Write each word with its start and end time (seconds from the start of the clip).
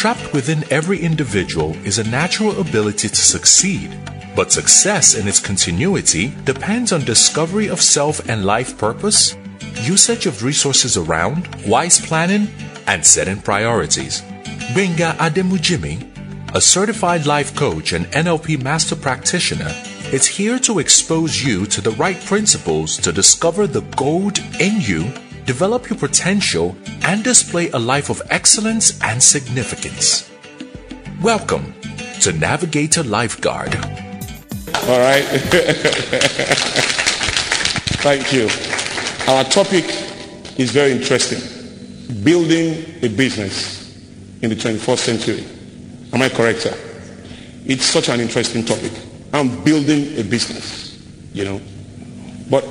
Trapped 0.00 0.32
within 0.32 0.64
every 0.72 0.98
individual 0.98 1.76
is 1.84 1.98
a 1.98 2.08
natural 2.08 2.58
ability 2.58 3.10
to 3.10 3.16
succeed, 3.16 3.90
but 4.34 4.50
success 4.50 5.14
in 5.14 5.28
its 5.28 5.38
continuity 5.38 6.32
depends 6.46 6.90
on 6.94 7.04
discovery 7.04 7.68
of 7.68 7.82
self 7.82 8.26
and 8.26 8.46
life 8.46 8.78
purpose, 8.78 9.36
usage 9.82 10.24
of 10.24 10.42
resources 10.42 10.96
around, 10.96 11.54
wise 11.66 12.00
planning, 12.00 12.48
and 12.86 13.04
setting 13.04 13.42
priorities. 13.42 14.22
Benga 14.74 15.16
Ademujimi, 15.18 16.00
a 16.54 16.62
certified 16.62 17.26
life 17.26 17.54
coach 17.54 17.92
and 17.92 18.06
NLP 18.06 18.62
master 18.62 18.96
practitioner, 18.96 19.70
is 20.14 20.26
here 20.26 20.58
to 20.60 20.78
expose 20.78 21.44
you 21.44 21.66
to 21.66 21.82
the 21.82 21.96
right 22.04 22.24
principles 22.24 22.96
to 22.96 23.12
discover 23.12 23.66
the 23.66 23.82
gold 23.98 24.38
in 24.60 24.80
you, 24.80 25.12
develop 25.44 25.88
your 25.88 25.98
potential, 25.98 26.76
and 27.02 27.24
display 27.24 27.70
a 27.70 27.78
life 27.78 28.10
of 28.10 28.22
excellence 28.30 29.00
and 29.02 29.22
significance. 29.22 30.30
Welcome 31.22 31.74
to 32.22 32.32
Navigator 32.32 33.02
Lifeguard. 33.02 33.74
All 33.74 34.98
right. 34.98 35.24
Thank 38.02 38.32
you. 38.32 38.48
Our 39.28 39.44
topic 39.44 39.84
is 40.58 40.70
very 40.70 40.92
interesting. 40.92 41.40
Building 42.24 42.84
a 43.02 43.08
business 43.08 43.80
in 44.42 44.48
the 44.50 44.56
21st 44.56 44.98
century. 44.98 45.44
Am 46.12 46.22
I 46.22 46.28
correct, 46.28 46.60
sir? 46.60 46.76
It's 47.66 47.84
such 47.84 48.08
an 48.08 48.20
interesting 48.20 48.64
topic. 48.64 48.92
I'm 49.32 49.62
building 49.62 50.18
a 50.18 50.22
business, 50.24 50.98
you 51.32 51.44
know. 51.44 51.60
But 52.50 52.64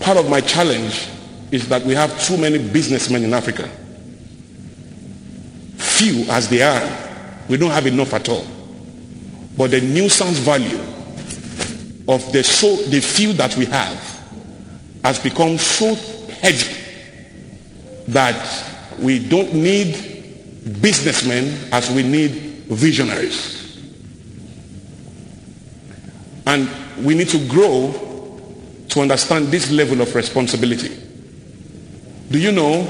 part 0.00 0.18
of 0.18 0.28
my 0.28 0.40
challenge 0.40 1.08
is 1.50 1.68
that 1.68 1.82
we 1.82 1.94
have 1.94 2.20
too 2.22 2.36
many 2.36 2.58
businessmen 2.58 3.24
in 3.24 3.32
Africa. 3.32 3.68
Few 5.76 6.24
as 6.30 6.48
they 6.48 6.62
are, 6.62 7.08
we 7.48 7.56
don't 7.56 7.70
have 7.70 7.86
enough 7.86 8.12
at 8.14 8.28
all. 8.28 8.46
But 9.56 9.70
the 9.70 9.80
nuisance 9.80 10.38
value 10.38 10.80
of 12.08 12.30
the 12.32 12.42
so 12.44 12.76
the 12.88 13.00
few 13.00 13.32
that 13.34 13.56
we 13.56 13.64
have 13.66 14.16
has 15.02 15.18
become 15.18 15.56
so 15.58 15.94
heavy 16.40 16.82
that 18.08 18.64
we 18.98 19.18
don't 19.28 19.54
need 19.54 20.80
businessmen 20.80 21.56
as 21.72 21.90
we 21.90 22.02
need 22.02 22.30
visionaries. 22.68 23.56
And 26.46 26.68
we 27.04 27.14
need 27.14 27.28
to 27.30 27.48
grow 27.48 28.05
to 28.96 29.02
understand 29.02 29.48
this 29.48 29.70
level 29.70 30.00
of 30.00 30.14
responsibility. 30.14 30.88
Do 32.30 32.38
you 32.38 32.50
know 32.50 32.82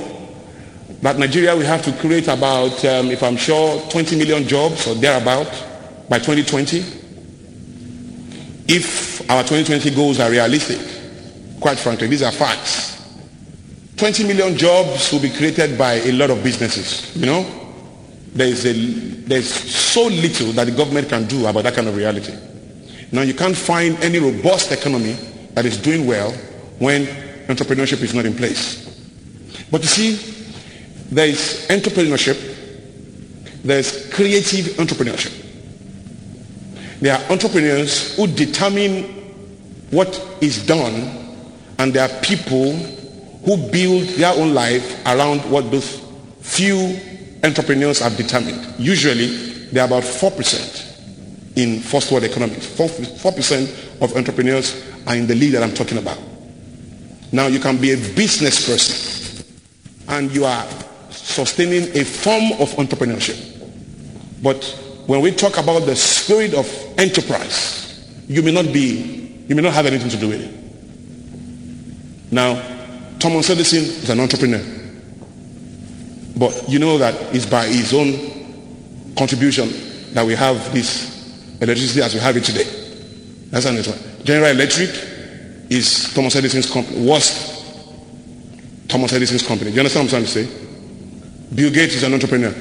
that 1.02 1.18
Nigeria 1.18 1.52
will 1.56 1.66
have 1.66 1.82
to 1.82 1.92
create 1.94 2.28
about, 2.28 2.84
um, 2.84 3.10
if 3.10 3.24
I'm 3.24 3.36
sure, 3.36 3.80
20 3.90 4.16
million 4.16 4.46
jobs 4.46 4.86
or 4.86 4.94
thereabout 4.94 5.50
by 6.08 6.20
2020? 6.20 6.78
If 8.68 9.28
our 9.28 9.42
2020 9.42 9.90
goals 9.96 10.20
are 10.20 10.30
realistic, 10.30 10.78
quite 11.60 11.76
frankly, 11.76 12.06
these 12.06 12.22
are 12.22 12.30
facts. 12.30 13.02
20 13.96 14.28
million 14.28 14.56
jobs 14.56 15.10
will 15.12 15.20
be 15.20 15.30
created 15.30 15.76
by 15.76 15.94
a 15.94 16.12
lot 16.12 16.30
of 16.30 16.40
businesses, 16.44 17.16
you 17.16 17.26
know? 17.26 17.44
There's, 18.32 18.64
a, 18.64 18.72
there's 18.72 19.52
so 19.52 20.04
little 20.06 20.52
that 20.52 20.66
the 20.66 20.72
government 20.72 21.08
can 21.08 21.26
do 21.26 21.46
about 21.46 21.64
that 21.64 21.74
kind 21.74 21.88
of 21.88 21.96
reality. 21.96 22.34
Now 23.10 23.22
you 23.22 23.34
can't 23.34 23.56
find 23.56 23.96
any 24.04 24.20
robust 24.20 24.70
economy 24.70 25.16
that 25.56 25.64
is 25.64 25.78
doing 25.78 26.06
well 26.06 26.32
when 26.78 27.06
entrepreneurship 27.48 28.02
is 28.02 28.12
not 28.12 28.26
in 28.26 28.34
place. 28.34 28.84
But 29.70 29.80
you 29.80 29.88
see, 29.88 30.44
there 31.10 31.26
is 31.26 31.66
entrepreneurship, 31.70 32.36
there's 33.64 34.12
creative 34.12 34.66
entrepreneurship. 34.76 35.32
There 37.00 37.16
are 37.16 37.32
entrepreneurs 37.32 38.14
who 38.16 38.26
determine 38.26 39.04
what 39.90 40.22
is 40.42 40.64
done, 40.66 41.34
and 41.78 41.94
there 41.94 42.06
are 42.06 42.20
people 42.20 42.74
who 42.74 43.56
build 43.70 44.02
their 44.18 44.34
own 44.34 44.52
life 44.52 45.06
around 45.06 45.40
what 45.50 45.70
those 45.70 46.02
few 46.42 47.00
entrepreneurs 47.44 48.00
have 48.00 48.14
determined. 48.18 48.74
Usually, 48.78 49.28
they 49.72 49.80
are 49.80 49.86
about 49.86 50.02
4% 50.02 51.56
in 51.56 51.80
first 51.80 52.12
world 52.12 52.24
economies. 52.24 52.66
4% 52.76 54.02
of 54.02 54.14
entrepreneurs 54.16 54.95
are 55.06 55.16
in 55.16 55.26
the 55.26 55.34
league 55.34 55.52
that 55.52 55.62
I'm 55.62 55.74
talking 55.74 55.98
about. 55.98 56.18
Now, 57.32 57.46
you 57.46 57.58
can 57.60 57.76
be 57.76 57.92
a 57.92 57.96
business 57.96 58.66
person 58.66 59.44
and 60.08 60.30
you 60.32 60.44
are 60.44 60.66
sustaining 61.10 61.96
a 61.96 62.04
form 62.04 62.52
of 62.60 62.70
entrepreneurship. 62.76 63.42
But 64.42 64.64
when 65.06 65.20
we 65.20 65.32
talk 65.32 65.58
about 65.58 65.80
the 65.80 65.96
spirit 65.96 66.54
of 66.54 66.66
enterprise, 66.98 68.08
you 68.28 68.42
may 68.42 68.52
not 68.52 68.72
be, 68.72 69.44
you 69.48 69.54
may 69.54 69.62
not 69.62 69.72
have 69.72 69.86
anything 69.86 70.10
to 70.10 70.16
do 70.16 70.28
with 70.28 70.42
it. 70.42 72.32
Now, 72.32 72.54
Thomas 73.18 73.48
Edison 73.50 73.82
is 73.82 74.10
an 74.10 74.20
entrepreneur. 74.20 74.62
But 76.36 76.68
you 76.68 76.78
know 76.78 76.98
that 76.98 77.34
it's 77.34 77.46
by 77.46 77.66
his 77.66 77.94
own 77.94 79.14
contribution 79.16 79.70
that 80.12 80.24
we 80.26 80.34
have 80.34 80.72
this 80.72 81.16
electricity 81.60 82.02
as 82.02 82.14
we 82.14 82.20
have 82.20 82.36
it 82.36 82.44
today. 82.44 82.64
That's 83.50 83.64
an 83.64 83.76
one. 83.76 84.15
General 84.26 84.50
Electric 84.50 84.90
is 85.70 86.12
Thomas 86.12 86.34
Edison's 86.34 86.68
company, 86.70 87.06
was 87.06 87.54
Thomas 88.88 89.12
Edison's 89.12 89.46
company. 89.46 89.70
Do 89.70 89.76
you 89.76 89.80
understand 89.80 90.06
what 90.06 90.14
I'm 90.14 90.24
trying 90.24 90.44
to 90.44 90.50
say? 90.50 91.54
Bill 91.54 91.70
Gates 91.70 91.94
is 91.94 92.02
an 92.02 92.12
entrepreneur. 92.12 92.52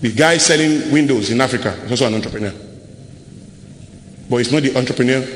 The 0.00 0.12
guy 0.12 0.38
selling 0.38 0.92
windows 0.92 1.30
in 1.30 1.40
Africa 1.40 1.72
is 1.84 1.90
also 1.90 2.06
an 2.06 2.14
entrepreneur. 2.14 2.54
But 4.30 4.36
he's 4.36 4.52
not 4.52 4.62
the 4.62 4.76
entrepreneur 4.76 5.26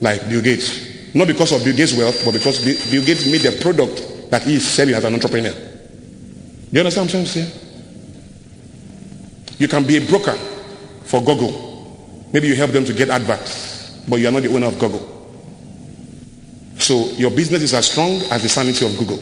like 0.00 0.28
Bill 0.28 0.42
Gates. 0.42 1.14
Not 1.14 1.28
because 1.28 1.52
of 1.52 1.64
Bill 1.64 1.76
Gates' 1.76 1.96
wealth, 1.96 2.20
but 2.24 2.32
because 2.32 2.64
Bill 2.90 3.04
Gates 3.04 3.30
made 3.30 3.42
the 3.42 3.56
product 3.62 4.30
that 4.30 4.42
he 4.42 4.56
is 4.56 4.66
selling 4.66 4.94
as 4.94 5.04
an 5.04 5.14
entrepreneur. 5.14 5.52
Do 5.52 5.58
you 6.72 6.80
understand 6.80 7.06
what 7.06 7.14
I'm 7.14 7.24
trying 7.24 7.24
to 7.24 7.30
say? 7.30 7.60
You 9.58 9.68
can 9.68 9.84
be 9.86 9.96
a 9.98 10.00
broker 10.00 10.36
for 11.04 11.22
Google. 11.22 12.26
Maybe 12.32 12.48
you 12.48 12.56
help 12.56 12.72
them 12.72 12.84
to 12.84 12.92
get 12.92 13.08
adverts, 13.08 13.75
but 14.08 14.16
you 14.16 14.28
are 14.28 14.32
not 14.32 14.42
the 14.42 14.54
owner 14.54 14.66
of 14.66 14.78
Google. 14.78 15.12
So 16.78 17.06
your 17.12 17.30
business 17.30 17.62
is 17.62 17.74
as 17.74 17.90
strong 17.90 18.20
as 18.30 18.42
the 18.42 18.48
sanity 18.48 18.86
of 18.86 18.96
Google. 18.98 19.18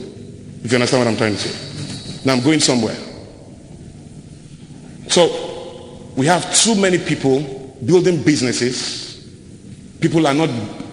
If 0.65 0.71
you 0.72 0.77
understand 0.77 1.05
what 1.05 1.11
I'm 1.11 1.17
trying 1.17 1.34
to 1.34 1.39
say. 1.39 2.25
Now 2.25 2.34
I'm 2.34 2.43
going 2.43 2.61
somewhere. 2.61 2.97
So 5.09 6.03
we 6.17 6.27
have 6.27 6.55
too 6.55 6.75
many 6.75 6.99
people 6.99 7.41
building 7.84 8.22
businesses. 8.22 9.28
People 10.00 10.27
are 10.27 10.34
not 10.34 10.50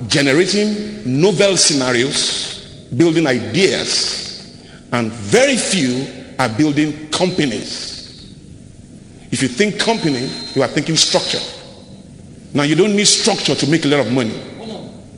generating 0.07 1.21
novel 1.21 1.57
scenarios, 1.57 2.87
building 2.95 3.27
ideas, 3.27 4.57
and 4.91 5.11
very 5.11 5.57
few 5.57 6.07
are 6.37 6.49
building 6.49 7.09
companies. 7.09 7.91
If 9.31 9.41
you 9.41 9.47
think 9.47 9.79
company, 9.79 10.29
you 10.53 10.63
are 10.63 10.67
thinking 10.67 10.95
structure. 10.95 11.39
Now 12.53 12.63
you 12.63 12.75
don't 12.75 12.95
need 12.95 13.07
structure 13.07 13.55
to 13.55 13.69
make 13.69 13.85
a 13.85 13.87
lot 13.87 13.99
of 14.01 14.11
money. 14.11 14.39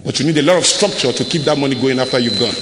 But 0.05 0.19
you 0.19 0.25
need 0.25 0.38
a 0.38 0.41
lot 0.41 0.57
of 0.57 0.66
structure 0.66 1.11
to 1.11 1.23
keep 1.23 1.44
that 1.44 1.57
money 1.57 1.75
going 1.75 1.99
after 1.99 2.19
you've 2.19 2.39
gone. 2.39 2.53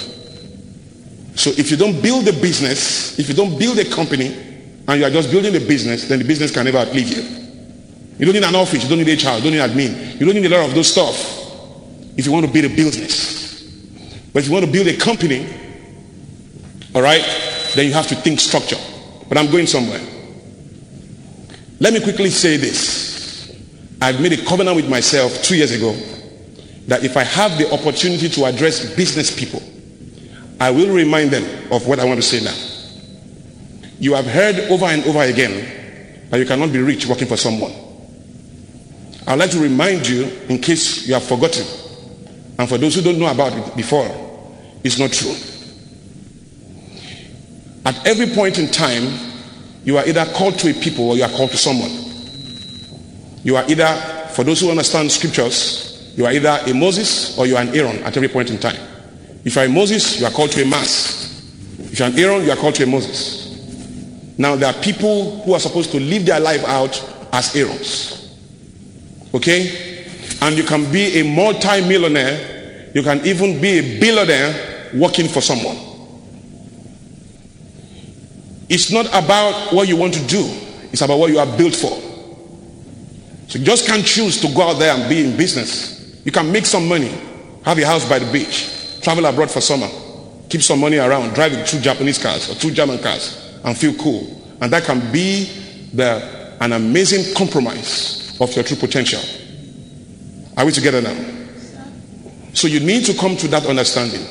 So 1.34 1.50
if 1.50 1.70
you 1.70 1.76
don't 1.76 2.00
build 2.00 2.28
a 2.28 2.32
business, 2.32 3.18
if 3.18 3.28
you 3.28 3.34
don't 3.34 3.58
build 3.58 3.78
a 3.78 3.84
company, 3.84 4.50
and 4.86 5.00
you 5.00 5.06
are 5.06 5.10
just 5.10 5.30
building 5.30 5.54
a 5.56 5.60
business, 5.60 6.08
then 6.08 6.18
the 6.18 6.24
business 6.24 6.50
can 6.50 6.64
never 6.64 6.78
outlive 6.78 7.08
you. 7.08 7.22
You 8.18 8.26
don't 8.26 8.34
need 8.34 8.44
an 8.44 8.54
office, 8.54 8.82
you 8.82 8.88
don't 8.88 8.98
need 8.98 9.08
a 9.08 9.16
child, 9.16 9.42
you 9.42 9.50
don't 9.50 9.58
need 9.58 9.74
admin, 9.74 10.20
you 10.20 10.26
don't 10.26 10.34
need 10.34 10.52
a 10.52 10.56
lot 10.56 10.68
of 10.68 10.74
those 10.74 10.88
stuff 10.92 11.16
if 12.16 12.26
you 12.26 12.32
want 12.32 12.46
to 12.46 12.52
build 12.52 12.66
a 12.66 12.74
business. 12.74 13.62
But 14.32 14.40
if 14.40 14.46
you 14.46 14.52
want 14.52 14.64
to 14.64 14.70
build 14.70 14.86
a 14.86 14.96
company, 14.96 15.46
all 16.94 17.02
right, 17.02 17.22
then 17.74 17.86
you 17.86 17.92
have 17.92 18.06
to 18.08 18.14
think 18.14 18.40
structure. 18.40 18.78
But 19.28 19.38
I'm 19.38 19.50
going 19.50 19.66
somewhere. 19.66 20.00
Let 21.80 21.92
me 21.94 22.00
quickly 22.00 22.30
say 22.30 22.56
this. 22.58 23.11
I've 24.02 24.20
made 24.20 24.32
a 24.32 24.44
covenant 24.44 24.74
with 24.74 24.88
myself 24.88 25.44
two 25.44 25.56
years 25.56 25.70
ago 25.70 25.92
that 26.88 27.04
if 27.04 27.16
I 27.16 27.22
have 27.22 27.56
the 27.56 27.72
opportunity 27.72 28.28
to 28.30 28.46
address 28.46 28.96
business 28.96 29.30
people, 29.30 29.62
I 30.58 30.72
will 30.72 30.92
remind 30.92 31.30
them 31.30 31.72
of 31.72 31.86
what 31.86 32.00
I 32.00 32.04
want 32.04 32.20
to 32.20 32.26
say 32.26 32.42
now. 32.44 32.56
You 34.00 34.14
have 34.14 34.26
heard 34.26 34.58
over 34.72 34.86
and 34.86 35.04
over 35.04 35.20
again 35.20 36.26
that 36.30 36.40
you 36.40 36.46
cannot 36.46 36.72
be 36.72 36.80
rich 36.80 37.06
working 37.06 37.28
for 37.28 37.36
someone. 37.36 37.72
I'd 39.28 39.38
like 39.38 39.52
to 39.52 39.60
remind 39.60 40.08
you, 40.08 40.24
in 40.48 40.58
case 40.58 41.06
you 41.06 41.14
have 41.14 41.22
forgotten, 41.22 41.64
and 42.58 42.68
for 42.68 42.78
those 42.78 42.96
who 42.96 43.02
don't 43.02 43.20
know 43.20 43.30
about 43.30 43.52
it 43.52 43.76
before, 43.76 44.08
it's 44.82 44.98
not 44.98 45.12
true. 45.12 45.36
At 47.84 48.04
every 48.04 48.34
point 48.34 48.58
in 48.58 48.66
time, 48.68 49.16
you 49.84 49.96
are 49.96 50.04
either 50.08 50.24
called 50.34 50.58
to 50.58 50.70
a 50.70 50.74
people 50.74 51.10
or 51.10 51.16
you 51.16 51.22
are 51.22 51.30
called 51.30 51.52
to 51.52 51.56
someone. 51.56 52.01
You 53.42 53.56
are 53.56 53.64
either, 53.68 53.86
for 54.34 54.44
those 54.44 54.60
who 54.60 54.70
understand 54.70 55.10
scriptures, 55.10 56.12
you 56.16 56.26
are 56.26 56.32
either 56.32 56.58
a 56.66 56.74
Moses 56.74 57.38
or 57.38 57.46
you 57.46 57.56
are 57.56 57.62
an 57.62 57.74
Aaron 57.74 58.02
at 58.02 58.16
every 58.16 58.28
point 58.28 58.50
in 58.50 58.58
time. 58.58 58.80
If 59.44 59.56
you 59.56 59.62
are 59.62 59.64
a 59.64 59.68
Moses, 59.68 60.20
you 60.20 60.26
are 60.26 60.30
called 60.30 60.52
to 60.52 60.62
a 60.62 60.66
mass. 60.66 61.42
If 61.78 61.98
you 61.98 62.04
are 62.04 62.08
an 62.08 62.18
Aaron, 62.18 62.44
you 62.44 62.50
are 62.52 62.56
called 62.56 62.74
to 62.76 62.84
a 62.84 62.86
Moses. 62.86 63.42
Now, 64.38 64.56
there 64.56 64.68
are 64.72 64.82
people 64.82 65.40
who 65.42 65.54
are 65.54 65.60
supposed 65.60 65.90
to 65.92 66.00
live 66.00 66.26
their 66.26 66.40
life 66.40 66.64
out 66.64 67.02
as 67.32 67.54
Aarons. 67.56 68.36
Okay? 69.34 70.06
And 70.40 70.56
you 70.56 70.64
can 70.64 70.90
be 70.92 71.20
a 71.20 71.24
multi-millionaire. 71.24 72.90
You 72.94 73.02
can 73.02 73.24
even 73.26 73.60
be 73.60 73.78
a 73.78 74.00
billionaire 74.00 74.90
working 74.94 75.28
for 75.28 75.40
someone. 75.40 75.76
It's 78.68 78.90
not 78.90 79.06
about 79.08 79.72
what 79.72 79.88
you 79.88 79.96
want 79.96 80.14
to 80.14 80.26
do. 80.26 80.42
It's 80.92 81.02
about 81.02 81.18
what 81.18 81.30
you 81.30 81.38
are 81.38 81.56
built 81.56 81.74
for. 81.74 82.01
So 83.52 83.58
you 83.58 83.66
just 83.66 83.86
can't 83.86 84.02
choose 84.02 84.40
to 84.40 84.48
go 84.54 84.62
out 84.62 84.78
there 84.78 84.96
and 84.96 85.06
be 85.10 85.22
in 85.22 85.36
business. 85.36 86.18
You 86.24 86.32
can 86.32 86.50
make 86.50 86.64
some 86.64 86.88
money, 86.88 87.12
have 87.66 87.78
a 87.78 87.84
house 87.84 88.08
by 88.08 88.18
the 88.18 88.32
beach, 88.32 88.98
travel 89.02 89.26
abroad 89.26 89.50
for 89.50 89.60
summer, 89.60 89.88
keep 90.48 90.62
some 90.62 90.80
money 90.80 90.96
around, 90.96 91.34
drive 91.34 91.66
two 91.66 91.78
Japanese 91.78 92.16
cars 92.16 92.48
or 92.48 92.54
two 92.54 92.70
German 92.70 92.98
cars, 93.00 93.60
and 93.62 93.76
feel 93.76 93.92
cool. 93.96 94.42
And 94.62 94.72
that 94.72 94.84
can 94.84 95.12
be 95.12 95.50
the, 95.92 96.56
an 96.62 96.72
amazing 96.72 97.34
compromise 97.34 98.34
of 98.40 98.54
your 98.56 98.64
true 98.64 98.78
potential. 98.78 99.20
Are 100.56 100.64
we 100.64 100.72
together 100.72 101.02
now? 101.02 101.14
So 102.54 102.68
you 102.68 102.80
need 102.80 103.04
to 103.04 103.12
come 103.12 103.36
to 103.36 103.48
that 103.48 103.66
understanding. 103.66 104.24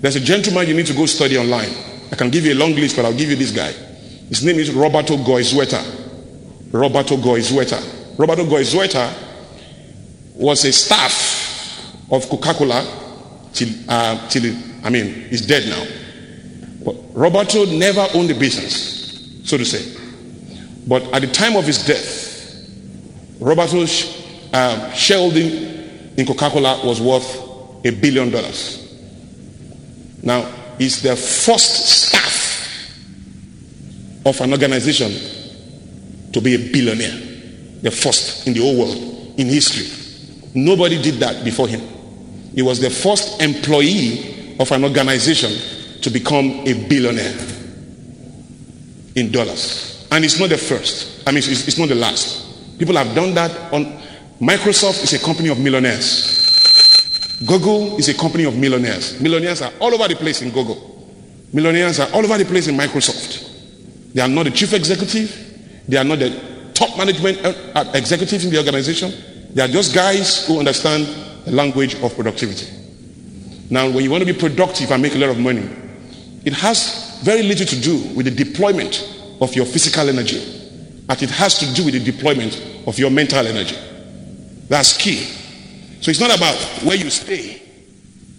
There's 0.00 0.16
a 0.16 0.20
gentleman 0.20 0.66
you 0.68 0.74
need 0.74 0.86
to 0.86 0.94
go 0.94 1.04
study 1.04 1.36
online. 1.36 1.74
I 2.10 2.16
can 2.16 2.30
give 2.30 2.46
you 2.46 2.54
a 2.54 2.58
long 2.58 2.72
list, 2.72 2.96
but 2.96 3.04
I'll 3.04 3.12
give 3.12 3.28
you 3.28 3.36
this 3.36 3.50
guy. 3.50 3.72
His 4.30 4.42
name 4.42 4.56
is 4.56 4.72
Roberto 4.72 5.18
Goizueta. 5.18 6.72
Roberto 6.72 7.18
Goizueta. 7.18 7.97
Roberto 8.18 8.44
Goizueta 8.44 9.14
was 10.34 10.64
a 10.64 10.72
staff 10.72 11.94
of 12.10 12.28
Coca-Cola 12.28 12.84
till, 13.52 13.68
uh, 13.88 14.28
till 14.28 14.56
I 14.82 14.90
mean, 14.90 15.28
he's 15.30 15.46
dead 15.46 15.68
now. 15.68 15.86
But 16.84 16.96
Roberto 17.14 17.64
never 17.66 18.06
owned 18.14 18.30
a 18.32 18.34
business, 18.34 19.40
so 19.44 19.56
to 19.56 19.64
say. 19.64 19.96
But 20.88 21.04
at 21.14 21.22
the 21.22 21.28
time 21.28 21.54
of 21.54 21.64
his 21.64 21.86
death, 21.86 22.68
Roberto's 23.38 24.26
uh, 24.52 24.90
shareholding 24.92 26.16
in 26.16 26.26
Coca-Cola 26.26 26.84
was 26.84 27.00
worth 27.00 27.86
a 27.86 27.90
billion 27.90 28.30
dollars. 28.30 28.84
Now, 30.24 30.42
he's 30.76 31.00
the 31.02 31.14
first 31.14 31.86
staff 32.08 32.90
of 34.26 34.40
an 34.40 34.50
organization 34.52 36.32
to 36.32 36.40
be 36.40 36.56
a 36.56 36.72
billionaire 36.72 37.27
the 37.82 37.90
first 37.90 38.46
in 38.46 38.54
the 38.54 38.60
whole 38.60 38.78
world 38.78 39.34
in 39.38 39.48
history. 39.48 39.86
Nobody 40.54 41.00
did 41.00 41.14
that 41.16 41.44
before 41.44 41.68
him. 41.68 41.80
He 42.54 42.62
was 42.62 42.80
the 42.80 42.90
first 42.90 43.40
employee 43.40 44.56
of 44.58 44.70
an 44.72 44.84
organization 44.84 46.00
to 46.02 46.10
become 46.10 46.66
a 46.66 46.88
billionaire 46.88 47.36
in 49.14 49.30
dollars. 49.30 50.06
And 50.10 50.24
it's 50.24 50.40
not 50.40 50.48
the 50.48 50.58
first. 50.58 51.26
I 51.26 51.30
mean, 51.30 51.38
it's, 51.38 51.68
it's 51.68 51.78
not 51.78 51.88
the 51.88 51.94
last. 51.94 52.78
People 52.78 52.96
have 52.96 53.14
done 53.14 53.34
that 53.34 53.72
on 53.72 53.84
Microsoft 54.40 55.02
is 55.04 55.12
a 55.14 55.18
company 55.24 55.48
of 55.48 55.58
millionaires. 55.58 56.36
Google 57.46 57.98
is 57.98 58.08
a 58.08 58.14
company 58.14 58.44
of 58.44 58.56
millionaires. 58.56 59.20
Millionaires 59.20 59.62
are 59.62 59.72
all 59.80 59.92
over 59.94 60.08
the 60.08 60.16
place 60.16 60.42
in 60.42 60.50
Google. 60.50 61.06
Millionaires 61.52 62.00
are 62.00 62.08
all 62.12 62.24
over 62.24 62.38
the 62.38 62.44
place 62.44 62.66
in 62.68 62.76
Microsoft. 62.76 64.12
They 64.14 64.22
are 64.22 64.28
not 64.28 64.44
the 64.44 64.50
chief 64.50 64.72
executive. 64.72 65.84
They 65.86 65.96
are 65.96 66.04
not 66.04 66.18
the 66.18 66.30
top 66.78 66.96
management 66.96 67.44
uh, 67.44 67.90
executives 67.94 68.44
in 68.44 68.52
the 68.52 68.58
organization. 68.58 69.12
They 69.52 69.62
are 69.62 69.68
just 69.68 69.92
guys 69.92 70.46
who 70.46 70.60
understand 70.60 71.06
the 71.44 71.50
language 71.50 71.96
of 71.96 72.14
productivity. 72.14 72.72
Now, 73.68 73.90
when 73.90 74.04
you 74.04 74.10
want 74.10 74.24
to 74.24 74.32
be 74.32 74.38
productive 74.38 74.92
and 74.92 75.02
make 75.02 75.16
a 75.16 75.18
lot 75.18 75.30
of 75.30 75.40
money, 75.40 75.68
it 76.44 76.52
has 76.52 77.18
very 77.24 77.42
little 77.42 77.66
to 77.66 77.80
do 77.80 77.98
with 78.14 78.26
the 78.26 78.44
deployment 78.44 79.12
of 79.40 79.54
your 79.56 79.66
physical 79.66 80.08
energy, 80.08 80.40
but 81.06 81.20
it 81.20 81.30
has 81.30 81.58
to 81.58 81.74
do 81.74 81.84
with 81.84 81.94
the 81.94 82.12
deployment 82.12 82.62
of 82.86 82.96
your 82.96 83.10
mental 83.10 83.44
energy. 83.44 83.76
That's 84.68 84.96
key. 84.96 85.24
So 86.00 86.10
it's 86.12 86.20
not 86.20 86.34
about 86.36 86.56
where 86.84 86.96
you 86.96 87.10
stay, 87.10 87.60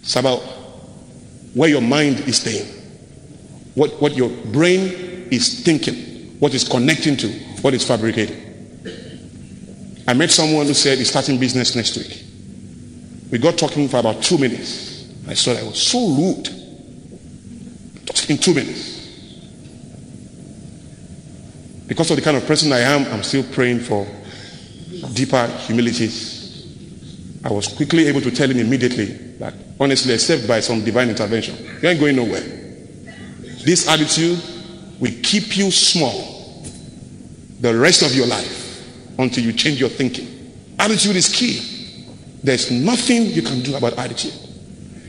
it's 0.00 0.16
about 0.16 0.38
where 1.52 1.68
your 1.68 1.82
mind 1.82 2.20
is 2.20 2.38
staying, 2.40 2.66
what, 3.74 4.00
what 4.00 4.16
your 4.16 4.30
brain 4.30 5.28
is 5.30 5.62
thinking, 5.62 6.38
what 6.40 6.54
is 6.54 6.66
connecting 6.66 7.18
to, 7.18 7.28
what 7.62 7.74
is 7.74 7.86
fabricated? 7.86 8.50
I 10.08 10.14
met 10.14 10.30
someone 10.30 10.66
who 10.66 10.74
said 10.74 10.98
he's 10.98 11.10
starting 11.10 11.38
business 11.38 11.76
next 11.76 11.96
week. 11.96 12.24
We 13.30 13.38
got 13.38 13.58
talking 13.58 13.88
for 13.88 13.98
about 13.98 14.22
two 14.22 14.38
minutes. 14.38 15.08
I 15.28 15.34
saw 15.34 15.54
that 15.54 15.62
I 15.62 15.66
was 15.66 15.80
so 15.80 16.08
rude. 16.08 16.48
Just 18.06 18.28
in 18.30 18.38
two 18.38 18.54
minutes. 18.54 18.98
Because 21.86 22.10
of 22.10 22.16
the 22.16 22.22
kind 22.22 22.36
of 22.36 22.46
person 22.46 22.72
I 22.72 22.80
am, 22.80 23.04
I'm 23.12 23.22
still 23.22 23.44
praying 23.44 23.80
for 23.80 24.06
deeper 25.12 25.46
humility. 25.66 26.10
I 27.44 27.52
was 27.52 27.68
quickly 27.68 28.06
able 28.06 28.20
to 28.22 28.30
tell 28.30 28.50
him 28.50 28.58
immediately 28.58 29.06
that, 29.38 29.54
honestly, 29.78 30.14
except 30.14 30.48
by 30.48 30.60
some 30.60 30.84
divine 30.84 31.08
intervention, 31.08 31.56
you 31.82 31.88
ain't 31.88 32.00
going 32.00 32.16
nowhere. 32.16 32.40
This 33.64 33.88
attitude 33.88 34.42
will 34.98 35.12
keep 35.22 35.56
you 35.56 35.70
small 35.70 36.39
the 37.60 37.76
rest 37.76 38.02
of 38.02 38.14
your 38.14 38.26
life 38.26 38.86
until 39.18 39.44
you 39.44 39.52
change 39.52 39.78
your 39.78 39.90
thinking. 39.90 40.52
Attitude 40.78 41.16
is 41.16 41.28
key. 41.28 42.06
There's 42.42 42.70
nothing 42.70 43.26
you 43.26 43.42
can 43.42 43.60
do 43.60 43.76
about 43.76 43.98
attitude. 43.98 44.32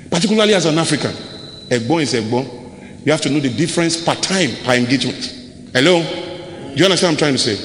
Particularly 0.10 0.54
as 0.54 0.66
an 0.66 0.78
African. 0.78 1.12
A 1.12 1.80
Egbon 1.80 2.02
is 2.02 2.14
a 2.14 2.22
Egbon. 2.22 3.06
You 3.06 3.12
have 3.14 3.22
to 3.22 3.30
know 3.30 3.40
the 3.40 3.50
difference 3.50 4.04
per 4.04 4.16
time, 4.16 4.50
per 4.66 4.74
engagement. 4.74 5.72
Hello? 5.74 6.02
Do 6.04 6.76
you 6.76 6.84
understand 6.84 6.92
what 6.92 7.12
I'm 7.12 7.18
trying 7.18 7.34
to 7.34 7.38
say? 7.38 7.58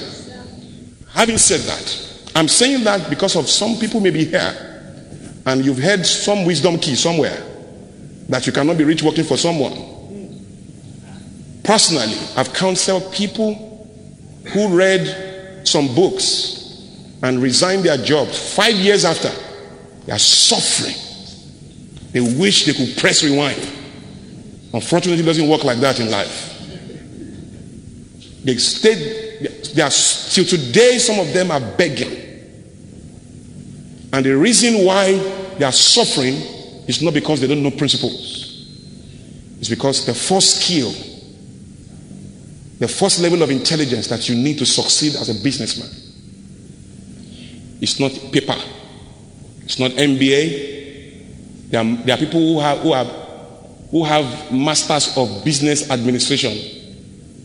Having 1.12 1.38
said 1.38 1.60
that, 1.60 2.30
I'm 2.36 2.46
saying 2.46 2.84
that 2.84 3.10
because 3.10 3.34
of 3.34 3.48
some 3.48 3.76
people 3.78 4.00
may 4.00 4.10
be 4.10 4.24
here 4.24 5.02
and 5.46 5.64
you've 5.64 5.78
heard 5.78 6.06
some 6.06 6.44
wisdom 6.44 6.78
key 6.78 6.94
somewhere 6.94 7.42
that 8.28 8.46
you 8.46 8.52
cannot 8.52 8.78
be 8.78 8.84
rich 8.84 9.02
working 9.02 9.24
for 9.24 9.36
someone. 9.36 9.94
Personally, 11.64 12.16
I've 12.36 12.52
counseled 12.52 13.12
people 13.12 13.65
who 14.48 14.76
read 14.76 15.66
some 15.66 15.94
books 15.94 16.56
and 17.22 17.42
resigned 17.42 17.84
their 17.84 17.96
jobs 17.96 18.54
five 18.54 18.74
years 18.74 19.04
after, 19.04 19.30
they 20.04 20.12
are 20.12 20.18
suffering. 20.18 20.94
They 22.12 22.20
wish 22.20 22.66
they 22.66 22.72
could 22.72 22.96
press 22.96 23.22
rewind. 23.24 23.60
Unfortunately, 24.72 25.22
it 25.22 25.26
doesn't 25.26 25.48
work 25.48 25.64
like 25.64 25.78
that 25.78 26.00
in 26.00 26.10
life. 26.10 26.52
They 28.44 28.56
stayed, 28.56 29.74
they 29.74 29.82
are, 29.82 29.90
till 29.90 30.44
today, 30.44 30.98
some 30.98 31.18
of 31.18 31.32
them 31.32 31.50
are 31.50 31.60
begging. 31.60 32.22
And 34.12 34.24
the 34.24 34.36
reason 34.36 34.84
why 34.84 35.18
they 35.58 35.64
are 35.64 35.72
suffering 35.72 36.34
is 36.86 37.02
not 37.02 37.12
because 37.12 37.40
they 37.40 37.48
don't 37.48 37.62
know 37.62 37.72
principles, 37.72 38.68
it's 39.58 39.68
because 39.68 40.06
the 40.06 40.14
first 40.14 40.62
skill 40.62 40.94
the 42.78 42.88
first 42.88 43.20
level 43.20 43.42
of 43.42 43.50
intelligence 43.50 44.08
that 44.08 44.28
you 44.28 44.34
need 44.34 44.58
to 44.58 44.66
succeed 44.66 45.14
as 45.16 45.28
a 45.30 45.42
businessman 45.42 45.88
is 47.80 47.98
not 47.98 48.12
paper, 48.32 48.56
it's 49.64 49.78
not 49.78 49.92
MBA. 49.92 51.70
There 51.70 51.80
are, 51.80 51.96
there 52.04 52.14
are 52.14 52.18
people 52.18 52.40
who 52.40 52.60
have, 52.60 52.78
who, 52.78 52.92
have, 52.92 53.06
who 53.90 54.04
have 54.04 54.52
masters 54.52 55.16
of 55.16 55.44
business 55.44 55.90
administration 55.90 56.52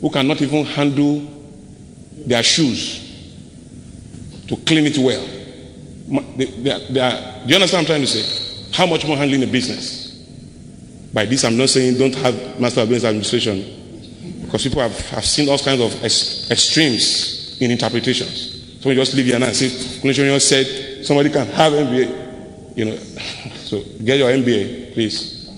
who 0.02 0.10
cannot 0.10 0.42
even 0.42 0.66
handle 0.66 1.22
their 2.26 2.44
shoes 2.44 3.00
to 4.48 4.58
clean 4.58 4.86
it 4.86 4.98
well. 4.98 5.26
They, 6.36 6.46
they 6.46 6.72
are, 6.72 6.80
they 6.80 7.00
are, 7.00 7.44
do 7.46 7.50
you 7.50 7.56
understand 7.56 7.72
what 7.72 7.80
I'm 7.80 7.86
trying 7.86 8.02
to 8.02 8.08
say? 8.08 8.68
How 8.74 8.86
much 8.86 9.06
more 9.08 9.16
handling 9.16 9.44
a 9.44 9.48
business? 9.48 10.10
By 11.14 11.26
this, 11.26 11.44
I'm 11.46 11.58
not 11.58 11.70
saying 11.70 11.98
don't 11.98 12.16
have 12.16 12.60
master 12.60 12.82
of 12.82 12.90
business 12.90 13.10
administration 13.10 13.81
because 14.52 14.64
people 14.64 14.82
have, 14.82 15.00
have 15.12 15.24
seen 15.24 15.48
all 15.48 15.58
kinds 15.58 15.80
of 15.80 16.04
ex- 16.04 16.52
extremes 16.52 17.58
in 17.62 17.72
interpretations. 17.72 18.82
So 18.82 18.90
you 18.90 18.96
just 18.96 19.14
leave 19.14 19.28
here 19.28 19.36
and 19.38 19.56
say, 19.56 19.70
said 20.40 21.06
somebody 21.06 21.30
can 21.30 21.48
have 21.48 21.72
MBA. 21.72 22.78
You 22.78 22.86
know, 22.86 22.96
so 23.56 23.82
get 24.04 24.18
your 24.18 24.30
MBA, 24.30 24.94
please. 24.94 25.50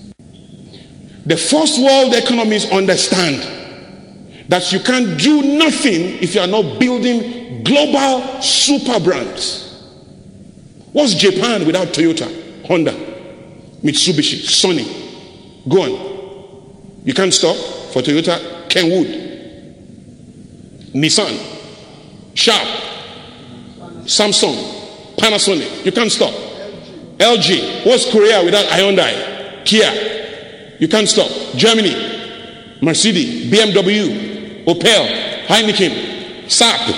The 1.26 1.36
first 1.36 1.82
world 1.82 2.14
economies 2.14 2.70
understand 2.70 3.42
that 4.48 4.70
you 4.70 4.78
can't 4.78 5.18
do 5.18 5.42
nothing 5.42 6.22
if 6.22 6.36
you 6.36 6.42
are 6.42 6.46
not 6.46 6.78
building 6.78 7.64
global 7.64 8.40
super 8.42 9.00
brands. 9.00 9.90
What's 10.92 11.14
Japan 11.14 11.66
without 11.66 11.88
Toyota, 11.88 12.64
Honda, 12.66 12.92
Mitsubishi, 13.82 14.44
Sony? 14.44 14.86
Go 15.68 15.82
on. 15.82 17.02
You 17.04 17.12
can't 17.12 17.34
stop 17.34 17.56
for 17.92 18.00
Toyota 18.00 18.53
Kenwood, 18.68 19.06
Nissan, 20.94 21.38
Sharp, 22.34 22.66
Samsung, 24.04 25.16
Panasonic. 25.16 25.84
You 25.84 25.92
can't 25.92 26.10
stop. 26.10 26.32
LG. 27.18 27.86
What's 27.86 28.10
Korea 28.10 28.44
without 28.44 28.66
Hyundai? 28.66 29.64
Kia. 29.64 30.76
You 30.78 30.88
can't 30.88 31.08
stop. 31.08 31.30
Germany, 31.56 31.94
Mercedes, 32.82 33.50
BMW, 33.50 34.64
Opel, 34.64 35.46
Heineken, 35.46 36.50
SAP. 36.50 36.94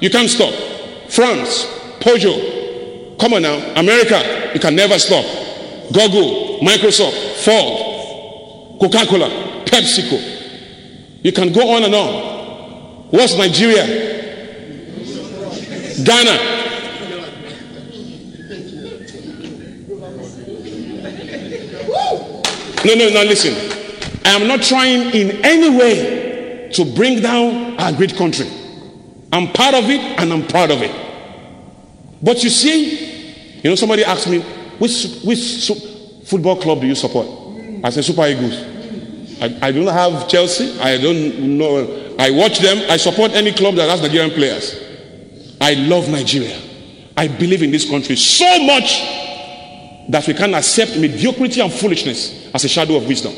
You 0.00 0.10
can't 0.10 0.28
stop. 0.28 0.52
France, 1.08 1.66
Peugeot. 2.00 3.18
Come 3.18 3.34
on 3.34 3.42
now. 3.42 3.56
America, 3.76 4.50
you 4.54 4.60
can 4.60 4.76
never 4.76 4.98
stop. 4.98 5.24
Google, 5.92 6.58
Microsoft, 6.60 7.44
Ford, 7.44 8.80
Coca 8.80 9.06
Cola, 9.06 9.28
PepsiCo. 9.64 10.35
You 11.26 11.32
can 11.32 11.52
go 11.52 11.74
on 11.74 11.82
and 11.82 11.92
on. 11.92 13.08
What's 13.10 13.36
Nigeria? 13.36 13.84
Ghana. 16.04 16.36
No, 22.84 22.94
no, 22.94 23.08
no, 23.08 23.22
listen. 23.24 23.56
I 24.24 24.28
am 24.40 24.46
not 24.46 24.62
trying 24.62 25.10
in 25.16 25.44
any 25.44 25.76
way 25.76 26.70
to 26.74 26.84
bring 26.94 27.20
down 27.20 27.76
our 27.80 27.92
great 27.92 28.14
country. 28.14 28.46
I'm 29.32 29.48
part 29.52 29.74
of 29.74 29.90
it 29.90 30.00
and 30.20 30.32
I'm 30.32 30.46
proud 30.46 30.70
of 30.70 30.80
it. 30.80 30.94
But 32.22 32.44
you 32.44 32.50
see, 32.50 33.56
you 33.64 33.70
know, 33.70 33.74
somebody 33.74 34.04
asked 34.04 34.28
me, 34.28 34.42
which, 34.78 35.22
which 35.24 35.72
football 36.24 36.54
club 36.62 36.82
do 36.82 36.86
you 36.86 36.94
support? 36.94 37.26
I 37.82 37.90
said, 37.90 38.04
Super 38.04 38.28
Eagles. 38.28 38.75
I, 39.40 39.68
I 39.68 39.72
don't 39.72 39.86
have 39.86 40.28
Chelsea. 40.28 40.78
I 40.80 40.98
don't 40.98 41.58
know. 41.58 42.14
I 42.18 42.30
watch 42.30 42.58
them. 42.60 42.90
I 42.90 42.96
support 42.96 43.32
any 43.32 43.52
club 43.52 43.74
that 43.76 43.88
has 43.90 44.00
Nigerian 44.02 44.30
players. 44.30 44.82
I 45.60 45.74
love 45.74 46.08
Nigeria. 46.08 46.58
I 47.16 47.28
believe 47.28 47.62
in 47.62 47.70
this 47.70 47.88
country 47.88 48.16
so 48.16 48.62
much 48.64 49.00
that 50.08 50.24
we 50.26 50.34
can 50.34 50.54
accept 50.54 50.96
mediocrity 50.96 51.60
and 51.60 51.72
foolishness 51.72 52.50
as 52.54 52.64
a 52.64 52.68
shadow 52.68 52.96
of 52.96 53.06
wisdom. 53.06 53.34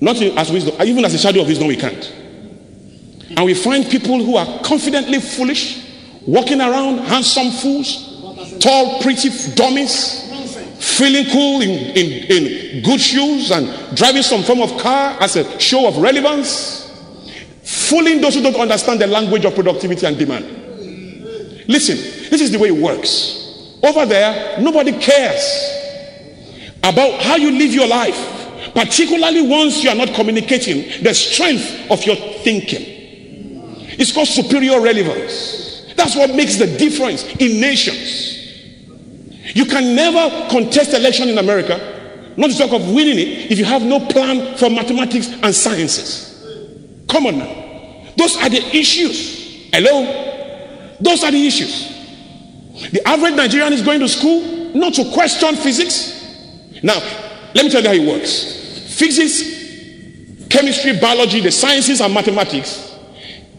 Not 0.00 0.16
as 0.16 0.50
wisdom, 0.50 0.74
even 0.82 1.04
as 1.04 1.14
a 1.14 1.18
shadow 1.18 1.42
of 1.42 1.48
wisdom, 1.48 1.66
we 1.66 1.76
can't. 1.76 2.12
And 3.30 3.44
we 3.44 3.54
find 3.54 3.84
people 3.86 4.22
who 4.22 4.36
are 4.36 4.60
confidently 4.62 5.20
foolish, 5.20 5.84
walking 6.26 6.60
around 6.60 6.98
handsome 6.98 7.50
fools, 7.50 8.58
tall, 8.60 9.02
pretty 9.02 9.30
dummies, 9.54 10.27
feeling 10.78 11.26
cool 11.32 11.60
in, 11.60 11.70
in, 11.96 12.12
in 12.30 12.82
good 12.82 13.00
shoes 13.00 13.50
and 13.50 13.96
driving 13.96 14.22
some 14.22 14.42
form 14.42 14.60
of 14.60 14.78
car 14.80 15.16
as 15.20 15.36
a 15.36 15.58
show 15.60 15.88
of 15.88 15.98
relevance, 15.98 16.90
fooling 17.62 18.20
those 18.20 18.34
who 18.34 18.42
don't 18.42 18.56
understand 18.56 19.00
the 19.00 19.06
language 19.06 19.44
of 19.44 19.54
productivity 19.54 20.06
and 20.06 20.18
demand. 20.18 20.44
Listen, 21.68 21.96
this 22.30 22.40
is 22.40 22.50
the 22.50 22.58
way 22.58 22.68
it 22.68 22.82
works. 22.82 23.76
Over 23.82 24.06
there, 24.06 24.60
nobody 24.60 24.92
cares 24.98 25.42
about 26.82 27.20
how 27.22 27.36
you 27.36 27.50
live 27.50 27.74
your 27.74 27.88
life, 27.88 28.72
particularly 28.74 29.42
once 29.42 29.82
you 29.82 29.90
are 29.90 29.96
not 29.96 30.14
communicating 30.14 31.02
the 31.02 31.12
strength 31.12 31.90
of 31.90 32.04
your 32.04 32.16
thinking. 32.16 32.96
It's 33.98 34.12
called 34.12 34.28
superior 34.28 34.80
relevance. 34.80 35.92
That's 35.96 36.14
what 36.14 36.34
makes 36.34 36.56
the 36.56 36.66
difference 36.78 37.24
in 37.36 37.60
nations. 37.60 38.37
You 39.54 39.64
can 39.64 39.94
never 39.94 40.48
contest 40.50 40.94
election 40.94 41.28
in 41.28 41.38
America, 41.38 42.32
not 42.36 42.50
to 42.50 42.58
talk 42.58 42.72
of 42.72 42.88
winning 42.92 43.18
it, 43.18 43.50
if 43.50 43.58
you 43.58 43.64
have 43.64 43.82
no 43.82 44.00
plan 44.06 44.56
for 44.56 44.70
mathematics 44.70 45.28
and 45.42 45.54
sciences. 45.54 46.28
Come 47.08 47.26
on 47.26 47.38
now. 47.38 48.04
Those 48.16 48.36
are 48.36 48.48
the 48.48 48.76
issues. 48.76 49.70
Hello? 49.72 50.96
Those 51.00 51.24
are 51.24 51.30
the 51.30 51.46
issues. 51.46 51.88
The 52.92 53.06
average 53.06 53.34
Nigerian 53.34 53.72
is 53.72 53.82
going 53.82 54.00
to 54.00 54.08
school 54.08 54.74
not 54.74 54.94
to 54.94 55.10
question 55.12 55.56
physics. 55.56 56.14
Now, 56.82 56.98
let 57.54 57.64
me 57.64 57.70
tell 57.70 57.82
you 57.82 57.88
how 57.88 57.94
it 57.94 58.06
works. 58.06 58.96
Physics, 58.98 60.48
chemistry, 60.48 60.98
biology, 60.98 61.40
the 61.40 61.50
sciences, 61.50 62.00
and 62.00 62.12
mathematics 62.12 62.94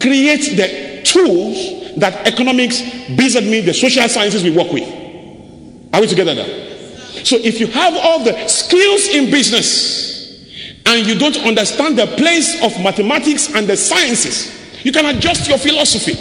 create 0.00 0.56
the 0.56 1.02
tools 1.04 1.96
that 1.98 2.26
economics, 2.26 2.80
business, 3.16 3.64
the 3.64 3.74
social 3.74 4.08
sciences 4.08 4.42
we 4.42 4.50
work 4.50 4.72
with. 4.72 4.99
Are 5.92 6.00
we 6.00 6.06
together 6.06 6.34
now? 6.34 6.46
So 7.24 7.36
if 7.36 7.60
you 7.60 7.66
have 7.68 7.94
all 7.94 8.24
the 8.24 8.46
skills 8.48 9.08
in 9.08 9.30
business 9.30 10.80
and 10.86 11.06
you 11.06 11.18
don't 11.18 11.36
understand 11.38 11.98
the 11.98 12.06
place 12.06 12.62
of 12.62 12.78
mathematics 12.82 13.54
and 13.54 13.66
the 13.68 13.76
sciences, 13.76 14.84
you 14.84 14.92
can 14.92 15.06
adjust 15.06 15.48
your 15.48 15.58
philosophy. 15.58 16.14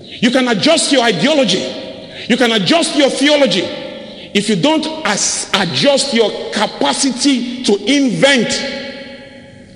You 0.00 0.30
can 0.30 0.48
adjust 0.48 0.92
your 0.92 1.02
ideology. 1.02 1.58
You 2.28 2.36
can 2.36 2.52
adjust 2.52 2.96
your 2.96 3.10
theology. 3.10 3.62
If 4.34 4.48
you 4.48 4.56
don't 4.56 4.86
as 5.06 5.50
adjust 5.54 6.14
your 6.14 6.30
capacity 6.52 7.62
to 7.64 7.74
invent, 7.84 8.52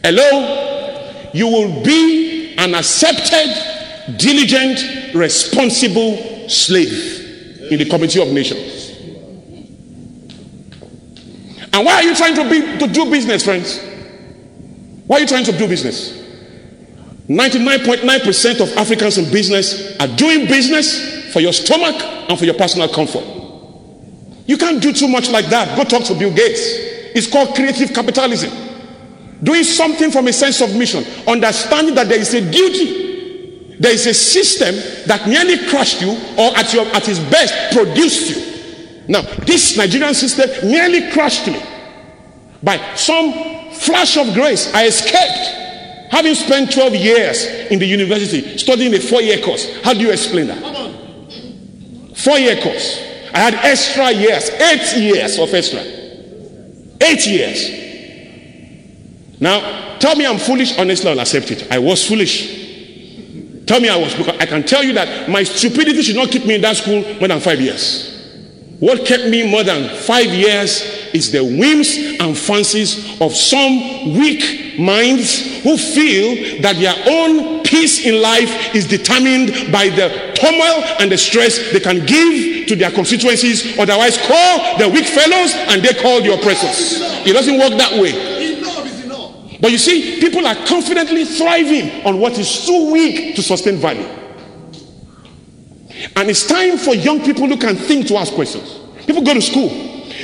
hello, 0.05 1.31
you 1.33 1.47
will 1.47 1.83
be 1.83 2.55
an 2.59 2.75
accepted, 2.75 4.19
diligent, 4.19 5.15
responsible 5.15 6.49
slave 6.49 7.69
in 7.71 7.79
the 7.79 7.87
community 7.87 8.21
of 8.21 8.29
nations. 8.29 8.82
And 11.73 11.87
why 11.87 11.95
are 11.95 12.03
you 12.03 12.15
trying 12.15 12.35
to 12.35 12.49
be 12.49 12.79
to 12.79 12.87
do 12.87 13.11
business, 13.11 13.45
friends? 13.45 13.81
Why 15.07 15.17
are 15.17 15.21
you 15.21 15.27
trying 15.27 15.45
to 15.45 15.53
do 15.53 15.67
business? 15.67 16.21
99.9% 17.29 18.61
of 18.61 18.77
Africans 18.77 19.17
in 19.17 19.31
business 19.33 19.97
are 19.99 20.09
doing 20.09 20.47
business 20.47 21.33
for 21.33 21.41
your 21.41 21.53
stomach 21.53 21.97
and 22.29 22.39
for 22.39 22.45
your 22.45 22.55
personal 22.55 22.89
comfort. 22.89 23.25
You 24.47 24.59
can't 24.59 24.83
do 24.83 24.93
too 24.93 25.09
much 25.09 25.31
like 25.31 25.47
that. 25.47 25.77
Go 25.77 25.85
talk 25.85 26.05
to 26.09 26.15
Bill 26.15 26.35
Gates. 26.35 26.61
It's 27.15 27.27
called 27.31 27.55
creative 27.55 27.95
capitalism. 27.95 28.51
Doing 29.43 29.65
something 29.65 30.11
from 30.11 30.29
a 30.29 30.33
sense 30.33 30.61
of 30.61 30.77
mission, 30.77 31.05
understanding 31.27 31.95
that 31.95 32.09
there 32.09 32.19
is 32.19 32.35
a 32.35 32.41
duty, 32.51 33.77
there 33.79 33.93
is 33.93 34.07
a 34.07 34.15
system 34.15 34.75
that 35.07 35.27
nearly 35.27 35.59
crushed 35.69 36.01
you 36.03 36.11
or 36.39 36.57
at, 36.57 36.73
your, 36.75 36.87
at 36.89 37.09
its 37.09 37.19
best 37.19 37.75
produced 37.75 38.37
you. 38.37 38.52
Now, 39.13 39.21
this 39.45 39.77
Nigerian 39.77 40.15
system 40.15 40.49
nearly 40.71 41.13
crushed 41.13 41.47
me. 41.47 41.63
By 42.63 42.79
some 42.95 43.71
flash 43.73 44.17
of 44.17 44.33
grace, 44.33 44.73
I 44.73 44.87
escaped. 44.87 45.59
Having 46.11 46.35
spent 46.35 46.73
12 46.73 46.95
years 46.95 47.45
in 47.71 47.79
the 47.79 47.85
university 47.85 48.57
studying 48.57 48.95
a 48.95 48.99
four 49.01 49.21
year 49.21 49.43
course, 49.43 49.83
how 49.83 49.93
do 49.93 50.01
you 50.01 50.11
explain 50.11 50.47
that? 50.47 50.63
Four 52.17 52.39
year 52.39 52.59
course. 52.63 53.03
I 53.35 53.39
had 53.41 53.55
extra 53.57 54.11
years, 54.13 54.49
eight 54.49 54.97
years 55.03 55.39
of 55.39 55.53
extra. 55.53 55.81
Eight 57.03 57.27
years. 57.27 57.69
Now, 59.41 59.99
tell 59.99 60.17
me 60.17 60.25
I'm 60.25 60.39
foolish, 60.39 60.79
honestly, 60.79 61.11
I'll 61.11 61.21
accept 61.21 61.51
it. 61.51 61.71
I 61.71 61.79
was 61.79 62.09
foolish. 62.09 63.67
Tell 63.67 63.79
me 63.79 63.91
I 63.91 63.97
was, 63.97 64.15
because 64.15 64.39
I 64.39 64.47
can 64.47 64.63
tell 64.63 64.83
you 64.83 64.95
that 64.95 65.29
my 65.29 65.43
stupidity 65.43 66.01
should 66.01 66.17
not 66.17 66.31
keep 66.31 66.47
me 66.47 66.55
in 66.55 66.63
that 66.63 66.79
school 66.79 67.03
more 67.19 67.29
than 67.29 67.41
five 67.41 67.61
years. 67.61 68.12
What 68.83 69.07
kept 69.07 69.29
me 69.29 69.49
more 69.49 69.63
than 69.63 69.89
five 69.95 70.27
years 70.27 70.83
is 71.15 71.31
the 71.31 71.39
whims 71.39 71.97
and 72.19 72.37
fancies 72.37 73.21
of 73.21 73.33
some 73.33 74.13
weak 74.19 74.77
minds 74.77 75.63
who 75.63 75.77
feel 75.77 76.61
that 76.63 76.75
their 76.83 76.97
own 77.07 77.63
peace 77.63 78.05
in 78.05 78.21
life 78.21 78.75
is 78.75 78.89
determined 78.89 79.71
by 79.71 79.89
the 79.89 80.35
turmoil 80.35 80.83
and 80.99 81.13
the 81.13 81.17
stress 81.17 81.71
they 81.71 81.79
can 81.79 82.05
give 82.05 82.67
to 82.67 82.75
their 82.75 82.91
constituencies, 82.91 83.79
otherwise, 83.79 84.19
call 84.19 84.77
the 84.79 84.89
weak 84.89 85.07
fellows 85.07 85.55
and 85.71 85.81
they 85.81 85.95
call 86.03 86.21
the 86.21 86.35
oppressors. 86.35 86.99
It 87.25 87.35
doesn't 87.35 87.59
work 87.61 87.79
that 87.79 88.03
way. 88.03 88.59
But 89.61 89.71
you 89.71 89.79
see, 89.79 90.19
people 90.19 90.45
are 90.45 90.57
confidently 90.67 91.25
thriving 91.25 92.05
on 92.05 92.19
what 92.19 92.37
is 92.37 92.67
too 92.67 92.91
weak 92.91 93.37
to 93.37 93.43
sustain 93.45 93.77
value. 93.77 94.22
And 96.17 96.29
it's 96.29 96.47
time 96.47 96.79
for 96.79 96.95
young 96.95 97.25
people 97.25 97.47
who 97.47 97.57
can 97.57 97.77
think 97.77 98.07
to 98.09 98.17
ask 98.17 98.33
questions. 98.35 98.79
People 99.07 99.23
go 99.23 99.35
to 99.35 99.43
school. 99.43 99.71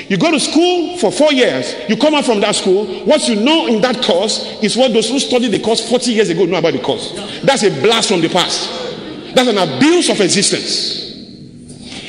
You 0.09 0.17
go 0.17 0.31
to 0.31 0.39
school 0.39 0.99
for 0.99 1.11
four 1.11 1.33
years, 1.33 1.75
you 1.89 1.97
come 1.97 2.15
out 2.15 2.25
from 2.25 2.41
that 2.41 2.55
school. 2.55 2.87
What 3.05 3.27
you 3.29 3.37
know 3.37 3.67
in 3.67 3.81
that 3.83 4.03
course 4.03 4.63
is 4.63 4.77
what 4.77 4.93
those 4.93 5.09
who 5.09 5.19
studied 5.19 5.49
the 5.49 5.61
course 5.61 5.89
40 5.89 6.13
years 6.13 6.29
ago 6.29 6.45
know 6.45 6.59
about 6.59 6.73
the 6.75 6.79
course. 6.79 7.13
That's 7.43 7.63
a 7.63 7.71
blast 7.83 8.09
from 8.09 8.21
the 8.21 8.29
past. 8.29 8.71
That's 9.35 9.49
an 9.49 9.59
abuse 9.59 10.09
of 10.11 10.21
existence. 10.21 11.09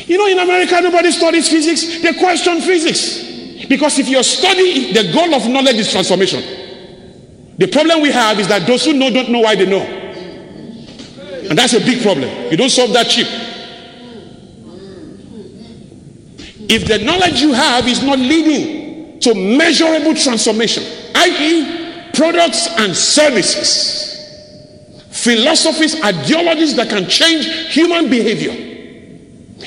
You 0.08 0.18
know, 0.18 0.28
in 0.28 0.40
America, 0.40 0.80
nobody 0.82 1.12
studies 1.12 1.50
physics, 1.50 2.02
they 2.02 2.14
question 2.14 2.62
physics. 2.62 3.68
Because 3.68 4.00
if 4.00 4.08
you 4.08 4.22
study, 4.24 4.94
the 4.94 5.12
goal 5.14 5.34
of 5.36 5.48
knowledge 5.48 5.76
is 5.76 5.92
transformation. 5.92 6.42
The 7.58 7.68
problem 7.68 8.02
we 8.02 8.12
have 8.12 8.40
is 8.40 8.48
that 8.48 8.66
those 8.66 8.86
who 8.86 8.94
know 8.94 9.10
don't 9.10 9.30
know 9.30 9.40
why 9.40 9.56
they 9.56 9.66
know. 9.66 9.82
And 11.50 11.58
that's 11.58 11.74
a 11.74 11.80
big 11.80 12.02
problem. 12.02 12.30
You 12.52 12.58
don't 12.58 12.70
solve 12.70 12.94
that 12.94 13.08
cheap. 13.08 13.28
If 16.70 16.88
the 16.88 17.00
knowledge 17.00 17.42
you 17.42 17.52
have 17.52 17.88
is 17.88 18.04
not 18.04 18.20
leading 18.20 19.20
to 19.20 19.34
measurable 19.34 20.14
transformation, 20.14 20.84
i.e., 21.16 22.12
products 22.14 22.68
and 22.78 22.96
services, 22.96 24.06
philosophies, 25.10 26.02
ideologies 26.04 26.76
that 26.76 26.90
can 26.90 27.10
change 27.10 27.46
human 27.74 28.10
behavior. 28.10 28.54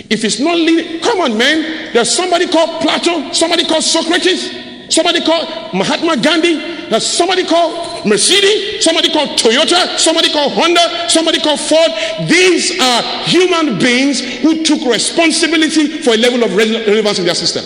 If 0.09 0.25
it's 0.25 0.41
not 0.41 0.57
leading, 0.57 1.01
come 1.01 1.21
on, 1.21 1.37
man. 1.37 1.93
There's 1.93 2.15
somebody 2.15 2.47
called 2.47 2.81
Plato, 2.81 3.33
somebody 3.33 3.65
called 3.67 3.83
Socrates, 3.83 4.51
somebody 4.95 5.21
called 5.23 5.75
Mahatma 5.75 6.17
Gandhi, 6.23 6.89
there's 6.89 7.07
somebody 7.07 7.45
called 7.45 7.92
Mercedes, 8.05 8.85
somebody 8.85 9.11
called 9.13 9.39
Toyota, 9.39 9.99
somebody 9.99 10.31
called 10.33 10.53
Honda, 10.53 11.09
somebody 11.09 11.41
called 11.41 11.61
Ford. 11.61 11.91
These 12.29 12.81
are 12.81 13.03
human 13.25 13.79
beings 13.79 14.21
who 14.41 14.63
took 14.65 14.85
responsibility 14.91 15.99
for 16.03 16.15
a 16.15 16.17
level 16.17 16.43
of 16.45 16.55
relevance 16.57 17.19
in 17.19 17.25
their 17.25 17.35
system. 17.35 17.65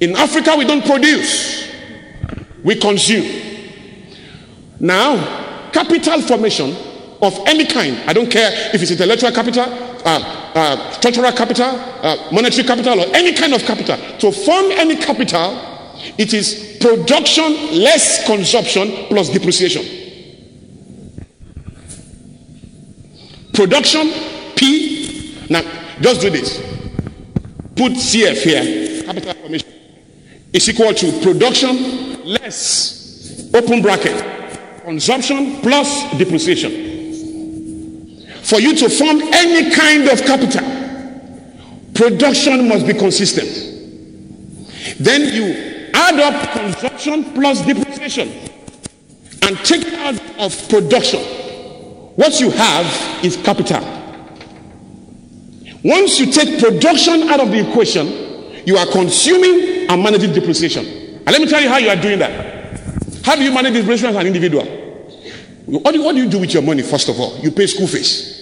In 0.00 0.14
Africa, 0.16 0.54
we 0.56 0.64
don't 0.64 0.84
produce, 0.84 1.72
we 2.62 2.74
consume. 2.76 3.42
Now, 4.78 5.70
capital 5.72 6.20
formation 6.22 6.76
of 7.22 7.38
any 7.46 7.64
kind, 7.64 7.96
I 8.06 8.12
don't 8.12 8.30
care 8.30 8.50
if 8.74 8.82
it's 8.82 8.90
intellectual 8.90 9.30
capital, 9.32 9.64
uh, 10.04 10.52
uh, 10.54 10.90
structural 10.92 11.32
capital, 11.32 11.66
uh, 11.66 12.28
monetary 12.32 12.66
capital, 12.66 13.00
or 13.00 13.16
any 13.16 13.32
kind 13.32 13.54
of 13.54 13.62
capital. 13.62 13.96
To 14.18 14.32
form 14.32 14.70
any 14.72 14.96
capital, 14.96 15.75
it 16.18 16.34
is 16.34 16.78
production 16.80 17.78
less 17.78 18.26
consumption 18.26 19.06
plus 19.08 19.28
depreciation. 19.30 19.84
Production 23.52 24.12
P. 24.54 25.46
Now, 25.48 25.62
just 26.00 26.20
do 26.20 26.30
this. 26.30 26.58
Put 27.74 27.92
CF 27.92 28.42
here. 28.42 29.02
Capital 29.04 29.34
formation 29.34 29.72
is 30.52 30.68
equal 30.68 30.92
to 30.92 31.20
production 31.22 32.24
less 32.24 33.50
open 33.54 33.82
bracket 33.82 34.36
consumption 34.84 35.60
plus 35.62 36.16
depreciation. 36.16 36.84
For 38.42 38.60
you 38.60 38.76
to 38.76 38.88
form 38.88 39.20
any 39.32 39.74
kind 39.74 40.08
of 40.08 40.22
capital, 40.22 40.62
production 41.94 42.68
must 42.68 42.86
be 42.86 42.94
consistent. 42.94 43.50
Then 45.00 45.34
you 45.34 45.75
add 45.96 46.20
up 46.20 46.52
consumption 46.52 47.24
plus 47.32 47.64
depreciation 47.64 48.28
and 49.42 49.56
take 49.64 49.86
out 49.94 50.20
of 50.38 50.68
production. 50.68 51.20
What 52.16 52.38
you 52.40 52.50
have 52.50 53.24
is 53.24 53.36
capital. 53.36 53.80
Once 55.82 56.18
you 56.20 56.30
take 56.30 56.60
production 56.60 57.22
out 57.28 57.40
of 57.40 57.50
the 57.50 57.68
equation, 57.70 58.06
you 58.66 58.76
are 58.76 58.86
consuming 58.86 59.88
and 59.88 60.02
managing 60.02 60.32
depreciation. 60.32 60.84
And 60.84 61.26
let 61.26 61.40
me 61.40 61.46
tell 61.46 61.60
you 61.60 61.68
how 61.68 61.78
you 61.78 61.88
are 61.88 61.96
doing 61.96 62.18
that. 62.18 62.80
How 63.24 63.36
do 63.36 63.42
you 63.42 63.52
manage 63.52 63.74
depreciation 63.74 64.10
as 64.10 64.16
an 64.16 64.26
individual? 64.26 64.64
What 65.66 65.92
do, 65.92 66.02
what 66.02 66.14
do 66.14 66.22
you 66.22 66.28
do 66.28 66.40
with 66.40 66.52
your 66.52 66.62
money, 66.62 66.82
first 66.82 67.08
of 67.08 67.18
all? 67.18 67.38
You 67.38 67.50
pay 67.50 67.66
school 67.66 67.86
fees. 67.86 68.34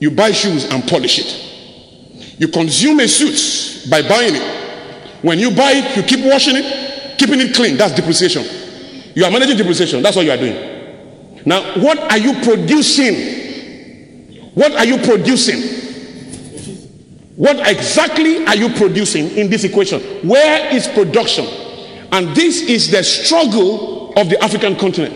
You 0.00 0.10
buy 0.10 0.30
shoes 0.32 0.64
and 0.64 0.86
polish 0.88 1.18
it. 1.18 2.40
You 2.40 2.48
consume 2.48 3.00
a 3.00 3.08
suit 3.08 3.90
by 3.90 4.02
buying 4.02 4.34
it. 4.36 4.57
When 5.22 5.38
you 5.38 5.50
buy 5.50 5.72
it, 5.74 5.96
you 5.96 6.02
keep 6.02 6.24
washing 6.24 6.56
it, 6.56 7.18
keeping 7.18 7.40
it 7.40 7.54
clean. 7.54 7.76
That's 7.76 7.94
depreciation. 7.94 8.44
You 9.14 9.24
are 9.24 9.30
managing 9.30 9.56
depreciation. 9.56 10.02
That's 10.02 10.16
what 10.16 10.24
you 10.24 10.30
are 10.30 10.36
doing. 10.36 10.76
Now, 11.44 11.80
what 11.80 11.98
are 11.98 12.18
you 12.18 12.34
producing? 12.42 14.52
What 14.54 14.72
are 14.72 14.84
you 14.84 14.98
producing? 14.98 15.76
What 17.36 17.68
exactly 17.68 18.44
are 18.46 18.56
you 18.56 18.70
producing 18.70 19.30
in 19.30 19.48
this 19.48 19.64
equation? 19.64 20.00
Where 20.28 20.74
is 20.74 20.88
production? 20.88 21.46
And 22.10 22.34
this 22.34 22.62
is 22.62 22.90
the 22.90 23.04
struggle 23.04 24.12
of 24.14 24.28
the 24.28 24.42
African 24.42 24.76
continent. 24.76 25.14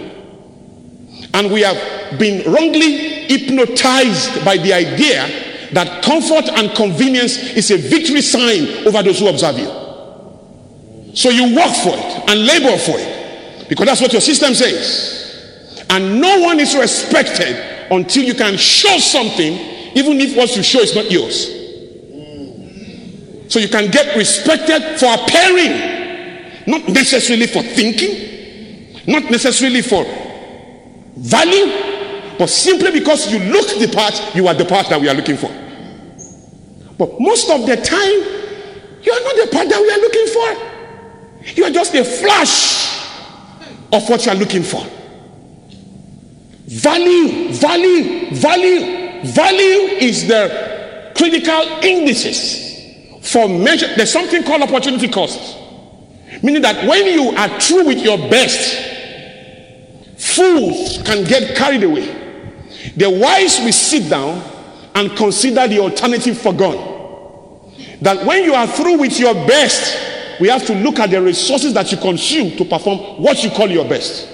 And 1.34 1.52
we 1.52 1.62
have 1.62 2.18
been 2.18 2.52
wrongly 2.52 3.26
hypnotized 3.26 4.44
by 4.44 4.58
the 4.58 4.72
idea 4.72 5.26
that 5.72 6.04
comfort 6.04 6.48
and 6.50 6.74
convenience 6.76 7.36
is 7.36 7.70
a 7.70 7.76
victory 7.76 8.20
sign 8.20 8.86
over 8.86 9.02
those 9.02 9.18
who 9.18 9.28
observe 9.28 9.58
you. 9.58 9.81
So 11.14 11.30
you 11.30 11.54
work 11.54 11.74
for 11.76 11.94
it 11.94 12.30
and 12.30 12.46
labor 12.46 12.76
for 12.78 12.96
it 12.96 13.68
because 13.68 13.86
that's 13.86 14.00
what 14.00 14.12
your 14.12 14.22
system 14.22 14.54
says. 14.54 15.84
And 15.90 16.20
no 16.20 16.40
one 16.40 16.58
is 16.58 16.74
respected 16.74 17.90
until 17.90 18.24
you 18.24 18.34
can 18.34 18.56
show 18.56 18.98
something, 18.98 19.52
even 19.94 20.20
if 20.20 20.36
what 20.36 20.56
you 20.56 20.62
show 20.62 20.80
is 20.80 20.94
not 20.94 21.10
yours. 21.10 21.48
So 23.52 23.58
you 23.58 23.68
can 23.68 23.90
get 23.90 24.16
respected 24.16 24.98
for 24.98 25.12
appearing, 25.12 26.64
not 26.66 26.88
necessarily 26.88 27.46
for 27.46 27.62
thinking, 27.62 29.02
not 29.06 29.30
necessarily 29.30 29.82
for 29.82 30.04
value, 31.16 32.36
but 32.38 32.48
simply 32.48 32.90
because 32.92 33.30
you 33.30 33.38
look 33.52 33.68
the 33.78 33.92
part, 33.94 34.34
you 34.34 34.48
are 34.48 34.54
the 34.54 34.64
part 34.64 34.88
that 34.88 34.98
we 34.98 35.08
are 35.08 35.14
looking 35.14 35.36
for. 35.36 35.50
But 36.96 37.20
most 37.20 37.50
of 37.50 37.66
the 37.66 37.76
time, 37.76 38.42
you 39.02 39.12
are 39.12 39.20
not 39.20 39.36
the 39.36 39.48
part 39.52 39.68
that 39.68 39.80
we 39.80 39.90
are 39.90 39.98
looking 39.98 40.26
for. 40.28 40.71
You 41.54 41.64
are 41.64 41.70
just 41.70 41.94
a 41.94 42.04
flash 42.04 43.06
of 43.92 44.08
what 44.08 44.24
you 44.24 44.32
are 44.32 44.36
looking 44.36 44.62
for. 44.62 44.86
Value, 46.66 47.52
value, 47.52 48.34
value. 48.34 49.22
Value 49.22 49.96
is 50.00 50.26
the 50.26 51.12
critical 51.16 51.62
indices 51.82 53.30
for 53.30 53.48
measure. 53.48 53.88
There's 53.94 54.12
something 54.12 54.42
called 54.42 54.62
opportunity 54.62 55.08
cost. 55.08 55.58
Meaning 56.42 56.62
that 56.62 56.88
when 56.88 57.06
you 57.06 57.30
are 57.36 57.60
true 57.60 57.86
with 57.86 57.98
your 57.98 58.18
best, 58.18 58.74
fools 60.16 61.02
can 61.04 61.24
get 61.24 61.56
carried 61.56 61.84
away. 61.84 62.06
The 62.96 63.10
wise 63.10 63.60
will 63.60 63.72
sit 63.72 64.08
down 64.10 64.42
and 64.94 65.16
consider 65.16 65.68
the 65.68 65.78
alternative 65.80 66.38
for 66.38 66.52
God. 66.52 67.72
That 68.00 68.26
when 68.26 68.44
you 68.44 68.54
are 68.54 68.66
through 68.66 68.98
with 68.98 69.18
your 69.20 69.34
best, 69.34 70.11
we 70.40 70.48
have 70.48 70.64
to 70.66 70.74
look 70.74 70.98
at 70.98 71.10
the 71.10 71.20
resources 71.20 71.74
that 71.74 71.90
you 71.92 71.98
consume 71.98 72.56
to 72.56 72.64
perform 72.64 72.98
what 73.22 73.42
you 73.42 73.50
call 73.50 73.68
your 73.68 73.88
best. 73.88 74.28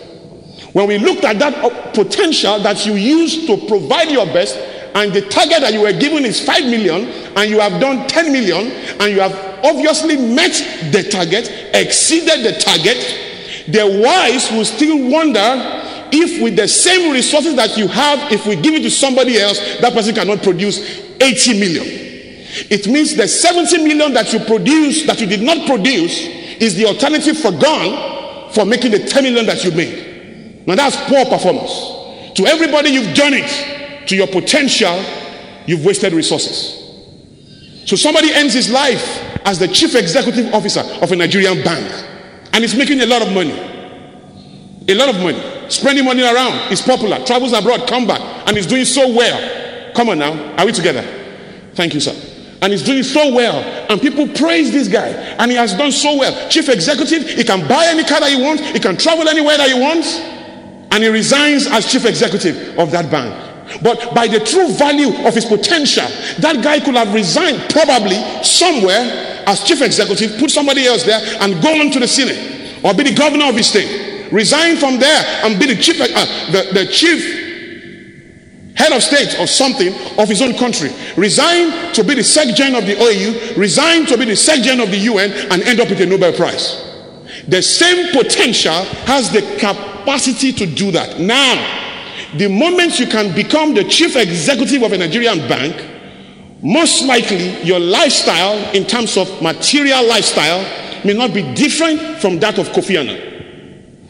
When 0.73 0.89
we 0.89 0.99
looked 0.99 1.25
at 1.25 1.39
that 1.39 1.55
uh, 1.65 1.93
potential 1.93 2.61
that 2.61 2.85
you 2.87 2.95
use 2.95 3.47
to 3.47 3.57
provide 3.67 4.11
your 4.11 4.27
best, 4.27 4.57
and 4.95 5.13
the 5.13 5.23
target 5.23 5.61
that 5.61 5.73
you 5.73 5.83
were 5.83 5.93
given 5.93 6.25
is 6.25 6.45
5 6.45 6.65
million, 6.65 7.07
and 7.37 7.51
you 7.51 7.61
have 7.61 7.81
done 7.81 8.07
10 8.07 8.33
million, 8.33 8.71
and 9.01 9.13
you 9.13 9.21
have 9.21 9.65
obviously 9.65 10.17
met 10.17 10.53
the 10.93 11.09
target, 11.11 11.51
exceeded 11.75 12.45
the 12.45 12.59
target, 12.61 12.97
the 13.69 14.03
wise 14.03 14.51
will 14.51 14.65
still 14.65 15.11
wonder 15.11 15.79
if 16.11 16.43
with 16.43 16.57
the 16.57 16.67
same 16.67 17.13
resources 17.13 17.55
that 17.57 17.77
you 17.77 17.87
have, 17.89 18.33
if 18.33 18.47
we 18.47 18.57
give 18.57 18.75
it 18.75 18.83
to 18.83 18.91
somebody 18.91 19.39
else, 19.39 19.59
that 19.81 19.93
person 19.93 20.15
cannot 20.15 20.43
produce 20.43 20.79
80 21.21 21.61
million. 21.61 22.08
It 22.71 22.87
means 22.87 23.15
the 23.15 23.29
70 23.29 23.79
million 23.79 24.13
that 24.15 24.33
you 24.33 24.41
produce, 24.41 25.07
that 25.07 25.21
you 25.21 25.27
did 25.27 25.43
not 25.43 25.67
produce, 25.67 26.27
is 26.61 26.75
the 26.75 26.87
alternative 26.87 27.39
forgone 27.39 28.53
for 28.53 28.65
making 28.65 28.93
the 28.93 29.01
10 29.01 29.23
million 29.23 29.47
that 29.47 29.65
you 29.65 29.71
made. 29.73 30.67
Now 30.67 30.75
that's 30.75 30.97
poor 31.09 31.25
performance. 31.27 31.71
To 32.37 32.47
everybody, 32.47 32.91
you've 32.91 33.15
done 33.15 33.35
it. 33.35 34.07
To 34.09 34.17
your 34.17 34.27
potential, 34.27 35.03
you've 35.67 35.85
wasted 35.85 36.13
resources. 36.13 36.75
So 37.87 37.97
somebody 37.97 38.33
ends 38.33 38.55
his 38.55 38.71
life 38.71 39.23
as 39.47 39.59
the 39.59 39.69
chief 39.69 39.95
executive 39.95 40.53
officer 40.55 40.81
of 40.81 41.13
a 41.13 41.17
Nigerian 41.17 41.63
bank 41.63 41.91
and 42.53 42.65
is 42.65 42.75
making 42.75 43.01
a 43.01 43.07
lot 43.07 43.23
of 43.23 43.33
money. 43.33 43.59
A 44.89 44.95
lot 44.95 45.09
of 45.09 45.17
money. 45.21 45.43
Spending 45.69 46.05
money 46.05 46.23
around. 46.23 46.69
He's 46.69 46.81
popular. 46.81 47.25
Travels 47.25 47.53
abroad, 47.53 47.87
come 47.89 48.07
back. 48.07 48.21
And 48.47 48.57
he's 48.57 48.67
doing 48.67 48.85
so 48.85 49.09
well. 49.15 49.93
Come 49.95 50.09
on 50.09 50.19
now. 50.19 50.55
Are 50.57 50.67
we 50.67 50.73
together? 50.73 51.03
Thank 51.75 51.95
you, 51.95 52.01
sir. 52.01 52.28
And 52.61 52.73
he's 52.73 52.83
doing 52.83 53.03
so 53.03 53.33
well. 53.33 53.57
And 53.91 54.01
people 54.01 54.27
praise 54.29 54.73
this 54.73 54.89
guy. 54.89 55.09
And 55.09 55.51
he 55.51 55.57
has 55.57 55.75
done 55.75 55.93
so 55.93 56.19
well. 56.19 56.49
Chief 56.49 56.69
executive, 56.69 57.29
he 57.29 57.45
can 57.45 57.67
buy 57.69 57.87
any 57.87 58.05
car 58.05 58.21
that 58.21 58.31
he 58.31 58.43
wants, 58.43 58.63
he 58.71 58.81
can 58.81 58.97
travel 58.97 59.29
anywhere 59.29 59.57
that 59.57 59.69
he 59.69 59.79
wants. 59.79 60.19
And 60.91 61.05
he 61.05 61.09
resigns 61.09 61.67
as 61.67 61.91
chief 61.91 62.05
executive 62.05 62.79
of 62.79 62.91
that 62.91 63.11
bank. 63.11 63.35
But 63.83 64.15
by 64.15 64.27
the 64.27 64.41
true 64.41 64.73
value 64.73 65.27
of 65.27 65.35
his 65.35 65.45
potential, 65.45 66.09
that 66.41 66.65
guy 66.65 66.81
could 66.81 66.95
have 66.95 67.13
resigned 67.13 67.71
probably 67.71 68.17
somewhere 68.43 69.45
as 69.47 69.63
chief 69.63 69.83
executive, 69.83 70.39
put 70.39 70.51
somebody 70.51 70.87
else 70.87 71.05
there, 71.05 71.21
and 71.41 71.63
go 71.63 71.81
on 71.81 71.91
to 71.91 72.01
the 72.01 72.09
Senate 72.09 72.83
or 72.83 72.95
be 72.95 73.03
the 73.05 73.15
governor 73.15 73.47
of 73.47 73.57
his 73.57 73.67
state 73.67 74.09
resign 74.33 74.77
from 74.77 74.99
there 74.99 75.25
and 75.45 75.59
be 75.59 75.67
the 75.67 75.81
chief, 75.81 76.01
uh, 76.01 76.07
the, 76.53 76.73
the 76.73 76.87
chief 76.87 77.38
head 78.79 78.93
of 78.93 79.03
state 79.03 79.39
of 79.41 79.51
something 79.51 79.93
of 80.19 80.29
his 80.29 80.41
own 80.41 80.55
country. 80.57 80.91
Resign 81.17 81.93
to 81.95 82.05
be 82.05 82.15
the 82.15 82.23
secretary 82.23 82.75
of 82.75 82.87
the 82.87 82.95
OAU, 82.95 83.57
resign 83.57 84.07
to 84.07 84.17
be 84.17 84.25
the 84.25 84.37
secretary 84.37 84.81
of 84.81 84.91
the 84.91 84.99
UN, 84.99 85.33
and 85.53 85.63
end 85.63 85.81
up 85.81 85.91
with 85.91 86.01
a 86.01 86.07
Nobel 86.07 86.33
Prize. 86.33 86.85
The 87.49 87.61
same 87.61 88.13
potential 88.13 88.85
has 89.11 89.31
the 89.33 89.43
capacity 89.59 90.53
to 90.53 90.67
do 90.67 90.93
that. 90.93 91.19
Now, 91.19 91.57
the 92.37 92.49
moment 92.49 93.01
you 93.01 93.07
can 93.07 93.35
become 93.35 93.75
the 93.75 93.85
chief 93.85 94.15
executive 94.15 94.83
of 94.83 94.93
a 94.93 94.99
Nigerian 94.99 95.39
bank, 95.49 95.85
most 96.63 97.05
likely 97.05 97.61
your 97.63 97.81
lifestyle 97.81 98.59
in 98.75 98.85
terms 98.85 99.17
of 99.17 99.27
material 99.43 100.07
lifestyle 100.07 100.61
may 101.05 101.15
not 101.15 101.33
be 101.35 101.43
different 101.55 102.21
from 102.21 102.39
that 102.41 102.59
of 102.59 102.69
Kofi 102.69 102.99
Annan. 102.99 103.17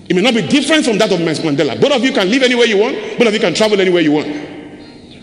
It 0.08 0.16
may 0.16 0.22
not 0.22 0.34
be 0.34 0.42
different 0.46 0.84
from 0.84 0.98
that 0.98 1.12
of 1.12 1.20
Mandela. 1.20 1.78
Both 1.80 1.92
of 1.92 2.02
you 2.02 2.12
can 2.12 2.30
live 2.30 2.42
anywhere 2.42 2.66
you 2.66 2.78
want, 2.78 2.96
both 3.18 3.28
of 3.28 3.34
you 3.34 3.40
can 3.40 3.54
travel 3.54 3.80
anywhere 3.80 4.02
you 4.02 4.12
want. 4.12 4.57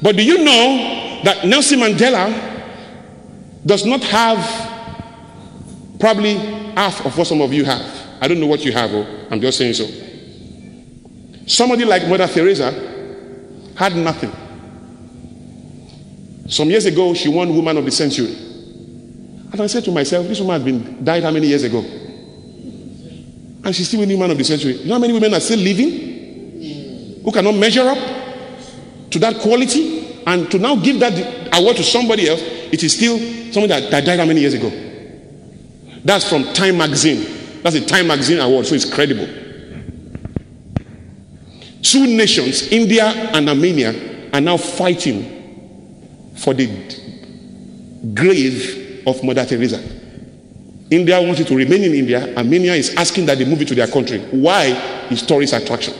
But 0.06 0.18
do 0.18 0.24
you 0.24 0.44
know 0.44 1.22
that 1.24 1.48
Nelson 1.48 1.80
Mandela 1.80 2.30
does 3.66 3.88
not 3.88 4.04
have 4.04 4.38
probably 6.00 6.36
half 6.76 7.04
of 7.04 7.18
what 7.18 7.26
some 7.26 7.42
of 7.42 7.52
you 7.52 7.66
have? 7.66 7.82
I 8.22 8.28
don't 8.28 8.40
know 8.40 8.46
what 8.46 8.64
you 8.64 8.72
have, 8.72 8.92
oh, 8.94 9.26
I'm 9.32 9.42
just 9.42 9.58
saying 9.58 9.74
so. 9.74 9.88
Somebody 11.48 11.86
like 11.86 12.08
Mother 12.08 12.28
Teresa 12.28 12.70
had 13.76 13.96
nothing. 13.96 14.32
Some 16.50 16.70
years 16.70 16.86
ago, 16.86 17.16
she 17.16 17.28
won 17.28 17.56
Woman 17.56 17.76
of 17.78 17.86
the 17.86 17.92
Century. 17.92 18.36
And 19.52 19.60
I 19.60 19.66
said 19.66 19.86
to 19.86 19.92
myself, 19.92 20.28
this 20.28 20.40
woman 20.40 20.62
has 20.62 20.64
been 20.64 21.04
died 21.04 21.24
how 21.24 21.32
many 21.32 21.48
years 21.48 21.64
ago? 21.64 21.80
And 23.64 23.76
she's 23.76 23.88
still 23.88 24.02
winning 24.02 24.20
Woman 24.20 24.34
of 24.34 24.38
the 24.38 24.44
Century. 24.44 24.74
You 24.74 24.86
know 24.86 24.94
how 24.94 25.00
many 25.00 25.14
women 25.14 25.34
are 25.34 25.40
still 25.40 25.58
living? 25.58 27.24
Who 27.24 27.32
cannot 27.32 27.56
measure 27.56 27.90
up 27.90 27.98
to 29.10 29.18
that 29.18 29.40
quality? 29.40 29.95
And 30.26 30.50
to 30.52 30.58
now 30.58 30.76
give 30.76 31.00
that 31.00 31.56
award 31.58 31.78
to 31.78 31.84
somebody 31.84 32.28
else, 32.28 32.42
it 32.42 32.84
is 32.84 32.94
still 32.96 33.18
somebody 33.52 33.68
that, 33.68 33.92
that 33.92 34.06
died 34.06 34.20
how 34.20 34.26
many 34.26 34.42
years 34.42 34.54
ago? 34.54 34.72
That's 36.04 36.28
from 36.28 36.44
Time 36.54 36.78
Magazine. 36.78 37.62
That's 37.62 37.76
a 37.76 37.86
Time 37.86 38.08
Magazine 38.08 38.40
award, 38.40 38.66
so 38.66 38.76
it's 38.76 38.92
credible. 38.92 39.28
Two 41.82 42.08
nations, 42.08 42.68
India 42.72 43.06
and 43.06 43.48
Armenia, 43.48 44.30
are 44.34 44.42
now 44.42 44.58
fighting 44.58 46.34
for 46.36 46.54
the 46.54 46.68
grave 48.14 49.04
of 49.08 49.24
Mother 49.24 49.46
Teresa. 49.46 49.82
India 50.90 51.20
wants 51.22 51.40
it 51.40 51.48
to 51.48 51.56
remain 51.56 51.84
in 51.84 51.94
India. 51.94 52.36
Armenia 52.36 52.74
is 52.74 52.94
asking 52.96 53.26
that 53.28 53.38
they 53.38 53.46
move 53.46 53.62
it 53.62 53.68
to 53.68 53.76
their 53.76 53.88
country. 53.88 54.20
Why? 54.32 55.08
Is 55.10 55.22
tourist 55.24 55.54
attraction. 55.54 55.94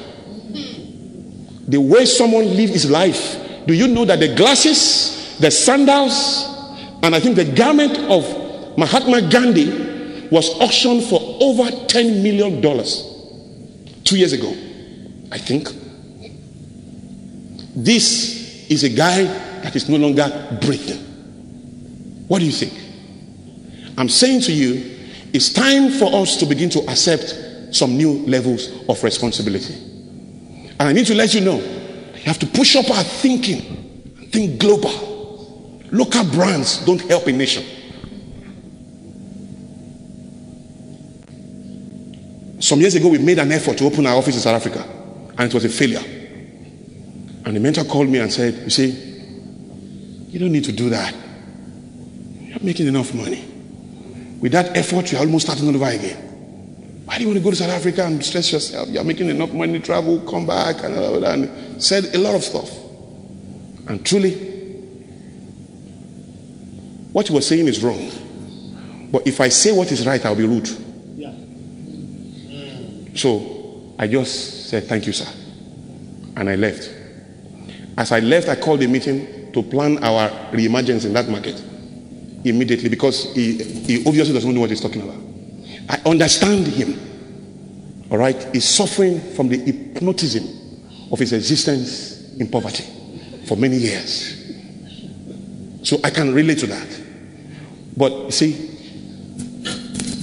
The 1.68 1.80
way 1.80 2.06
someone 2.06 2.46
lives 2.46 2.74
his 2.74 2.90
life. 2.90 3.45
Do 3.66 3.74
you 3.74 3.88
know 3.88 4.06
that 4.06 4.20
the 4.20 4.36
glasses, 4.36 5.38
the 5.40 5.50
sandals, 5.52 6.46
and 7.04 7.16
I 7.16 7.20
think 7.20 7.36
the 7.36 7.46
garment 7.46 7.98
of 8.10 8.78
Mahatma 8.78 9.30
Gandhi 9.30 10.28
was 10.30 10.50
auctioned 10.60 11.04
for 11.04 11.20
over 11.42 11.64
$10 11.64 12.22
million 12.24 12.62
two 12.62 13.16
two 14.04 14.18
years 14.18 14.34
ago, 14.34 14.54
I 15.32 15.38
think. 15.38 15.70
This 17.76 18.70
is 18.70 18.84
a 18.84 18.90
guy 18.90 19.24
that 19.24 19.76
is 19.76 19.90
no 19.90 19.98
longer 19.98 20.58
breathing. 20.62 21.00
What 22.28 22.40
do 22.40 22.46
you 22.46 22.52
think? 22.52 22.74
I'm 23.98 24.10
saying 24.10 24.42
to 24.42 24.54
you, 24.54 24.98
it's 25.34 25.52
time 25.52 25.92
for 25.92 26.14
us 26.22 26.38
to 26.38 26.46
begin 26.46 26.70
to 26.72 26.80
accept 26.90 27.36
some 27.76 27.98
new 27.98 28.26
levels 28.26 28.72
of 28.88 29.04
responsibility. 29.04 29.74
And 30.80 30.82
I 30.82 30.94
need 30.94 31.08
to 31.08 31.16
let 31.16 31.34
you 31.34 31.42
know, 31.42 31.60
you 32.26 32.30
have 32.32 32.40
to 32.40 32.48
push 32.48 32.76
up 32.76 32.90
our 32.90 33.04
thinking, 33.04 33.62
think 34.32 34.60
global. 34.60 35.80
Local 35.92 36.24
brands 36.26 36.84
don't 36.84 37.00
help 37.02 37.28
a 37.28 37.32
nation. 37.32 37.64
Some 42.60 42.80
years 42.80 42.96
ago, 42.96 43.10
we 43.10 43.20
made 43.20 43.38
an 43.38 43.52
effort 43.52 43.78
to 43.78 43.86
open 43.86 44.08
our 44.08 44.16
office 44.16 44.34
in 44.34 44.42
South 44.42 44.56
Africa, 44.56 44.84
and 45.38 45.42
it 45.42 45.54
was 45.54 45.66
a 45.66 45.70
failure. 45.70 46.02
And 47.46 47.56
the 47.56 47.60
mentor 47.60 47.84
called 47.84 48.10
me 48.10 48.18
and 48.18 48.34
said, 48.34 48.56
You 48.56 48.72
see, 48.72 48.90
you 50.30 50.40
don't 50.40 50.52
need 50.52 50.64
to 50.64 50.72
do 50.72 50.90
that. 50.90 51.14
You're 52.42 52.60
making 52.64 52.88
enough 52.88 53.14
money. 53.14 53.46
With 54.42 54.52
that 54.54 54.76
effort, 54.76 55.12
you're 55.12 55.22
almost 55.22 55.46
starting 55.46 55.68
all 55.68 55.76
over 55.76 55.86
again. 55.86 56.25
Why 57.06 57.18
do 57.18 57.22
you 57.22 57.28
want 57.28 57.38
to 57.38 57.44
go 57.44 57.52
to 57.52 57.56
South 57.56 57.70
Africa 57.70 58.04
and 58.04 58.24
stress 58.26 58.52
yourself? 58.52 58.90
You're 58.90 59.04
making 59.04 59.30
enough 59.30 59.54
money, 59.54 59.80
travel, 59.80 60.20
come 60.22 60.48
back, 60.48 60.84
and, 60.84 60.98
all 60.98 61.20
that, 61.20 61.38
and 61.38 61.82
said 61.82 62.06
a 62.16 62.18
lot 62.18 62.34
of 62.34 62.44
stuff. 62.44 62.70
And 63.88 64.04
truly, 64.04 64.34
what 67.14 67.28
he 67.28 67.34
was 67.34 67.48
saying 67.48 67.68
is 67.68 67.84
wrong. 67.84 68.10
But 69.12 69.28
if 69.28 69.40
I 69.40 69.50
say 69.50 69.72
what 69.72 69.92
is 69.92 70.06
right, 70.06 70.24
I'll 70.26 70.36
be 70.36 70.48
rude. 70.48 70.68
Yeah. 71.16 71.32
So 73.16 73.94
I 74.00 74.08
just 74.08 74.70
said, 74.70 74.86
Thank 74.86 75.06
you, 75.06 75.14
sir. 75.14 75.32
And 76.36 76.50
I 76.50 76.56
left. 76.56 76.92
As 77.98 78.12
I 78.12 78.20
left, 78.20 78.50
I 78.50 78.56
called 78.56 78.82
a 78.82 78.88
meeting 78.88 79.52
to 79.54 79.62
plan 79.62 80.04
our 80.04 80.30
reemergence 80.52 81.06
in 81.06 81.14
that 81.14 81.30
market 81.30 81.64
immediately 82.44 82.90
because 82.90 83.34
he, 83.34 83.64
he 83.64 84.06
obviously 84.06 84.34
doesn't 84.34 84.54
know 84.54 84.60
what 84.62 84.72
he's 84.72 84.82
talking 84.82 85.02
about. 85.04 85.35
I 85.90 86.00
understand 86.06 86.68
him. 86.68 87.00
All 88.12 88.18
right? 88.18 88.48
He's 88.54 88.66
suffering 88.66 89.20
from 89.36 89.50
the 89.50 89.58
hypnotism 89.58 90.44
of 91.12 91.20
his 91.20 91.34
existence 91.34 92.34
in 92.40 92.48
poverty 92.48 92.84
for 93.46 93.56
many 93.56 93.78
years. 93.78 94.34
So 95.84 96.00
I 96.04 96.10
can 96.10 96.34
relate 96.34 96.60
to 96.60 96.68
that. 96.68 96.88
But 97.96 98.32
see, 98.32 98.52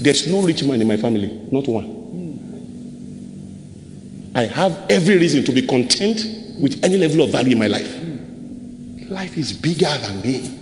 there's 0.02 0.26
no 0.26 0.42
rich 0.42 0.64
man 0.64 0.80
in 0.80 0.88
my 0.88 0.96
family, 0.96 1.28
not 1.50 1.68
one. 1.68 2.02
I 4.34 4.44
have 4.44 4.86
every 4.90 5.18
reason 5.18 5.44
to 5.44 5.52
be 5.52 5.62
content 5.66 6.24
with 6.58 6.82
any 6.84 6.96
level 6.96 7.22
of 7.22 7.30
value 7.30 7.52
in 7.52 7.58
my 7.58 7.66
life. 7.66 7.98
Life 9.10 9.36
is 9.36 9.52
bigger 9.52 9.96
than 9.98 10.20
me. 10.22 10.58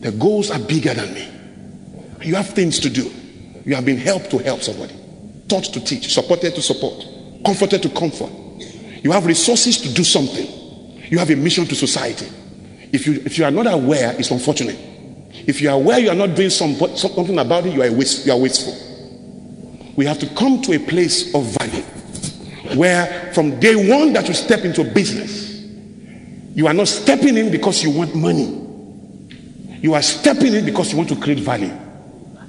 The 0.00 0.12
goals 0.12 0.50
are 0.50 0.58
bigger 0.58 0.94
than 0.94 1.14
me. 1.14 1.28
You 2.22 2.34
have 2.36 2.48
things 2.48 2.78
to 2.80 2.90
do. 2.90 3.10
You 3.64 3.74
have 3.74 3.84
been 3.84 3.96
helped 3.96 4.30
to 4.30 4.38
help 4.38 4.62
somebody, 4.62 4.94
taught 5.48 5.64
to 5.64 5.80
teach, 5.84 6.12
supported 6.12 6.54
to 6.54 6.62
support, 6.62 7.06
comforted 7.44 7.82
to 7.82 7.88
comfort. 7.90 8.30
You 9.02 9.12
have 9.12 9.26
resources 9.26 9.78
to 9.82 9.92
do 9.92 10.04
something. 10.04 10.46
You 11.10 11.18
have 11.18 11.30
a 11.30 11.36
mission 11.36 11.64
to 11.66 11.74
society. 11.74 12.26
If 12.92 13.06
you, 13.06 13.14
if 13.24 13.38
you 13.38 13.44
are 13.44 13.50
not 13.50 13.66
aware, 13.66 14.14
it's 14.18 14.30
unfortunate. 14.30 14.78
If 15.46 15.60
you 15.60 15.68
are 15.68 15.74
aware 15.74 15.98
you 15.98 16.10
are 16.10 16.14
not 16.14 16.34
doing 16.34 16.50
some, 16.50 16.74
something 16.96 17.38
about 17.38 17.66
it, 17.66 17.74
you 17.74 17.82
are, 17.82 17.92
waste, 17.92 18.26
you 18.26 18.32
are 18.32 18.38
wasteful. 18.38 18.74
We 19.96 20.06
have 20.06 20.18
to 20.20 20.26
come 20.34 20.62
to 20.62 20.72
a 20.72 20.78
place 20.78 21.34
of 21.34 21.44
value 21.58 21.82
where 22.76 23.32
from 23.34 23.60
day 23.60 23.74
one 23.76 24.12
that 24.14 24.26
you 24.28 24.34
step 24.34 24.64
into 24.64 24.84
business, 24.84 25.62
you 26.54 26.66
are 26.66 26.74
not 26.74 26.88
stepping 26.88 27.36
in 27.36 27.50
because 27.50 27.82
you 27.82 27.90
want 27.90 28.14
money. 28.14 28.60
You 29.80 29.94
are 29.94 30.02
stepping 30.02 30.54
in 30.54 30.64
because 30.64 30.92
you 30.92 30.96
want 30.96 31.10
to 31.10 31.16
create 31.16 31.40
value. 31.40 31.76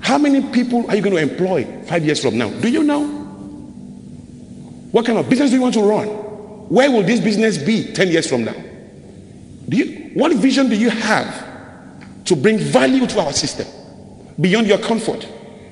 How 0.06 0.20
many 0.20 0.40
people 0.54 0.88
are 0.88 0.96
you 0.96 1.02
going 1.02 1.16
to 1.16 1.22
employ 1.34 1.66
five 1.88 2.06
years 2.06 2.22
from 2.22 2.38
now? 2.38 2.48
Do 2.50 2.70
you 2.70 2.84
know? 2.84 3.08
What 4.92 5.04
kind 5.04 5.18
of 5.18 5.28
business 5.28 5.50
do 5.50 5.56
you 5.56 5.64
want 5.64 5.74
to 5.74 5.82
run? 5.82 6.06
Where 6.70 6.92
will 6.92 7.02
this 7.02 7.20
business 7.20 7.58
be 7.58 7.92
10 7.92 8.10
years 8.10 8.30
from 8.30 8.44
now? 8.44 8.54
Do 9.68 9.76
you, 9.76 10.12
what 10.14 10.32
vision 10.34 10.70
do 10.70 10.76
you 10.76 10.92
have 10.92 12.24
to 12.26 12.36
bring 12.36 12.60
value 12.60 13.08
to 13.08 13.20
our 13.20 13.34
system 13.34 13.66
beyond 14.40 14.68
your 14.68 14.78
comfort? 14.78 15.28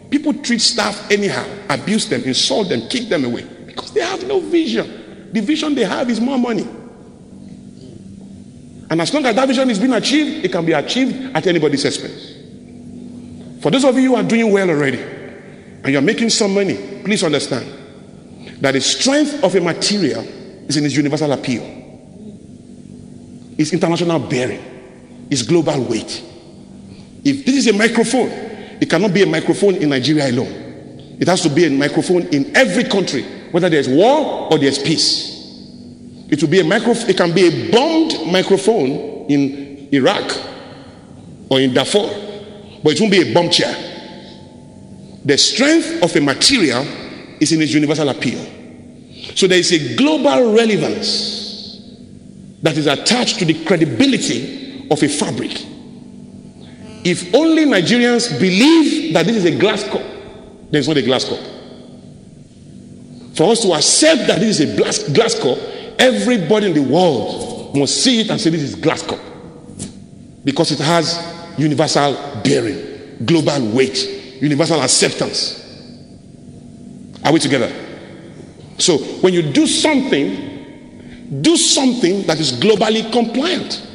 People 0.09 0.33
treat 0.33 0.61
staff 0.61 1.11
anyhow, 1.11 1.45
abuse 1.69 2.09
them, 2.09 2.23
insult 2.23 2.69
them, 2.69 2.89
kick 2.89 3.09
them 3.09 3.25
away 3.25 3.43
because 3.67 3.93
they 3.93 4.01
have 4.01 4.27
no 4.27 4.39
vision. 4.39 5.29
The 5.31 5.41
vision 5.41 5.75
they 5.75 5.85
have 5.85 6.09
is 6.09 6.19
more 6.19 6.39
money. 6.39 6.67
And 8.89 8.99
as 8.99 9.13
long 9.13 9.27
as 9.27 9.35
that 9.35 9.47
vision 9.47 9.69
is 9.69 9.77
being 9.77 9.93
achieved, 9.93 10.43
it 10.43 10.51
can 10.51 10.65
be 10.65 10.73
achieved 10.73 11.35
at 11.35 11.45
anybody's 11.45 11.85
expense. 11.85 12.32
For 13.63 13.71
those 13.71 13.85
of 13.85 13.97
you 13.97 14.09
who 14.09 14.15
are 14.17 14.23
doing 14.23 14.51
well 14.51 14.69
already 14.69 14.99
and 14.99 15.87
you're 15.87 16.01
making 16.01 16.31
some 16.31 16.53
money, 16.53 16.75
please 17.05 17.23
understand 17.23 17.65
that 18.59 18.73
the 18.73 18.81
strength 18.81 19.41
of 19.41 19.55
a 19.55 19.61
material 19.61 20.19
is 20.67 20.75
in 20.75 20.83
its 20.83 20.93
universal 20.93 21.31
appeal, 21.31 21.63
its 23.57 23.71
international 23.71 24.19
bearing, 24.19 24.59
its 25.31 25.43
global 25.43 25.81
weight. 25.81 26.21
If 27.23 27.45
this 27.45 27.55
is 27.55 27.67
a 27.67 27.73
microphone, 27.73 28.27
it 28.81 28.89
cannot 28.89 29.13
be 29.13 29.23
a 29.23 29.27
microphone 29.27 29.75
in 29.75 29.87
Nigeria 29.91 30.29
alone. 30.29 31.15
It 31.21 31.29
has 31.29 31.39
to 31.43 31.49
be 31.49 31.63
a 31.63 31.69
microphone 31.69 32.23
in 32.33 32.53
every 32.57 32.83
country, 32.83 33.23
whether 33.51 33.69
there's 33.69 33.87
war 33.87 34.51
or 34.51 34.57
there's 34.59 34.77
peace. 34.77 35.39
It 36.29 36.41
will 36.41 36.49
be 36.49 36.59
a 36.59 36.65
micro, 36.65 36.91
it 36.91 37.15
can 37.15 37.33
be 37.33 37.47
a 37.47 37.71
bombed 37.71 38.29
microphone 38.29 39.25
in 39.29 39.87
Iraq 39.93 40.37
or 41.49 41.61
in 41.61 41.73
Darfur, 41.73 42.32
but 42.83 42.93
it 42.93 42.99
won't 42.99 43.11
be 43.11 43.29
a 43.29 43.33
bomb 43.33 43.49
chair. 43.49 43.73
The 45.25 45.37
strength 45.37 46.03
of 46.03 46.15
a 46.15 46.21
material 46.21 46.81
is 47.39 47.51
in 47.51 47.61
its 47.61 47.73
universal 47.73 48.09
appeal. 48.09 48.39
So 49.35 49.47
there 49.47 49.57
is 49.57 49.71
a 49.71 49.95
global 49.95 50.53
relevance 50.53 51.81
that 52.61 52.77
is 52.77 52.87
attached 52.87 53.39
to 53.39 53.45
the 53.45 53.63
credibility 53.65 54.87
of 54.91 55.01
a 55.01 55.07
fabric. 55.07 55.51
If 57.05 57.33
only 57.33 57.65
Nigerians 57.65 58.39
believe 58.39 59.13
that 59.13 59.25
this 59.25 59.37
is 59.37 59.45
a 59.45 59.57
glass 59.57 59.83
cup, 59.83 60.01
then 60.01 60.79
it's 60.79 60.87
not 60.87 60.97
a 60.97 61.01
glass 61.01 61.25
cup. 61.25 61.39
For 63.35 63.51
us 63.51 63.61
to 63.61 63.73
accept 63.73 64.27
that 64.27 64.39
this 64.39 64.59
is 64.59 64.73
a 64.73 64.77
glass, 64.77 64.99
glass 65.09 65.39
cup, 65.39 65.57
Everybody 65.99 66.67
in 66.67 66.73
the 66.73 66.81
world 66.81 67.75
must 67.77 68.03
see 68.03 68.21
it 68.21 68.29
and 68.29 68.39
say 68.39 68.49
this 68.49 68.61
is 68.61 68.75
glass 68.75 69.01
cup 69.03 69.19
because 70.43 70.71
it 70.71 70.79
has 70.79 71.17
universal 71.57 72.41
bearing, 72.43 73.25
global 73.25 73.65
weight, 73.71 74.39
universal 74.41 74.81
acceptance. 74.81 75.59
Are 77.23 77.31
we 77.31 77.39
together? 77.39 77.71
So 78.77 78.97
when 78.97 79.33
you 79.33 79.41
do 79.41 79.65
something, 79.67 81.41
do 81.41 81.55
something 81.57 82.23
that 82.23 82.39
is 82.39 82.51
globally 82.53 83.11
compliant. 83.11 83.87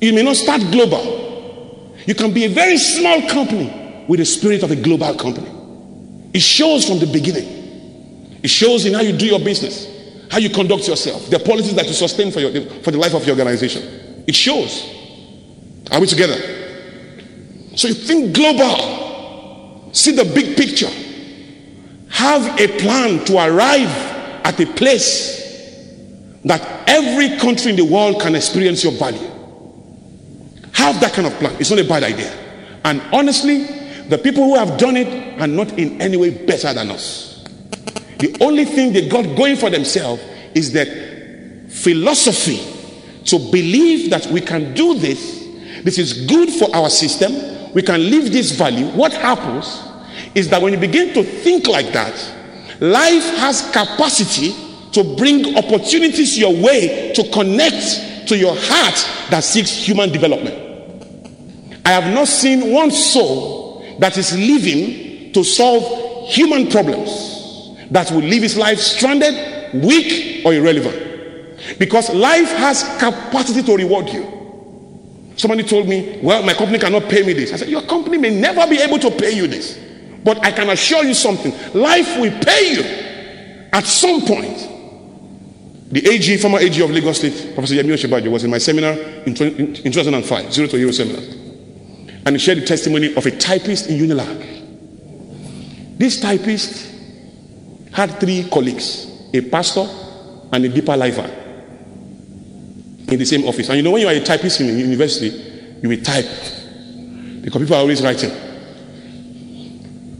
You 0.00 0.12
may 0.12 0.22
not 0.22 0.36
start 0.36 0.60
global. 0.70 1.96
You 2.06 2.14
can 2.14 2.32
be 2.32 2.44
a 2.44 2.48
very 2.48 2.78
small 2.78 3.28
company 3.28 4.04
with 4.06 4.20
the 4.20 4.26
spirit 4.26 4.62
of 4.62 4.70
a 4.70 4.76
global 4.76 5.14
company. 5.14 5.50
It 6.32 6.42
shows 6.42 6.86
from 6.86 6.98
the 6.98 7.06
beginning. 7.06 8.38
It 8.42 8.50
shows 8.50 8.84
in 8.84 8.94
how 8.94 9.00
you 9.00 9.16
do 9.16 9.26
your 9.26 9.40
business, 9.40 9.88
how 10.30 10.38
you 10.38 10.50
conduct 10.50 10.86
yourself, 10.86 11.28
the 11.30 11.38
policies 11.38 11.74
that 11.74 11.86
you 11.86 11.94
sustain 11.94 12.30
for, 12.30 12.40
your, 12.40 12.70
for 12.82 12.92
the 12.92 12.98
life 12.98 13.14
of 13.14 13.26
your 13.26 13.36
organization. 13.36 14.24
It 14.26 14.34
shows. 14.34 14.95
Are 15.90 16.00
we 16.00 16.06
together? 16.06 16.36
So 17.76 17.88
you 17.88 17.94
think 17.94 18.34
global, 18.34 19.92
see 19.92 20.12
the 20.12 20.24
big 20.24 20.56
picture, 20.56 20.90
have 22.08 22.58
a 22.58 22.78
plan 22.78 23.24
to 23.26 23.36
arrive 23.36 23.88
at 24.44 24.58
a 24.60 24.66
place 24.66 25.44
that 26.44 26.88
every 26.88 27.36
country 27.38 27.70
in 27.70 27.76
the 27.76 27.84
world 27.84 28.20
can 28.20 28.34
experience 28.34 28.82
your 28.82 28.92
value. 28.92 29.30
Have 30.72 31.00
that 31.00 31.12
kind 31.12 31.26
of 31.26 31.34
plan. 31.34 31.56
It's 31.58 31.70
not 31.70 31.78
a 31.80 31.84
bad 31.84 32.04
idea. 32.04 32.32
And 32.84 33.02
honestly, 33.12 33.64
the 34.08 34.18
people 34.18 34.44
who 34.44 34.54
have 34.56 34.78
done 34.78 34.96
it 34.96 35.40
are 35.40 35.48
not 35.48 35.72
in 35.78 36.00
any 36.00 36.16
way 36.16 36.30
better 36.30 36.72
than 36.72 36.90
us. 36.90 37.44
The 38.18 38.36
only 38.40 38.64
thing 38.64 38.92
they 38.92 39.08
got 39.08 39.36
going 39.36 39.56
for 39.56 39.68
themselves 39.68 40.22
is 40.54 40.72
that 40.72 40.86
philosophy 41.68 42.60
to 43.24 43.38
believe 43.50 44.10
that 44.10 44.26
we 44.26 44.40
can 44.40 44.72
do 44.72 44.98
this, 44.98 45.45
this 45.84 45.98
is 45.98 46.26
good 46.26 46.50
for 46.50 46.74
our 46.74 46.90
system, 46.90 47.72
we 47.74 47.82
can 47.82 48.10
live 48.10 48.32
this 48.32 48.52
value. 48.52 48.86
What 48.88 49.12
happens 49.12 49.82
is 50.34 50.48
that 50.50 50.62
when 50.62 50.72
you 50.72 50.78
begin 50.78 51.14
to 51.14 51.22
think 51.22 51.66
like 51.66 51.92
that, 51.92 52.14
life 52.80 53.24
has 53.38 53.62
capacity 53.70 54.54
to 54.92 55.16
bring 55.16 55.56
opportunities 55.56 56.38
your 56.38 56.54
way 56.54 57.12
to 57.14 57.28
connect 57.30 58.28
to 58.28 58.36
your 58.36 58.54
heart 58.56 59.30
that 59.30 59.44
seeks 59.44 59.70
human 59.70 60.10
development. 60.10 60.54
I 61.84 61.90
have 61.90 62.12
not 62.12 62.28
seen 62.28 62.72
one 62.72 62.90
soul 62.90 63.84
that 64.00 64.16
is 64.18 64.36
living 64.36 65.32
to 65.32 65.44
solve 65.44 66.28
human 66.28 66.68
problems 66.70 67.76
that 67.90 68.10
will 68.10 68.22
leave 68.22 68.42
his 68.42 68.56
life 68.56 68.78
stranded, 68.78 69.34
weak, 69.84 70.44
or 70.44 70.52
irrelevant. 70.54 71.78
Because 71.78 72.12
life 72.12 72.50
has 72.52 72.82
capacity 72.98 73.62
to 73.62 73.76
reward 73.76 74.08
you. 74.08 74.45
Somebody 75.36 75.62
told 75.62 75.88
me, 75.88 76.18
Well, 76.22 76.42
my 76.42 76.54
company 76.54 76.78
cannot 76.78 77.08
pay 77.08 77.22
me 77.22 77.32
this. 77.32 77.52
I 77.52 77.56
said, 77.56 77.68
Your 77.68 77.82
company 77.82 78.18
may 78.18 78.30
never 78.30 78.66
be 78.66 78.78
able 78.80 78.98
to 78.98 79.10
pay 79.10 79.32
you 79.32 79.46
this. 79.46 79.78
But 80.24 80.44
I 80.44 80.50
can 80.50 80.70
assure 80.70 81.04
you 81.04 81.14
something 81.14 81.52
life 81.74 82.18
will 82.18 82.36
pay 82.40 82.74
you 82.74 82.82
at 83.72 83.84
some 83.84 84.22
point. 84.22 84.72
The 85.88 86.08
AG, 86.10 86.36
former 86.38 86.58
AG 86.58 86.80
of 86.82 86.90
Lagos 86.90 87.18
State, 87.18 87.54
Professor 87.54 87.74
Yemi 87.76 87.92
Osinbajo, 87.94 88.28
was 88.30 88.42
in 88.42 88.50
my 88.50 88.58
seminar 88.58 88.92
in, 88.92 89.36
in 89.36 89.92
2005, 89.92 90.52
Zero 90.52 90.66
to 90.66 90.76
Hero 90.76 90.90
seminar 90.90 91.22
and 92.26 92.34
he 92.34 92.40
shared 92.40 92.58
the 92.58 92.66
testimony 92.66 93.14
of 93.14 93.24
a 93.24 93.30
typist 93.30 93.86
in 93.88 93.98
Unilag. 94.00 95.96
This 95.96 96.20
typist 96.20 96.92
had 97.92 98.18
three 98.18 98.48
colleagues 98.50 99.06
a 99.32 99.40
pastor 99.42 99.86
and 100.52 100.64
a 100.64 100.68
deeper 100.68 100.96
lifer 100.96 101.30
in 103.08 103.18
the 103.18 103.26
same 103.26 103.44
office. 103.46 103.68
And 103.68 103.76
you 103.76 103.82
know, 103.82 103.90
when 103.90 104.02
you 104.02 104.08
are 104.08 104.14
a 104.14 104.20
typist 104.20 104.60
in 104.60 104.78
university, 104.78 105.28
you 105.82 105.88
will 105.88 106.00
type 106.02 106.26
because 107.42 107.62
people 107.62 107.76
are 107.76 107.80
always 107.80 108.02
writing. 108.02 108.30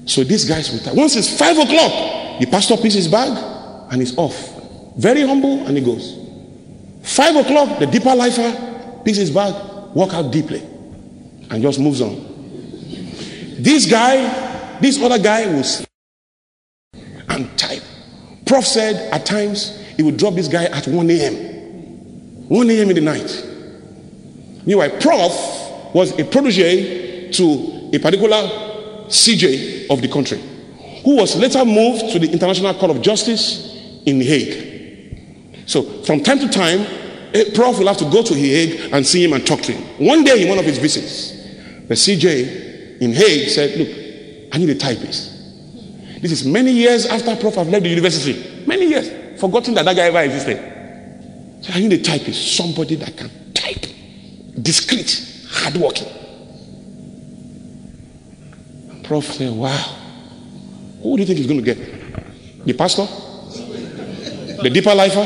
So 0.07 0.23
these 0.23 0.45
guys 0.45 0.71
will 0.71 0.79
type. 0.79 0.95
Once 0.95 1.17
it's 1.17 1.37
five 1.37 1.59
o'clock, 1.59 2.39
the 2.39 2.47
pastor 2.47 2.77
picks 2.77 2.95
his 2.95 3.09
bag 3.09 3.37
and 3.91 4.01
he's 4.01 4.17
off. 4.17 4.53
Very 4.97 5.23
humble, 5.23 5.67
and 5.67 5.77
he 5.77 5.85
goes. 5.85 6.17
Five 7.03 7.37
o'clock, 7.37 7.79
the 7.79 7.87
deeper 7.87 8.15
lifer 8.15 9.03
picks 9.05 9.19
his 9.19 9.31
bag, 9.31 9.55
walk 9.95 10.15
out 10.15 10.33
deeply 10.33 10.63
and 11.51 11.63
just 11.63 11.79
moves 11.79 12.01
on. 12.01 12.15
This 13.59 13.91
guy, 13.91 14.79
this 14.81 15.01
other 15.03 15.19
guy 15.19 15.47
will 15.47 15.65
and 17.29 17.59
type. 17.59 17.83
Prof 18.47 18.65
said 18.65 19.13
at 19.13 19.27
times 19.27 19.79
he 19.97 20.03
would 20.03 20.17
drop 20.17 20.35
this 20.35 20.49
guy 20.49 20.65
at 20.65 20.87
1 20.87 21.11
a.m. 21.11 21.56
1 22.49 22.71
a.m. 22.71 22.91
in 22.91 22.95
the 22.95 23.01
night. 23.01 23.47
Meanwhile, 24.65 24.99
Prof 25.01 25.95
was 25.95 26.19
a 26.19 26.25
protege 26.25 27.31
to 27.33 27.91
a 27.93 27.99
particular 27.99 28.37
CJ 29.09 29.91
of 29.91 30.03
the 30.03 30.09
country 30.09 30.41
who 31.05 31.17
was 31.17 31.37
later 31.37 31.65
moved 31.65 32.13
to 32.13 32.19
the 32.19 32.31
International 32.31 32.75
Court 32.75 32.91
of 32.91 33.01
Justice 33.01 33.75
in 34.07 34.21
Hague. 34.21 35.65
So 35.67 35.83
from 36.03 36.23
time 36.23 36.41
to 36.41 36.49
time, 36.49 36.81
a 37.33 37.51
prof 37.53 37.79
will 37.79 37.87
have 37.87 37.99
to 37.99 38.11
go 38.11 38.23
to 38.23 38.35
Hague 38.35 38.93
and 38.93 39.07
see 39.07 39.23
him 39.23 39.33
and 39.33 39.47
talk 39.47 39.61
to 39.63 39.73
him. 39.73 39.83
One 40.05 40.25
day 40.25 40.43
in 40.43 40.49
one 40.49 40.59
of 40.59 40.65
his 40.65 40.79
visits, 40.79 41.31
the 41.87 41.95
CJ 41.95 43.01
in 43.01 43.13
Hague 43.13 43.49
said, 43.51 43.79
Look, 43.79 43.89
I 44.53 44.59
need 44.59 44.71
a 44.71 44.75
typist. 44.75 45.33
This 46.23 46.33
is 46.33 46.45
many 46.45 46.73
years 46.73 47.07
after 47.07 47.37
Prof 47.37 47.55
have 47.55 47.69
left 47.69 47.85
the 47.85 47.91
university. 47.91 48.65
Many 48.67 48.87
years. 48.87 49.41
Forgotten 49.41 49.75
that 49.75 49.85
that 49.85 49.95
guy 49.95 50.07
ever 50.07 50.23
existed. 50.23 50.76
So 51.63 51.73
I 51.73 51.81
need 51.81 51.93
a 51.93 52.03
typist. 52.03 52.57
Somebody 52.57 52.97
that 52.97 53.17
can 53.17 53.31
type. 53.55 53.87
Discreet, 54.61 55.45
hardworking. 55.51 56.09
Prof 59.03 59.25
said, 59.25 59.53
Wow. 59.53 59.97
Who 61.03 61.17
do 61.17 61.23
you 61.23 61.27
think 61.27 61.39
he's 61.39 61.47
going 61.47 61.65
to 61.65 61.75
get? 61.75 62.67
The 62.67 62.73
pastor? 62.73 63.07
The 64.63 64.71
deeper 64.71 64.95
lifer? 64.95 65.25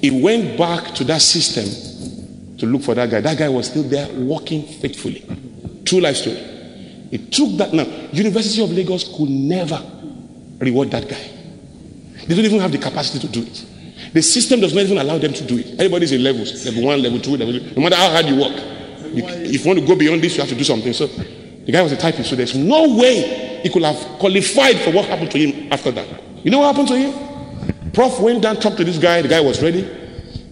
He 0.00 0.10
went 0.10 0.58
back 0.58 0.94
to 0.96 1.04
that 1.04 1.22
system 1.22 2.56
to 2.58 2.66
look 2.66 2.82
for 2.82 2.94
that 2.94 3.10
guy. 3.10 3.20
That 3.20 3.38
guy 3.38 3.48
was 3.48 3.68
still 3.68 3.84
there 3.84 4.08
working 4.14 4.64
faithfully. 4.64 5.24
True 5.84 6.00
life 6.00 6.16
story. 6.16 6.38
It 7.12 7.30
took 7.30 7.56
that 7.58 7.72
now. 7.72 7.84
University 8.12 8.62
of 8.64 8.72
Lagos 8.72 9.04
could 9.16 9.28
never 9.28 9.80
reward 10.58 10.90
that 10.90 11.08
guy. 11.08 11.30
They 12.26 12.34
don't 12.34 12.44
even 12.44 12.60
have 12.60 12.72
the 12.72 12.78
capacity 12.78 13.26
to 13.26 13.32
do 13.32 13.42
it. 13.42 13.64
The 14.12 14.22
system 14.22 14.60
does 14.60 14.74
not 14.74 14.84
even 14.84 14.98
allow 14.98 15.18
them 15.18 15.32
to 15.32 15.44
do 15.44 15.58
it. 15.58 15.72
Everybody's 15.72 16.12
in 16.12 16.22
levels, 16.22 16.66
level 16.66 16.84
one, 16.84 17.02
level 17.02 17.18
two, 17.18 17.36
level 17.36 17.58
three. 17.58 17.72
No 17.74 17.82
matter 17.82 17.96
how 17.96 18.10
hard 18.10 18.26
you 18.26 18.36
work, 18.36 18.56
you, 19.14 19.24
if 19.26 19.64
you 19.64 19.66
want 19.66 19.80
to 19.80 19.86
go 19.86 19.96
beyond 19.96 20.22
this, 20.22 20.34
you 20.36 20.40
have 20.40 20.50
to 20.50 20.54
do 20.54 20.64
something. 20.64 20.92
So 20.92 21.06
the 21.06 21.72
guy 21.72 21.80
was 21.82 21.92
a 21.92 21.96
typist, 21.96 22.30
so 22.30 22.36
there's 22.36 22.54
no 22.54 22.94
way 22.96 23.60
he 23.62 23.70
could 23.70 23.82
have 23.82 23.96
qualified 24.18 24.78
for 24.80 24.90
what 24.90 25.06
happened 25.06 25.30
to 25.30 25.38
him 25.38 25.72
after 25.72 25.90
that. 25.92 26.06
You 26.44 26.50
know 26.50 26.58
what 26.58 26.74
happened 26.74 26.88
to 26.88 26.96
him? 26.96 27.92
Prof 27.92 28.20
went 28.20 28.42
down, 28.42 28.56
talked 28.56 28.78
to 28.78 28.84
this 28.84 28.98
guy. 28.98 29.22
The 29.22 29.28
guy 29.28 29.40
was 29.40 29.62
ready. 29.62 29.88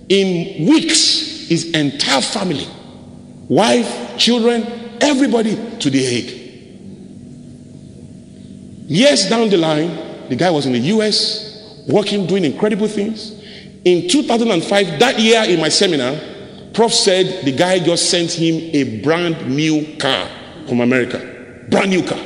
In 0.09 0.66
weeks, 0.66 1.49
his 1.49 1.70
entire 1.73 2.20
family, 2.20 2.66
wife, 3.49 4.16
children, 4.16 4.64
everybody 5.01 5.57
to 5.79 5.90
the 5.90 6.03
Hague. 6.03 6.40
Years 8.88 9.29
down 9.29 9.49
the 9.49 9.57
line, 9.57 10.29
the 10.29 10.37
guy 10.37 10.51
was 10.51 10.66
in 10.66 10.73
the 10.73 10.79
US, 10.79 11.85
working, 11.88 12.27
doing 12.27 12.44
incredible 12.44 12.88
things. 12.88 13.39
In 13.84 14.08
2005, 14.08 14.98
that 14.98 15.18
year 15.18 15.42
in 15.44 15.60
my 15.60 15.68
seminar, 15.68 16.18
Prof 16.74 16.92
said 16.92 17.44
the 17.44 17.52
guy 17.52 17.78
just 17.78 18.10
sent 18.10 18.30
him 18.32 18.70
a 18.74 19.02
brand 19.02 19.54
new 19.54 19.96
car 19.96 20.28
from 20.68 20.80
America. 20.80 21.66
Brand 21.68 21.90
new 21.90 22.02
car. 22.02 22.18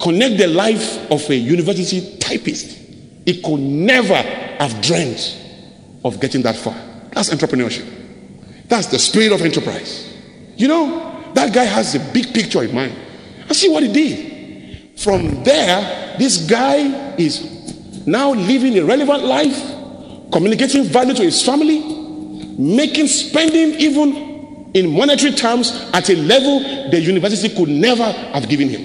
Connect 0.00 0.38
the 0.38 0.46
life 0.46 1.10
of 1.10 1.28
a 1.30 1.34
university 1.34 2.18
typist. 2.18 2.78
He 3.24 3.40
could 3.40 3.60
never 3.60 4.14
have 4.14 4.80
dreamt 4.82 5.40
of 6.04 6.20
getting 6.20 6.42
that 6.42 6.56
far. 6.56 6.76
That's 7.12 7.30
entrepreneurship. 7.30 7.86
That's 8.68 8.86
the 8.88 8.98
spirit 8.98 9.32
of 9.32 9.42
enterprise. 9.42 10.12
You 10.56 10.68
know, 10.68 11.32
that 11.34 11.52
guy 11.52 11.64
has 11.64 11.94
a 11.94 12.00
big 12.12 12.32
picture 12.32 12.62
in 12.62 12.74
mind. 12.74 12.94
I 13.48 13.52
see 13.52 13.68
what 13.68 13.82
he 13.82 13.92
did. 13.92 14.98
From 15.00 15.42
there, 15.44 16.16
this 16.18 16.46
guy 16.48 17.14
is 17.16 18.06
now 18.06 18.32
living 18.32 18.78
a 18.78 18.84
relevant 18.84 19.24
life, 19.24 19.60
communicating 20.34 20.82
value 20.82 21.14
to 21.14 21.22
his 21.22 21.44
family, 21.44 21.78
making 22.58 23.06
spending 23.06 23.78
even 23.80 24.72
in 24.74 24.90
monetary 24.90 25.32
terms 25.32 25.70
at 25.92 26.10
a 26.10 26.16
level 26.16 26.90
the 26.90 27.00
university 27.00 27.54
could 27.54 27.68
never 27.68 28.02
have 28.02 28.48
given 28.48 28.68
him. 28.68 28.80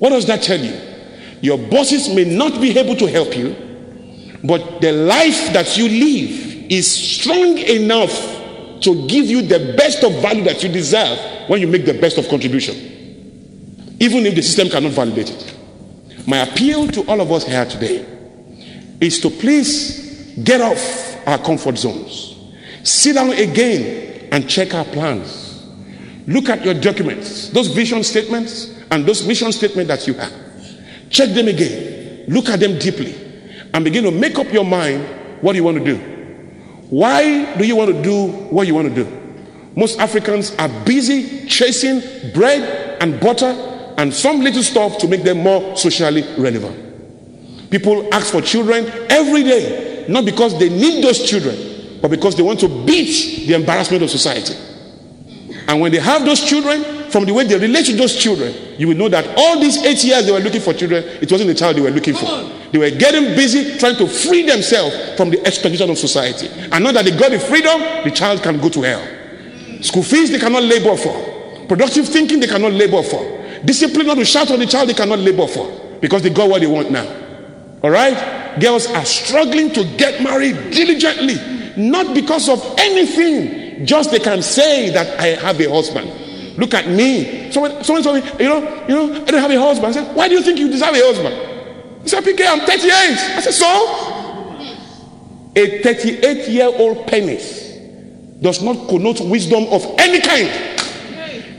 What 0.00 0.10
does 0.10 0.26
that 0.26 0.42
tell 0.42 0.58
you? 0.58 0.76
Your 1.40 1.58
bosses 1.58 2.12
may 2.12 2.24
not 2.24 2.60
be 2.60 2.76
able 2.76 2.96
to 2.96 3.06
help 3.06 3.36
you, 3.36 3.54
but 4.42 4.80
the 4.80 4.90
life 4.90 5.52
that 5.52 5.76
you 5.78 5.88
live 5.88 6.72
is 6.72 6.90
strong 6.90 7.56
enough 7.56 8.10
to 8.80 9.06
give 9.06 9.26
you 9.26 9.42
the 9.42 9.76
best 9.76 10.02
of 10.02 10.12
value 10.20 10.42
that 10.42 10.60
you 10.64 10.72
deserve 10.72 11.16
when 11.48 11.60
you 11.60 11.68
make 11.68 11.84
the 11.84 11.94
best 11.94 12.18
of 12.18 12.28
contribution, 12.28 12.74
even 14.00 14.26
if 14.26 14.34
the 14.34 14.42
system 14.42 14.68
cannot 14.68 14.90
validate 14.90 15.30
it. 15.30 15.56
My 16.26 16.38
appeal 16.38 16.88
to 16.88 17.02
all 17.02 17.20
of 17.20 17.30
us 17.30 17.46
here 17.46 17.64
today 17.64 18.04
is 19.00 19.20
to 19.20 19.30
please 19.30 20.03
get 20.42 20.60
off 20.60 21.26
our 21.26 21.38
comfort 21.38 21.78
zones, 21.78 22.36
sit 22.82 23.14
down 23.14 23.30
again 23.30 24.28
and 24.32 24.48
check 24.48 24.74
our 24.74 24.84
plans. 24.84 25.66
Look 26.26 26.48
at 26.48 26.64
your 26.64 26.74
documents, 26.74 27.50
those 27.50 27.68
vision 27.68 28.02
statements 28.02 28.74
and 28.90 29.04
those 29.04 29.26
mission 29.26 29.52
statements 29.52 29.88
that 29.88 30.06
you 30.06 30.14
have. 30.14 30.32
Check 31.10 31.30
them 31.30 31.48
again, 31.48 32.24
look 32.28 32.48
at 32.48 32.60
them 32.60 32.78
deeply, 32.78 33.14
and 33.72 33.84
begin 33.84 34.04
to 34.04 34.10
make 34.10 34.38
up 34.38 34.52
your 34.52 34.64
mind 34.64 35.04
what 35.42 35.54
you 35.54 35.62
want 35.62 35.78
to 35.78 35.84
do. 35.84 35.96
Why 36.90 37.54
do 37.56 37.66
you 37.66 37.76
want 37.76 37.94
to 37.94 38.02
do 38.02 38.28
what 38.28 38.66
you 38.66 38.74
want 38.74 38.94
to 38.94 39.04
do? 39.04 39.20
Most 39.76 39.98
Africans 39.98 40.54
are 40.56 40.68
busy 40.84 41.46
chasing 41.46 42.00
bread 42.32 42.98
and 43.02 43.20
butter 43.20 43.52
and 43.98 44.12
some 44.12 44.40
little 44.40 44.62
stuff 44.62 44.98
to 44.98 45.08
make 45.08 45.24
them 45.24 45.38
more 45.38 45.76
socially 45.76 46.22
relevant. 46.38 47.70
People 47.70 48.12
ask 48.14 48.32
for 48.32 48.40
children 48.40 48.86
every 49.10 49.42
day, 49.42 49.93
not 50.08 50.24
because 50.24 50.58
they 50.58 50.68
need 50.68 51.02
those 51.02 51.28
children, 51.28 51.98
but 52.00 52.10
because 52.10 52.36
they 52.36 52.42
want 52.42 52.60
to 52.60 52.68
beat 52.68 53.46
the 53.46 53.54
embarrassment 53.54 54.02
of 54.02 54.10
society. 54.10 54.54
And 55.66 55.80
when 55.80 55.92
they 55.92 55.98
have 55.98 56.24
those 56.24 56.40
children, 56.40 57.10
from 57.10 57.24
the 57.24 57.32
way 57.32 57.44
they 57.44 57.56
relate 57.56 57.86
to 57.86 57.94
those 57.94 58.16
children, 58.16 58.52
you 58.76 58.88
will 58.88 58.96
know 58.96 59.08
that 59.08 59.24
all 59.38 59.60
these 59.60 59.82
eight 59.84 60.02
years 60.02 60.26
they 60.26 60.32
were 60.32 60.40
looking 60.40 60.60
for 60.60 60.74
children, 60.74 61.04
it 61.04 61.30
wasn't 61.30 61.46
the 61.46 61.54
child 61.54 61.76
they 61.76 61.80
were 61.80 61.90
looking 61.90 62.14
for. 62.14 62.26
They 62.72 62.78
were 62.78 62.90
getting 62.90 63.36
busy 63.36 63.78
trying 63.78 63.96
to 63.96 64.08
free 64.08 64.42
themselves 64.42 65.16
from 65.16 65.30
the 65.30 65.40
expectation 65.46 65.88
of 65.88 65.96
society. 65.96 66.48
And 66.72 66.82
now 66.82 66.90
that 66.90 67.04
they 67.04 67.16
got 67.16 67.30
the 67.30 67.38
freedom, 67.38 67.80
the 68.02 68.10
child 68.10 68.42
can 68.42 68.58
go 68.58 68.68
to 68.68 68.82
hell. 68.82 69.82
School 69.82 70.02
fees 70.02 70.30
they 70.32 70.40
cannot 70.40 70.64
labor 70.64 70.96
for. 70.96 71.66
Productive 71.68 72.08
thinking 72.08 72.40
they 72.40 72.48
cannot 72.48 72.72
labor 72.72 73.02
for. 73.02 73.22
Discipline 73.64 74.08
not 74.08 74.16
to 74.16 74.24
shout 74.24 74.50
on 74.50 74.58
the 74.58 74.66
child 74.66 74.88
they 74.88 74.94
cannot 74.94 75.20
labor 75.20 75.46
for. 75.46 75.98
Because 76.00 76.22
they 76.22 76.30
got 76.30 76.50
what 76.50 76.60
they 76.60 76.66
want 76.66 76.90
now. 76.90 77.06
All 77.82 77.90
right? 77.90 78.43
Girls 78.60 78.86
are 78.86 79.04
struggling 79.04 79.70
to 79.72 79.84
get 79.96 80.22
married 80.22 80.70
diligently, 80.70 81.36
not 81.76 82.14
because 82.14 82.48
of 82.48 82.62
anything, 82.78 83.84
just 83.84 84.10
they 84.10 84.18
can 84.18 84.42
say 84.42 84.90
that 84.90 85.18
I 85.20 85.28
have 85.28 85.60
a 85.60 85.68
husband. 85.68 86.10
Look 86.56 86.74
at 86.74 86.88
me. 86.88 87.50
Someone, 87.50 87.82
someone 87.82 88.02
told 88.02 88.22
me, 88.22 88.30
you 88.38 88.48
know, 88.48 88.86
you 88.86 88.94
know, 88.94 89.14
I 89.22 89.24
don't 89.24 89.40
have 89.40 89.50
a 89.50 89.60
husband. 89.60 89.88
I 89.88 89.92
said, 89.92 90.14
why 90.16 90.28
do 90.28 90.34
you 90.34 90.42
think 90.42 90.58
you 90.58 90.68
deserve 90.70 90.94
a 90.94 91.00
husband? 91.00 92.02
He 92.02 92.08
said, 92.08 92.22
PK, 92.22 92.46
I'm 92.46 92.60
38. 92.60 92.92
I 92.92 93.40
said, 93.40 93.54
so? 93.54 94.20
A 95.56 95.82
38 95.82 96.48
year 96.48 96.66
old 96.66 97.06
penis 97.06 97.72
does 98.40 98.62
not 98.62 98.88
connote 98.88 99.20
wisdom 99.20 99.64
of 99.70 99.84
any 99.98 100.20
kind. 100.20 100.50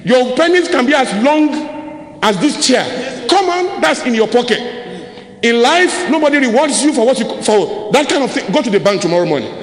Your 0.05 0.35
penis 0.35 0.69
can 0.69 0.85
be 0.85 0.93
as 0.93 1.11
long 1.23 2.19
as 2.21 2.39
this 2.39 2.65
chair. 2.65 3.27
Come 3.27 3.49
on, 3.49 3.81
that's 3.81 4.03
in 4.05 4.13
your 4.13 4.27
pocket. 4.27 4.74
In 5.45 5.61
life, 5.61 6.09
nobody 6.09 6.39
rewards 6.39 6.81
you 6.81 6.91
for 6.91 7.05
what 7.05 7.19
you 7.19 7.25
for 7.43 7.91
that 7.91 8.09
kind 8.09 8.23
of 8.23 8.31
thing. 8.31 8.51
Go 8.51 8.63
to 8.63 8.69
the 8.71 8.79
bank 8.79 8.99
tomorrow 8.99 9.27
morning 9.27 9.53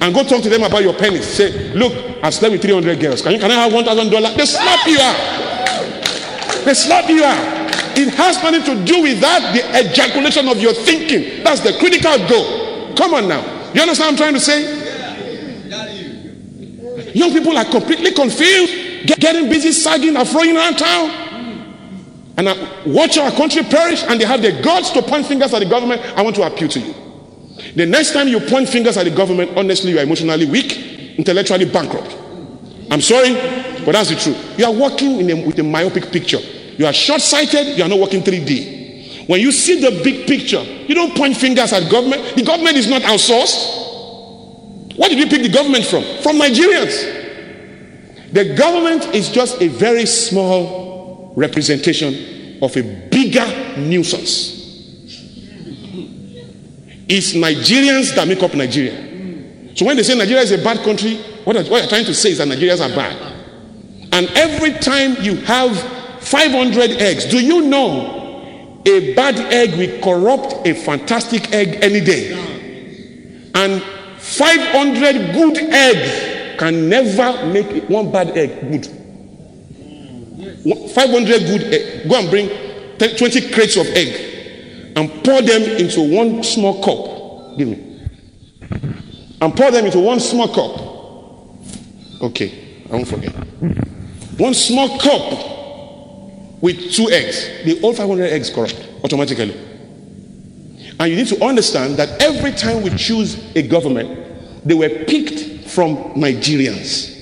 and 0.00 0.12
go 0.12 0.24
talk 0.24 0.42
to 0.42 0.48
them 0.48 0.64
about 0.64 0.82
your 0.82 0.92
pennies. 0.92 1.24
Say, 1.24 1.72
look, 1.72 1.92
I've 2.20 2.34
slept 2.34 2.50
with 2.50 2.62
300 2.62 2.98
girls. 2.98 3.22
Can, 3.22 3.32
you, 3.32 3.38
can 3.38 3.48
I 3.48 3.54
have 3.54 3.70
$1,000? 3.70 4.36
They 4.36 4.44
slap 4.44 4.86
you 4.88 4.98
out. 4.98 6.64
They 6.64 6.74
slap 6.74 7.08
you 7.08 7.22
out. 7.22 7.38
It 7.96 8.12
has 8.14 8.42
nothing 8.42 8.64
to 8.74 8.84
do 8.84 9.02
with 9.02 9.20
that, 9.20 9.54
the 9.54 9.62
ejaculation 9.88 10.48
of 10.48 10.58
your 10.60 10.72
thinking. 10.72 11.44
That's 11.44 11.60
the 11.60 11.78
critical 11.78 12.18
goal. 12.26 12.96
Come 12.96 13.14
on 13.14 13.28
now. 13.28 13.70
You 13.72 13.82
understand 13.82 14.18
what 14.18 14.26
I'm 14.26 14.34
trying 14.34 14.34
to 14.34 14.40
say? 14.40 14.80
Young 17.14 17.30
people 17.30 17.56
are 17.56 17.66
completely 17.66 18.10
confused, 18.10 19.06
getting 19.20 19.48
busy 19.48 19.70
sagging 19.70 20.16
and 20.16 20.28
throwing 20.28 20.56
around 20.56 20.76
town 20.76 21.29
and 22.40 22.48
I 22.48 22.82
watch 22.86 23.18
our 23.18 23.30
country 23.32 23.62
perish 23.62 24.02
and 24.04 24.18
they 24.18 24.24
have 24.24 24.40
the 24.40 24.62
guts 24.62 24.88
to 24.92 25.02
point 25.02 25.26
fingers 25.26 25.52
at 25.52 25.58
the 25.58 25.66
government, 25.68 26.00
I 26.16 26.22
want 26.22 26.34
to 26.36 26.42
appeal 26.42 26.68
to 26.68 26.80
you. 26.80 26.94
The 27.76 27.84
next 27.84 28.14
time 28.14 28.28
you 28.28 28.40
point 28.40 28.66
fingers 28.66 28.96
at 28.96 29.04
the 29.04 29.10
government, 29.10 29.58
honestly, 29.58 29.90
you 29.90 29.98
are 29.98 30.02
emotionally 30.04 30.46
weak, 30.46 31.18
intellectually 31.18 31.66
bankrupt. 31.66 32.16
I'm 32.90 33.02
sorry, 33.02 33.34
but 33.84 33.92
that's 33.92 34.08
the 34.08 34.16
truth. 34.16 34.58
You 34.58 34.64
are 34.64 34.72
working 34.72 35.30
a, 35.30 35.46
with 35.46 35.58
a 35.58 35.62
myopic 35.62 36.10
picture. 36.10 36.38
You 36.78 36.86
are 36.86 36.94
short 36.94 37.20
sighted, 37.20 37.76
you 37.76 37.84
are 37.84 37.88
not 37.90 37.98
working 37.98 38.22
3D. 38.22 39.28
When 39.28 39.38
you 39.38 39.52
see 39.52 39.78
the 39.78 40.00
big 40.02 40.26
picture, 40.26 40.62
you 40.62 40.94
don't 40.94 41.14
point 41.14 41.36
fingers 41.36 41.74
at 41.74 41.90
government. 41.90 42.36
The 42.36 42.42
government 42.42 42.78
is 42.78 42.88
not 42.88 43.02
outsourced. 43.02 44.96
What 44.96 45.10
did 45.10 45.18
you 45.18 45.26
pick 45.26 45.42
the 45.42 45.50
government 45.50 45.84
from? 45.84 46.04
From 46.22 46.36
Nigerians. 46.38 48.32
The 48.32 48.54
government 48.54 49.14
is 49.14 49.28
just 49.28 49.60
a 49.60 49.68
very 49.68 50.06
small 50.06 50.89
representation 51.40 52.58
of 52.62 52.76
a 52.76 52.82
bigger 53.10 53.46
nuisance. 53.78 54.58
It's 57.08 57.32
Nigerians 57.32 58.14
that 58.14 58.28
make 58.28 58.42
up 58.42 58.54
Nigeria. 58.54 59.74
So 59.74 59.84
when 59.86 59.96
they 59.96 60.02
say 60.02 60.16
Nigeria 60.16 60.42
is 60.42 60.52
a 60.52 60.58
bad 60.62 60.78
country, 60.84 61.16
what, 61.44 61.56
what 61.56 61.68
they're 61.68 61.88
trying 61.88 62.04
to 62.04 62.14
say 62.14 62.30
is 62.32 62.38
that 62.38 62.46
Nigerians 62.46 62.80
are 62.80 62.94
bad. 62.94 63.16
And 64.12 64.28
every 64.36 64.72
time 64.74 65.16
you 65.22 65.36
have 65.42 65.76
500 66.22 66.90
eggs, 66.92 67.24
do 67.26 67.42
you 67.42 67.62
know 67.62 68.82
a 68.86 69.14
bad 69.14 69.36
egg 69.52 69.76
will 69.78 70.00
corrupt 70.02 70.66
a 70.66 70.74
fantastic 70.74 71.52
egg 71.52 71.78
any 71.82 72.00
day? 72.00 72.32
And 73.54 73.82
500 74.18 75.32
good 75.32 75.56
eggs 75.72 76.58
can 76.58 76.88
never 76.88 77.46
make 77.46 77.88
one 77.88 78.12
bad 78.12 78.36
egg 78.36 78.60
good. 78.70 78.99
500 80.62 81.40
good 81.40 81.62
egg. 81.74 82.08
Go 82.08 82.18
and 82.18 82.30
bring 82.30 82.48
20 82.98 83.50
crates 83.50 83.76
of 83.76 83.86
egg 83.86 84.92
and 84.96 85.24
pour 85.24 85.40
them 85.42 85.62
into 85.62 86.14
one 86.14 86.42
small 86.42 86.82
cup. 86.82 87.56
Give 87.58 87.68
me. 87.68 88.08
And 89.40 89.56
pour 89.56 89.70
them 89.70 89.86
into 89.86 90.00
one 90.00 90.20
small 90.20 90.48
cup. 90.48 92.22
Okay, 92.22 92.82
I 92.90 92.92
won't 92.92 93.08
forget. 93.08 93.32
One 94.38 94.52
small 94.54 94.98
cup 94.98 96.62
with 96.62 96.92
two 96.92 97.08
eggs. 97.10 97.64
The 97.64 97.80
all 97.82 97.94
500 97.94 98.24
eggs 98.24 98.50
corrupt 98.50 98.88
automatically. 99.02 99.54
And 100.98 101.10
you 101.10 101.16
need 101.16 101.28
to 101.28 101.42
understand 101.42 101.96
that 101.96 102.20
every 102.22 102.52
time 102.52 102.82
we 102.82 102.90
choose 102.90 103.42
a 103.56 103.62
government, 103.66 104.66
they 104.66 104.74
were 104.74 104.90
picked 104.90 105.70
from 105.70 105.96
Nigerians. 106.14 107.16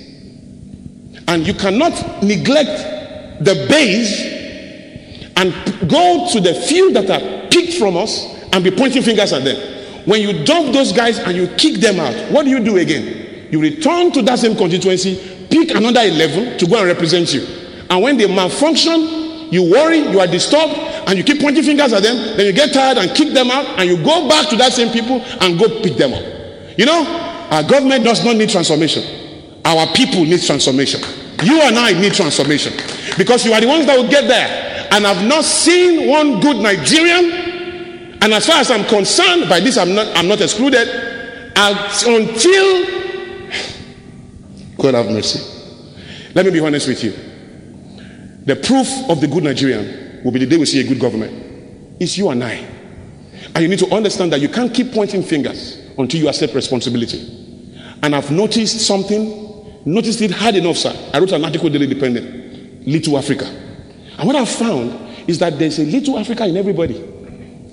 And 1.29 1.47
you 1.47 1.55
cannot 1.55 2.23
neglect 2.23 2.98
the 3.41 3.67
base 3.69 4.39
and 5.37 5.55
go 5.89 6.29
to 6.33 6.41
the 6.41 6.55
few 6.67 6.93
that 6.93 7.09
are 7.11 7.49
picked 7.49 7.75
from 7.75 7.97
us 7.97 8.27
and 8.53 8.65
be 8.65 8.71
pointing 8.71 9.03
fingers 9.03 9.33
at 9.33 9.45
them. 9.45 10.05
When 10.05 10.21
you 10.21 10.45
dump 10.45 10.73
those 10.73 10.93
guys 10.93 11.19
and 11.19 11.37
you 11.37 11.47
kick 11.57 11.81
them 11.81 12.01
out, 12.01 12.15
what 12.33 12.45
do 12.45 12.51
you 12.51 12.65
do 12.65 12.77
again? 12.79 13.47
You 13.51 13.61
return 13.61 14.11
to 14.13 14.23
that 14.23 14.39
same 14.39 14.57
constituency, 14.57 15.47
pick 15.49 15.71
another 15.71 16.01
11 16.01 16.59
to 16.59 16.67
go 16.67 16.79
and 16.79 16.87
represent 16.87 17.33
you. 17.33 17.47
And 17.89 18.03
when 18.03 18.17
they 18.17 18.27
malfunction, 18.27 19.53
you 19.53 19.71
worry, 19.71 19.99
you 19.99 20.21
are 20.21 20.27
disturbed, 20.27 20.75
and 20.75 21.17
you 21.17 21.25
keep 21.25 21.41
pointing 21.41 21.63
fingers 21.63 21.93
at 21.93 22.03
them, 22.03 22.37
then 22.37 22.47
you 22.47 22.53
get 22.53 22.73
tired 22.73 22.99
and 22.99 23.17
kick 23.17 23.33
them 23.33 23.51
out, 23.51 23.65
and 23.79 23.89
you 23.89 23.97
go 24.03 24.29
back 24.29 24.49
to 24.51 24.57
that 24.57 24.73
same 24.73 24.93
people 24.93 25.23
and 25.41 25.59
go 25.59 25.69
pick 25.83 25.97
them 25.97 26.13
up. 26.13 26.23
You 26.79 26.85
know, 26.85 27.07
our 27.51 27.63
government 27.63 28.05
does 28.05 28.25
not 28.25 28.37
need 28.37 28.51
transformation. 28.51 29.05
Our 29.65 29.87
people 29.95 30.25
need 30.25 30.43
transformation. 30.43 31.01
You 31.43 31.61
and 31.63 31.79
I 31.79 31.93
need 31.99 32.13
transformation 32.13 32.73
because 33.17 33.45
you 33.45 33.53
are 33.53 33.61
the 33.61 33.67
ones 33.67 33.87
that 33.87 33.97
will 33.97 34.09
get 34.09 34.29
there. 34.29 34.89
And 34.93 35.07
I've 35.07 35.27
not 35.27 35.45
seen 35.45 36.09
one 36.09 36.41
good 36.41 36.57
Nigerian. 36.57 38.19
And 38.21 38.33
as 38.35 38.47
far 38.47 38.61
as 38.61 38.71
I'm 38.71 38.85
concerned, 38.85 39.49
by 39.49 39.61
this 39.61 39.77
I'm 39.79 39.95
not 39.95 40.07
I'm 40.17 40.29
not 40.29 40.41
excluded. 40.41 40.89
until 41.57 42.87
God 44.77 44.95
have 44.95 45.07
mercy. 45.11 45.41
Let 46.35 46.47
me 46.47 46.53
be 46.53 46.61
honest 46.61 46.87
with 46.89 47.03
you. 47.03 47.13
The 48.45 48.57
proof 48.57 48.89
of 49.11 49.21
the 49.21 49.27
good 49.27 49.45
Nigerian 49.45 50.23
will 50.25 50.33
be 50.33 50.39
the 50.39 50.47
day 50.47 50.57
we 50.57 50.67
see 50.67 50.81
a 50.81 50.85
good 50.89 51.01
government. 51.01 51.97
It's 52.01 52.17
you 52.17 52.29
and 52.31 52.43
I. 52.43 52.65
And 53.55 53.59
you 53.63 53.69
need 53.69 53.79
to 53.81 53.93
understand 53.95 54.33
that 54.33 54.41
you 54.41 54.49
can't 54.49 54.73
keep 54.73 54.93
pointing 54.93 55.23
fingers 55.23 55.81
until 55.99 56.21
you 56.21 56.29
accept 56.29 56.55
responsibility. 56.55 57.19
And 58.03 58.15
I've 58.15 58.31
noticed 58.31 58.87
something 58.87 59.49
Noticed 59.89 60.21
it 60.21 60.31
hard 60.33 60.55
enough, 60.55 60.77
sir. 60.77 60.95
I 61.15 61.19
wrote 61.19 61.33
an 61.33 61.45
article, 61.45 61.71
Daily 61.71 61.85
Independent, 61.85 62.48
Little 62.89 63.19
Africa. 63.19 63.45
And 63.45 64.27
what 64.27 64.35
I've 64.35 64.49
found 64.49 65.29
is 65.29 65.39
that 65.41 65.59
there's 65.59 65.79
a 65.79 65.85
little 65.85 66.19
Africa 66.19 66.47
in 66.47 66.57
everybody. 66.57 66.97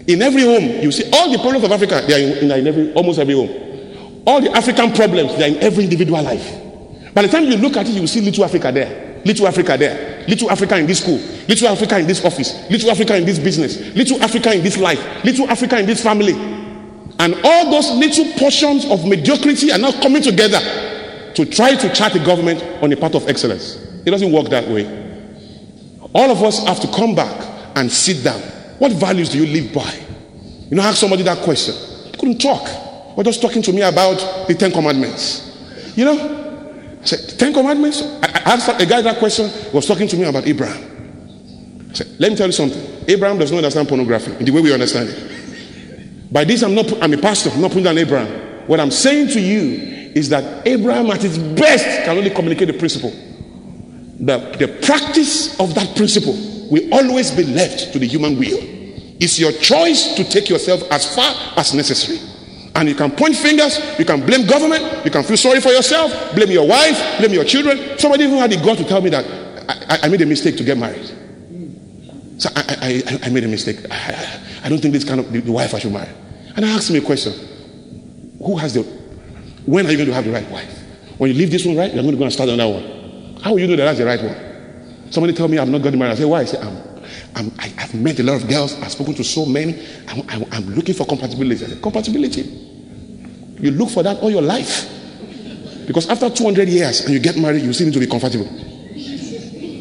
In 0.08 0.22
every 0.22 0.44
home, 0.44 0.82
you 0.84 0.92
see 0.92 1.10
all 1.14 1.32
the 1.32 1.38
problems 1.40 1.64
of 1.64 1.72
Africa, 1.72 2.04
they 2.06 2.14
are 2.14 2.38
in, 2.38 2.52
in 2.52 2.68
every, 2.68 2.94
almost 2.94 3.18
every 3.18 3.34
home. 3.34 4.22
All 4.28 4.42
the 4.42 4.52
African 4.52 4.92
problems, 4.92 5.38
they 5.38 5.46
are 5.46 5.56
in 5.56 5.64
every 5.64 5.86
individual 5.86 6.22
life. 6.22 6.46
By 7.14 7.22
the 7.22 7.30
time 7.30 7.46
you 7.46 7.56
look 7.56 7.78
at 7.78 7.88
it, 7.88 7.94
you 7.94 8.06
see 8.08 8.20
little 8.20 8.44
Africa 8.44 8.74
there, 8.74 9.22
little 9.24 9.48
Africa 9.48 9.78
there, 9.78 10.26
little 10.28 10.52
Africa 10.52 10.78
in 10.78 10.86
this 10.86 11.02
school, 11.02 11.18
little 11.48 11.70
Africa 11.70 11.98
in 11.98 12.08
this 12.08 12.26
office, 12.26 12.70
little 12.70 12.92
Africa 12.92 13.16
in 13.16 13.26
this 13.26 13.40
business, 13.40 13.80
little 13.96 14.22
Africa 14.22 14.54
in 14.54 14.64
this 14.64 14.78
life, 14.78 15.24
little 15.24 15.50
Africa 15.50 15.80
in 15.80 15.86
this 15.86 16.04
family. 16.04 16.34
And 16.34 17.40
all 17.42 17.72
those 17.72 17.90
little 17.92 18.26
portions 18.38 18.84
of 18.92 19.08
mediocrity 19.08 19.72
are 19.72 19.80
now 19.80 19.94
coming 20.02 20.22
together 20.22 20.60
to 21.36 21.46
try 21.46 21.74
to 21.74 21.94
chart 21.94 22.12
the 22.12 22.20
government 22.20 22.62
on 22.84 22.92
a 22.92 22.98
path 22.98 23.16
of 23.16 23.30
excellence. 23.30 23.78
It 24.06 24.12
doesn't 24.12 24.32
work 24.32 24.50
that 24.50 24.68
way. 24.68 25.05
All 26.16 26.32
of 26.32 26.42
us 26.44 26.66
have 26.66 26.80
to 26.80 26.88
come 26.88 27.14
back 27.14 27.36
and 27.76 27.92
sit 27.92 28.24
down. 28.24 28.40
What 28.80 28.94
values 28.94 29.30
do 29.30 29.38
you 29.38 29.62
live 29.62 29.74
by? 29.74 29.94
You 30.70 30.78
know, 30.78 30.84
ask 30.84 30.98
somebody 30.98 31.24
that 31.24 31.40
question. 31.40 31.76
They 32.06 32.18
couldn't 32.18 32.38
talk. 32.38 33.18
We're 33.18 33.26
just 33.26 33.42
talking 33.42 33.62
to 33.64 33.74
me 33.74 33.82
about 33.82 34.48
the 34.48 34.56
Ten 34.56 34.72
Commandments. 34.72 35.52
You 35.94 36.06
know, 36.06 36.98
I 37.02 37.06
said, 37.06 37.38
Ten 37.38 37.54
Commandments? 37.54 38.02
I, 38.02 38.54
asked 38.54 38.82
a 38.82 38.86
guy 38.86 39.02
that 39.02 39.20
question, 39.20 39.52
was 39.74 39.86
talking 39.86 40.08
to 40.08 40.16
me 40.16 40.24
about 40.24 40.48
Abraham. 40.48 41.88
I 41.90 41.94
said, 41.94 42.08
let 42.18 42.32
me 42.32 42.38
tell 42.38 42.48
you 42.48 42.54
something. 42.54 42.82
Abraham 43.10 43.38
does 43.38 43.52
not 43.52 43.58
understand 43.58 43.90
pornography 43.90 44.32
in 44.40 44.46
the 44.46 44.52
way 44.52 44.62
we 44.62 44.74
understand 44.74 45.10
it. 45.10 46.32
By 46.32 46.46
this, 46.46 46.64
I'm 46.64 46.76
not, 46.76 46.92
I'm 47.04 47.12
a 47.12 47.18
pastor, 47.18 47.50
I'm 47.50 47.62
not 47.62 47.72
putting 47.72 47.84
down 47.84 47.98
Abraham. 47.98 48.68
What 48.68 48.80
I'm 48.80 48.92
saying 48.92 49.30
to 49.30 49.42
you 49.42 50.12
is 50.16 50.30
that 50.30 50.66
Abraham, 50.66 51.10
at 51.12 51.22
his 51.22 51.38
best, 51.38 52.06
can 52.06 52.18
only 52.18 52.30
communicate 52.30 52.68
the 52.68 52.74
principle. 52.74 53.14
The, 54.20 54.38
the 54.58 54.68
practice 54.86 55.60
of 55.60 55.76
that 55.76 55.96
principle 55.96 56.34
will 56.70 56.94
always 56.94 57.32
be 57.32 57.44
left 57.44 57.94
to 57.94 58.00
the 58.00 58.08
human 58.08 58.40
will. 58.40 58.60
It's 59.20 59.40
your 59.40 59.52
choice 59.52 60.16
to 60.16 60.24
take 60.24 60.50
yourself 60.50 60.84
as 60.92 61.16
far 61.16 61.34
as 61.58 61.74
necessary. 61.74 62.20
And 62.76 62.90
you 62.90 62.96
can 62.96 63.12
point 63.12 63.36
fingers, 63.36 63.80
you 63.98 64.04
can 64.04 64.26
blame 64.26 64.46
government, 64.46 65.06
you 65.06 65.12
can 65.12 65.24
feel 65.24 65.38
sorry 65.38 65.62
for 65.62 65.70
yourself, 65.70 66.12
blame 66.36 66.52
your 66.52 66.68
wife, 66.68 67.20
blame 67.20 67.32
your 67.32 67.46
children. 67.46 67.98
Somebody 67.98 68.26
even 68.26 68.38
had 68.38 68.52
the 68.52 68.58
gut 68.58 68.78
to 68.80 68.84
tell 68.84 69.02
me 69.02 69.10
that 69.12 69.26
I, 69.90 70.00
I 70.04 70.10
made 70.10 70.22
a 70.22 70.26
mistake 70.26 70.58
to 70.58 70.64
get 70.64 70.78
married. 70.78 71.06
So 72.38 72.50
I, 72.54 73.02
I, 73.08 73.20
I 73.24 73.30
made 73.30 73.46
a 73.46 73.48
mistake. 73.48 73.78
I, 73.90 74.42
I, 74.64 74.70
don't 74.70 74.80
think 74.80 74.94
this 74.94 75.06
kind 75.06 75.22
of 75.22 75.32
the, 75.32 75.40
the 75.40 75.52
wife 75.52 75.74
I 75.74 75.80
should 75.80 75.94
marry. 75.94 76.10
And 76.56 76.66
I 76.66 76.70
asked 76.70 76.90
him 76.90 77.02
a 77.02 77.06
question 77.06 77.34
Who 78.40 78.58
has 78.58 78.74
the, 78.74 78.82
when 79.66 79.88
are 79.88 79.92
you 79.92 79.98
going 79.98 80.10
to 80.10 80.14
have 80.14 80.26
the 80.26 80.32
right 80.32 80.50
wife? 80.50 80.84
When 81.18 81.32
you 81.32 81.38
leave 81.38 81.52
this 81.52 81.66
one 81.66 81.78
right, 81.78 81.94
you're 81.94 82.04
going 82.04 82.14
to 82.14 82.20
go 82.20 82.26
and 82.26 82.34
start 82.34 82.50
another 82.50 82.74
one. 82.74 82.95
How 83.46 83.52
will 83.52 83.60
you 83.60 83.68
know 83.68 83.76
that 83.76 83.86
that's 83.86 84.00
the 84.00 84.06
right 84.06 84.20
one? 84.24 85.12
Somebody 85.12 85.34
tell 85.34 85.48
me 85.48 85.60
I'm 85.60 85.72
not 85.72 85.84
getting 85.84 86.00
married. 86.00 86.14
I 86.14 86.16
say, 86.16 86.26
Why? 86.26 86.42
I 86.42 86.46
say, 86.46 86.58
I'm 86.60 86.96
I'm, 87.36 87.52
I, 87.60 87.68
have 87.78 87.94
met 87.94 88.20
a 88.20 88.24
lot 88.24 88.42
of 88.42 88.50
girls. 88.50 88.74
I've 88.82 88.92
spoken 88.92 89.14
to 89.14 89.24
so 89.24 89.46
many. 89.46 89.86
I'm, 90.08 90.24
I'm, 90.30 90.46
I'm 90.52 90.74
looking 90.74 90.96
for 90.96 91.06
compatibility. 91.06 91.64
I 91.64 91.68
said, 91.68 91.82
compatibility? 91.84 92.42
You 93.60 93.70
look 93.70 93.90
for 93.92 94.02
that 94.02 94.18
all 94.22 94.32
your 94.32 94.42
life. 94.42 94.90
Because 95.86 96.10
after 96.10 96.28
200 96.32 96.68
years 96.68 97.02
and 97.02 97.14
you 97.14 97.20
get 97.20 97.38
married, 97.38 97.62
you 97.62 97.68
need 97.86 97.94
to 97.94 98.00
be 98.00 98.08
comfortable. 98.08 98.48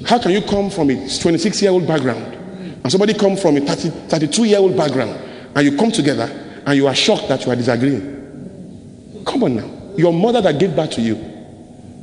How 0.06 0.18
can 0.18 0.32
you 0.32 0.42
come 0.42 0.68
from 0.68 0.90
a 0.90 1.08
26 1.18 1.62
year 1.62 1.70
old 1.70 1.86
background 1.86 2.34
and 2.82 2.92
somebody 2.92 3.14
come 3.14 3.34
from 3.38 3.56
a 3.56 3.60
30, 3.62 3.88
32 4.10 4.44
year 4.44 4.58
old 4.58 4.76
background 4.76 5.12
and 5.56 5.64
you 5.64 5.74
come 5.78 5.90
together 5.90 6.28
and 6.66 6.76
you 6.76 6.86
are 6.86 6.94
shocked 6.94 7.28
that 7.28 7.46
you 7.46 7.50
are 7.52 7.56
disagreeing? 7.56 9.24
Come 9.24 9.44
on 9.44 9.56
now. 9.56 9.70
Your 9.96 10.12
mother 10.12 10.42
that 10.42 10.58
gave 10.58 10.76
birth 10.76 10.90
to 10.92 11.00
you, 11.00 11.14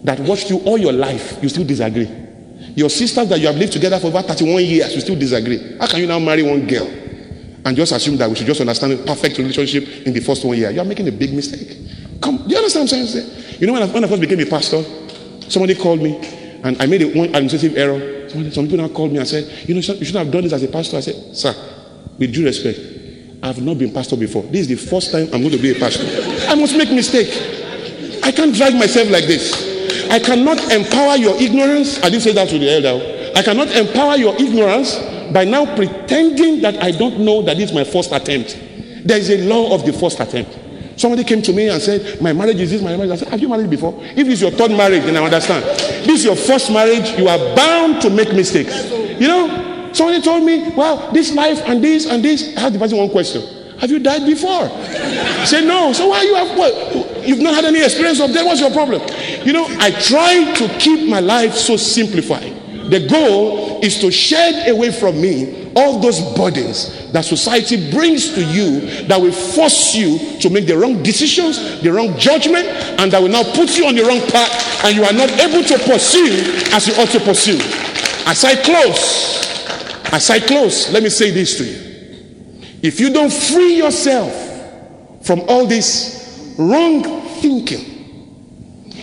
that 0.03 0.19
watched 0.19 0.49
you 0.49 0.59
all 0.59 0.77
your 0.77 0.93
life, 0.93 1.37
you 1.41 1.49
still 1.49 1.65
disagree. 1.65 2.09
Your 2.75 2.89
sisters 2.89 3.27
that 3.29 3.39
you 3.39 3.47
have 3.47 3.57
lived 3.57 3.73
together 3.73 3.99
for 3.99 4.07
over 4.07 4.21
31 4.21 4.63
years, 4.63 4.95
you 4.95 5.01
still 5.01 5.17
disagree. 5.17 5.77
How 5.79 5.87
can 5.87 5.99
you 5.99 6.07
now 6.07 6.19
marry 6.19 6.43
one 6.43 6.65
girl 6.65 6.87
and 7.65 7.75
just 7.75 7.91
assume 7.91 8.17
that 8.17 8.29
we 8.29 8.35
should 8.35 8.47
just 8.47 8.61
understand 8.61 8.93
a 8.93 8.97
perfect 8.97 9.37
relationship 9.37 10.05
in 10.07 10.13
the 10.13 10.19
first 10.21 10.45
one 10.45 10.57
year? 10.57 10.71
You 10.71 10.81
are 10.81 10.85
making 10.85 11.07
a 11.07 11.11
big 11.11 11.33
mistake. 11.33 11.77
Come, 12.21 12.37
do 12.37 12.49
you 12.49 12.57
understand 12.57 12.89
what 12.89 12.93
I'm 12.97 13.07
saying? 13.07 13.59
You 13.59 13.67
know, 13.67 13.73
when 13.73 13.83
I, 13.83 13.87
when 13.87 14.03
I 14.03 14.07
first 14.07 14.21
became 14.21 14.39
a 14.39 14.45
pastor, 14.45 14.83
somebody 15.49 15.75
called 15.75 16.01
me 16.01 16.17
and 16.63 16.81
I 16.81 16.85
made 16.85 17.01
a, 17.01 17.07
one 17.17 17.27
administrative 17.27 17.77
error. 17.77 18.29
Somebody, 18.29 18.51
some 18.51 18.65
people 18.65 18.77
now 18.77 18.93
called 18.93 19.11
me 19.11 19.17
and 19.17 19.27
said, 19.27 19.67
You 19.67 19.75
know, 19.75 19.79
you 19.79 20.05
shouldn't 20.05 20.15
have 20.15 20.31
done 20.31 20.43
this 20.43 20.53
as 20.53 20.63
a 20.63 20.67
pastor. 20.67 20.97
I 20.97 21.01
said, 21.01 21.35
Sir, 21.35 21.53
with 22.17 22.33
due 22.33 22.45
respect, 22.45 22.79
I 23.43 23.47
have 23.47 23.61
not 23.61 23.77
been 23.77 23.91
pastor 23.91 24.15
before. 24.15 24.43
This 24.43 24.61
is 24.61 24.67
the 24.67 24.75
first 24.75 25.11
time 25.11 25.25
I'm 25.33 25.41
going 25.41 25.51
to 25.51 25.57
be 25.57 25.71
a 25.71 25.75
pastor. 25.75 26.05
I 26.47 26.55
must 26.55 26.77
make 26.77 26.91
mistake. 26.91 27.27
I 28.23 28.31
can't 28.31 28.53
drag 28.55 28.75
myself 28.75 29.09
like 29.09 29.25
this. 29.25 29.70
I 30.11 30.19
cannot 30.19 30.59
empower 30.73 31.15
your 31.15 31.35
ignorance. 31.41 31.97
I 32.03 32.09
didn't 32.09 32.23
say 32.23 32.33
that 32.33 32.49
to 32.49 32.59
the 32.59 32.69
elder. 32.69 33.31
I 33.33 33.41
cannot 33.41 33.69
empower 33.71 34.17
your 34.17 34.35
ignorance 34.35 34.97
by 35.31 35.45
now 35.45 35.65
pretending 35.73 36.59
that 36.61 36.83
I 36.83 36.91
don't 36.91 37.21
know 37.21 37.41
that 37.43 37.57
is 37.57 37.71
my 37.71 37.85
first 37.85 38.11
attempt. 38.11 38.59
There 39.05 39.17
is 39.17 39.29
a 39.29 39.37
law 39.47 39.73
of 39.73 39.85
the 39.85 39.93
first 39.93 40.19
attempt. 40.19 40.59
Somebody 40.97 41.23
came 41.23 41.41
to 41.43 41.53
me 41.53 41.69
and 41.69 41.81
said, 41.81 42.21
My 42.21 42.33
marriage 42.33 42.59
is 42.59 42.71
this, 42.71 42.81
my 42.81 42.97
marriage. 42.97 43.11
I 43.11 43.15
said, 43.15 43.29
Have 43.29 43.39
you 43.39 43.47
married 43.47 43.69
before? 43.69 43.97
If 44.01 44.27
it's 44.27 44.41
your 44.41 44.51
third 44.51 44.71
marriage, 44.71 45.03
then 45.03 45.15
I 45.15 45.23
understand. 45.23 45.63
This 46.05 46.19
is 46.19 46.25
your 46.25 46.35
first 46.35 46.69
marriage, 46.73 47.17
you 47.17 47.29
are 47.29 47.55
bound 47.55 48.01
to 48.01 48.09
make 48.09 48.33
mistakes. 48.33 48.91
You 48.91 49.29
know, 49.29 49.93
somebody 49.93 50.21
told 50.21 50.43
me, 50.43 50.71
Well, 50.75 51.09
this 51.13 51.33
life 51.33 51.61
and 51.65 51.81
this 51.81 52.05
and 52.05 52.21
this. 52.21 52.55
I 52.57 52.59
had 52.59 52.73
the 52.73 52.79
person 52.79 52.97
one 52.97 53.09
question. 53.09 53.41
Have 53.79 53.89
you 53.89 53.99
died 53.99 54.25
before? 54.25 54.67
Said, 55.47 55.63
No. 55.63 55.93
So 55.93 56.09
why 56.09 56.17
are 56.17 56.23
you 56.25 56.35
have 56.35 56.57
what? 56.57 57.10
You've 57.23 57.41
not 57.41 57.55
had 57.55 57.65
any 57.65 57.83
experience 57.83 58.19
of 58.19 58.33
that. 58.33 58.45
What's 58.45 58.61
your 58.61 58.71
problem? 58.71 59.01
You 59.45 59.53
know, 59.53 59.65
I 59.79 59.91
try 59.91 60.53
to 60.53 60.67
keep 60.79 61.09
my 61.09 61.19
life 61.19 61.53
so 61.53 61.77
simplified. 61.77 62.61
The 62.89 63.07
goal 63.07 63.79
is 63.81 63.99
to 63.99 64.11
shed 64.11 64.69
away 64.69 64.91
from 64.91 65.21
me 65.21 65.71
all 65.75 65.99
those 65.99 66.19
burdens 66.35 67.11
that 67.11 67.23
society 67.23 67.89
brings 67.91 68.33
to 68.33 68.43
you 68.43 69.05
that 69.07 69.19
will 69.19 69.31
force 69.31 69.95
you 69.95 70.39
to 70.39 70.49
make 70.49 70.67
the 70.67 70.77
wrong 70.77 71.01
decisions, 71.01 71.81
the 71.81 71.91
wrong 71.91 72.17
judgment, 72.17 72.67
and 72.67 73.11
that 73.11 73.21
will 73.21 73.29
now 73.29 73.43
put 73.43 73.77
you 73.77 73.85
on 73.85 73.95
the 73.95 74.03
wrong 74.03 74.19
path, 74.29 74.83
and 74.83 74.95
you 74.95 75.03
are 75.03 75.13
not 75.13 75.29
able 75.39 75.63
to 75.63 75.77
pursue 75.79 76.27
as 76.73 76.87
you 76.87 76.93
ought 76.95 77.09
to 77.09 77.19
pursue. 77.21 77.59
As 78.27 78.43
I 78.43 78.55
close, 78.61 79.63
as 80.11 80.29
I 80.29 80.39
close, 80.39 80.91
let 80.91 81.03
me 81.03 81.09
say 81.09 81.31
this 81.31 81.57
to 81.57 81.65
you. 81.65 81.91
If 82.81 82.99
you 82.99 83.13
don't 83.13 83.31
free 83.31 83.75
yourself 83.75 84.33
from 85.25 85.41
all 85.47 85.65
this 85.65 86.20
wrong 86.57 87.03
thinking, 87.41 87.91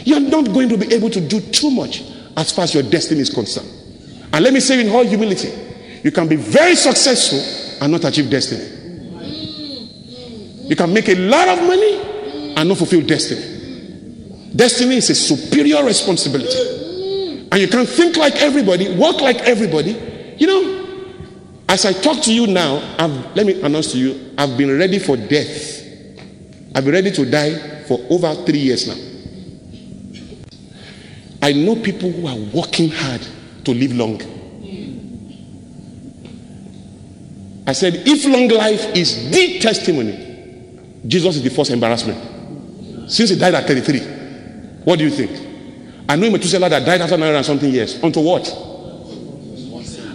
you're 0.05 0.21
not 0.21 0.47
going 0.53 0.69
to 0.69 0.77
be 0.79 0.93
able 0.95 1.11
to 1.11 1.21
do 1.21 1.41
too 1.41 1.71
much 1.71 2.03
as 2.37 2.53
far 2.53 2.65
as 2.65 2.75
your 2.75 2.83
destiny 2.83 3.21
is 3.21 3.31
concerned. 3.31 3.69
And 4.33 4.45
let 4.45 4.53
me 4.53 4.61
say 4.61 4.81
in 4.81 4.91
all 4.95 5.05
humility, 5.05 5.53
you 6.03 6.11
can 6.13 6.29
be 6.29 6.37
very 6.37 6.75
successful 6.75 7.39
and 7.83 7.93
not 7.93 8.05
achieve 8.05 8.31
destiny. 8.31 8.77
You 10.69 10.77
can 10.77 10.93
make 10.93 11.09
a 11.09 11.15
lot 11.15 11.49
of 11.49 11.59
money 11.67 12.55
and 12.57 12.69
not 12.69 12.79
fulfill 12.79 13.01
destiny. 13.03 14.51
Destiny 14.55 14.97
is 14.97 15.11
a 15.11 15.15
superior 15.15 15.85
responsibility. 15.85 17.47
And 17.51 17.61
you 17.61 17.69
can't 17.69 17.89
think 17.89 18.17
like 18.17 18.37
everybody, 18.37 18.95
work 18.97 19.21
like 19.21 19.39
everybody. 19.41 19.97
You 20.37 20.47
know, 20.47 20.79
as 21.69 21.85
I 21.85 21.93
talk 21.93 22.23
to 22.25 22.35
you 22.35 22.47
now, 22.47 22.77
I've, 22.99 23.37
let 23.37 23.47
me 23.47 23.61
announce 23.63 23.93
to 23.93 23.99
you, 23.99 24.35
I've 24.37 24.57
been 24.57 24.79
ready 24.79 24.99
for 24.99 25.17
death. 25.17 25.88
I've 26.79 26.85
been 26.85 26.95
ready 26.95 27.11
to 27.11 27.29
die 27.29 27.83
for 27.89 27.99
over 28.09 28.33
three 28.47 28.61
years 28.61 28.87
now. 28.87 28.95
I 31.43 31.53
know 31.53 31.75
people 31.75 32.09
who 32.13 32.25
are 32.25 32.37
working 32.55 32.89
hard 32.91 33.21
to 33.65 33.73
live 33.75 33.97
long. 33.97 34.23
I 37.67 37.73
said, 37.73 37.95
if 38.07 38.25
long 38.27 38.47
life 38.47 38.95
is 38.95 39.29
the 39.29 39.59
testimony, 39.59 41.03
Jesus 41.05 41.35
is 41.39 41.43
the 41.43 41.51
first 41.51 41.73
embarrassment. 41.73 43.11
Since 43.11 43.31
he 43.31 43.37
died 43.37 43.55
at 43.55 43.67
33, 43.67 44.85
what 44.85 45.01
do 45.01 45.05
you 45.05 45.11
think? 45.11 45.33
I 46.09 46.15
know 46.15 46.31
Methuselah 46.31 46.69
that 46.69 46.87
died 46.87 47.01
after 47.01 47.17
900 47.17 47.39
and 47.39 47.45
something 47.45 47.73
years. 47.73 48.01
Unto 48.05 48.21
what? 48.21 48.47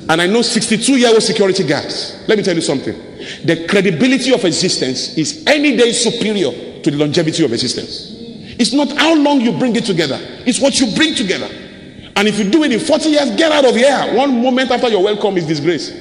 And 0.09 0.21
I 0.21 0.27
know 0.27 0.41
62 0.41 0.97
year 0.97 1.09
old 1.09 1.23
security 1.23 1.67
guards. 1.67 2.23
Let 2.25 2.37
me 2.37 2.43
tell 2.45 2.55
you 2.55 2.61
something. 2.61 3.12
The 3.43 3.67
credibility 3.67 4.33
of 4.33 4.45
existence 4.45 5.17
is 5.17 5.43
any 5.45 5.75
day 5.75 5.91
superior 5.91 6.81
to 6.81 6.91
the 6.91 6.97
longevity 6.97 7.43
of 7.43 7.51
existence. 7.51 8.11
It's 8.57 8.71
not 8.73 8.91
how 8.97 9.15
long 9.15 9.41
you 9.41 9.57
bring 9.57 9.75
it 9.75 9.85
together, 9.85 10.17
it's 10.45 10.59
what 10.61 10.79
you 10.79 10.95
bring 10.95 11.15
together. 11.15 11.49
And 12.15 12.27
if 12.27 12.37
you 12.37 12.49
do 12.49 12.63
it 12.63 12.71
in 12.71 12.79
40 12.79 13.09
years, 13.09 13.31
get 13.35 13.51
out 13.51 13.65
of 13.65 13.75
here. 13.75 14.13
One 14.15 14.41
moment 14.41 14.71
after 14.71 14.87
your 14.87 15.03
welcome 15.03 15.35
is 15.37 15.47
disgrace. 15.47 15.91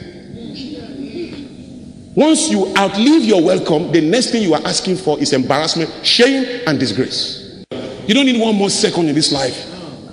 Once 2.15 2.51
you 2.51 2.69
outlive 2.77 3.25
your 3.25 3.43
welcome, 3.43 3.91
the 3.91 4.01
next 4.01 4.31
thing 4.31 4.43
you 4.43 4.53
are 4.53 4.61
asking 4.67 4.97
for 4.97 5.19
is 5.19 5.33
embarrassment, 5.33 5.91
shame, 6.05 6.63
and 6.67 6.79
disgrace. 6.79 7.65
You 8.07 8.15
don't 8.15 8.27
need 8.27 8.39
one 8.41 8.55
more 8.55 8.69
second 8.69 9.09
in 9.09 9.15
this 9.15 9.33
life. 9.33 9.67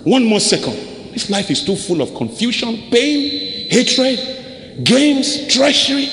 One 0.05 0.23
more 0.23 0.39
second. 0.39 1.11
This 1.11 1.29
life 1.29 1.51
is 1.51 1.65
too 1.65 1.75
full 1.75 2.01
of 2.01 2.15
confusion, 2.15 2.89
pain, 2.89 3.69
hatred, 3.69 4.85
games, 4.85 5.53
treachery, 5.53 6.07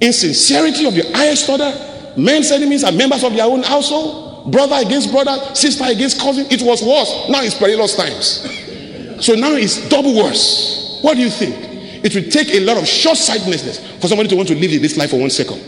insincerity 0.00 0.86
of 0.86 0.94
the 0.94 1.02
highest 1.12 1.48
order. 1.48 1.70
Men's 2.16 2.50
enemies 2.50 2.84
are 2.84 2.92
members 2.92 3.22
of 3.22 3.34
their 3.34 3.46
own 3.46 3.62
household, 3.62 4.50
brother 4.50 4.76
against 4.84 5.12
brother, 5.12 5.54
sister 5.54 5.84
against 5.86 6.20
cousin. 6.20 6.46
It 6.50 6.62
was 6.62 6.82
worse. 6.82 7.28
Now 7.28 7.42
it's 7.42 7.54
perilous 7.56 7.94
times. 7.94 9.24
So 9.24 9.34
now 9.34 9.52
it's 9.52 9.88
double 9.88 10.16
worse. 10.16 11.00
What 11.02 11.14
do 11.14 11.20
you 11.20 11.30
think? 11.30 11.54
It 12.02 12.14
will 12.14 12.30
take 12.30 12.48
a 12.54 12.60
lot 12.60 12.78
of 12.78 12.88
short 12.88 13.18
sightedness 13.18 13.78
for 14.00 14.08
somebody 14.08 14.28
to 14.30 14.36
want 14.36 14.48
to 14.48 14.54
live 14.54 14.72
in 14.72 14.80
this 14.80 14.96
life 14.96 15.10
for 15.10 15.20
one 15.20 15.30
second. 15.30 15.60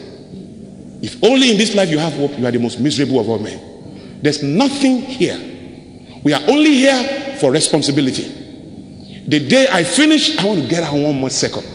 If 1.02 1.22
only 1.22 1.50
in 1.50 1.58
this 1.58 1.74
life 1.74 1.90
you 1.90 1.98
have 1.98 2.14
hope, 2.14 2.38
you 2.38 2.46
are 2.46 2.50
the 2.50 2.58
most 2.58 2.80
miserable 2.80 3.20
of 3.20 3.28
all 3.28 3.38
men. 3.38 4.20
There's 4.22 4.42
nothing 4.42 5.02
here. 5.02 5.38
We 6.24 6.32
are 6.32 6.42
only 6.48 6.74
here 6.74 7.36
for 7.38 7.50
responsibility. 7.50 8.22
The 9.26 9.46
day 9.46 9.66
I 9.70 9.84
finish, 9.84 10.38
I 10.38 10.44
want 10.44 10.62
to 10.62 10.68
get 10.68 10.82
out 10.82 10.94
one 10.94 11.16
more 11.16 11.30
second. 11.30 11.66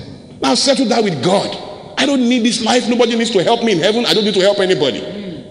Now 0.42 0.56
settle 0.56 0.86
that 0.88 1.04
with 1.04 1.24
God. 1.24 1.67
I 1.98 2.06
don't 2.06 2.28
need 2.28 2.44
this 2.46 2.64
life. 2.64 2.88
Nobody 2.88 3.16
needs 3.16 3.32
to 3.32 3.44
help 3.44 3.64
me 3.64 3.72
in 3.74 3.80
heaven. 3.80 4.06
I 4.06 4.14
don't 4.14 4.24
need 4.24 4.36
to 4.36 4.42
help 4.42 4.60
anybody. 4.60 5.00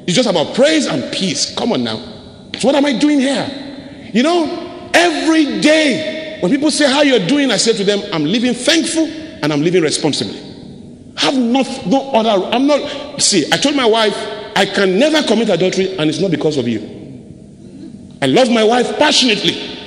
It's 0.06 0.14
just 0.14 0.28
about 0.28 0.54
praise 0.54 0.86
and 0.86 1.12
peace. 1.12 1.54
Come 1.54 1.72
on 1.72 1.82
now. 1.82 1.96
So 2.58 2.68
what 2.68 2.74
am 2.74 2.86
I 2.86 2.96
doing 2.96 3.18
here? 3.20 4.10
You 4.12 4.22
know, 4.22 4.90
every 4.94 5.60
day 5.60 6.38
when 6.40 6.50
people 6.50 6.70
say 6.70 6.90
how 6.90 7.02
you're 7.02 7.26
doing, 7.26 7.50
I 7.50 7.56
say 7.56 7.72
to 7.72 7.84
them, 7.84 8.00
I'm 8.12 8.24
living 8.24 8.54
thankful 8.54 9.06
and 9.06 9.52
I'm 9.52 9.62
living 9.62 9.82
responsibly. 9.82 10.38
Have 11.16 11.36
not 11.36 11.66
no 11.86 12.10
other. 12.12 12.46
I'm 12.46 12.66
not. 12.66 13.20
See, 13.20 13.46
I 13.52 13.56
told 13.56 13.74
my 13.74 13.86
wife 13.86 14.14
I 14.54 14.66
can 14.66 14.98
never 14.98 15.22
commit 15.26 15.48
adultery, 15.48 15.96
and 15.98 16.08
it's 16.08 16.20
not 16.20 16.30
because 16.30 16.56
of 16.56 16.68
you. 16.68 16.80
I 18.22 18.26
love 18.26 18.50
my 18.50 18.64
wife 18.64 18.98
passionately, 18.98 19.78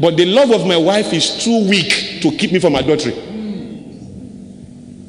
but 0.00 0.16
the 0.16 0.26
love 0.26 0.50
of 0.50 0.66
my 0.66 0.76
wife 0.76 1.12
is 1.12 1.42
too 1.42 1.68
weak 1.68 2.20
to 2.22 2.30
keep 2.36 2.52
me 2.52 2.58
from 2.58 2.74
adultery. 2.74 3.14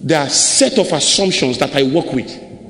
There 0.06 0.22
are 0.22 0.30
set 0.30 0.78
of 0.78 0.92
assumptions 0.94 1.58
that 1.58 1.76
I 1.76 1.84
work 1.84 2.14
with, 2.14 2.30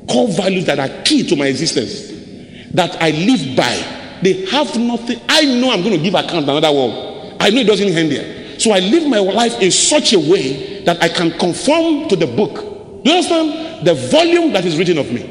core 0.09 0.29
values 0.29 0.65
that 0.65 0.79
are 0.79 1.03
key 1.03 1.27
to 1.27 1.35
my 1.35 1.47
existence, 1.47 2.71
that 2.73 2.95
I 3.01 3.11
live 3.11 3.55
by. 3.55 4.19
They 4.23 4.45
have 4.47 4.75
nothing. 4.79 5.19
I 5.29 5.45
know 5.45 5.69
I'm 5.71 5.83
going 5.83 5.97
to 5.97 6.03
give 6.03 6.15
account 6.15 6.45
another 6.49 6.71
world. 6.71 7.35
I 7.39 7.49
know 7.51 7.59
it 7.61 7.67
doesn't 7.67 7.87
end 7.87 8.11
there. 8.11 8.59
So 8.59 8.71
I 8.71 8.79
live 8.79 9.07
my 9.07 9.19
life 9.19 9.61
in 9.61 9.69
such 9.69 10.13
a 10.13 10.19
way 10.19 10.81
that 10.85 11.03
I 11.03 11.09
can 11.09 11.37
conform 11.37 12.07
to 12.07 12.15
the 12.15 12.25
book 12.25 12.75
Do 13.05 13.11
you 13.11 13.17
understand 13.17 13.85
the 13.85 13.93
volume 13.93 14.51
that 14.53 14.65
is 14.65 14.79
written 14.79 14.97
of 14.97 15.11
me? 15.11 15.21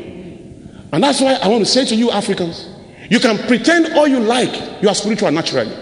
And 0.92 1.02
that's 1.02 1.20
why 1.20 1.34
I 1.42 1.48
want 1.48 1.66
to 1.66 1.70
say 1.70 1.84
to 1.86 1.96
you, 1.96 2.12
Africans, 2.12 2.68
you 3.10 3.18
can 3.18 3.36
pretend 3.48 3.94
all 3.94 4.06
you 4.06 4.20
like 4.20 4.80
you 4.80 4.88
are 4.88 4.94
spiritual 4.94 5.32
naturally. 5.32 5.74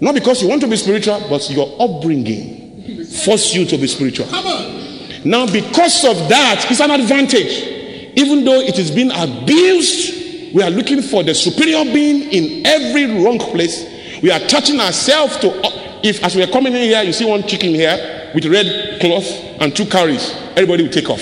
Not 0.00 0.16
because 0.16 0.42
you 0.42 0.48
want 0.48 0.62
to 0.62 0.66
be 0.66 0.76
spiritual, 0.76 1.24
but 1.30 1.48
your 1.48 1.76
upbringing 1.78 3.04
force 3.04 3.54
you 3.54 3.64
to 3.66 3.78
be 3.78 3.86
spiritual. 3.86 4.26
Now, 5.24 5.46
because 5.46 6.04
of 6.04 6.28
that, 6.28 6.66
it's 6.68 6.80
an 6.80 6.90
advantage. 6.90 8.12
Even 8.16 8.44
though 8.44 8.60
it 8.60 8.78
is 8.78 8.90
being 8.90 9.10
abused, 9.10 10.54
we 10.54 10.62
are 10.62 10.70
looking 10.70 11.00
for 11.00 11.22
the 11.22 11.34
superior 11.34 11.84
being 11.84 12.30
in 12.30 12.66
every 12.66 13.22
wrong 13.22 13.38
place. 13.38 13.86
We 14.22 14.30
are 14.30 14.40
touching 14.40 14.80
ourselves 14.80 15.38
to, 15.38 15.48
if 16.02 16.22
as 16.24 16.34
we 16.34 16.42
are 16.42 16.48
coming 16.48 16.74
in 16.74 16.82
here, 16.82 17.02
you 17.02 17.12
see 17.12 17.24
one 17.24 17.42
chicken 17.44 17.70
here 17.70 18.30
with 18.34 18.44
red 18.46 19.00
cloth 19.00 19.26
and 19.60 19.74
two 19.74 19.86
carries, 19.86 20.32
everybody 20.56 20.82
will 20.82 20.92
take 20.92 21.08
off. 21.08 21.20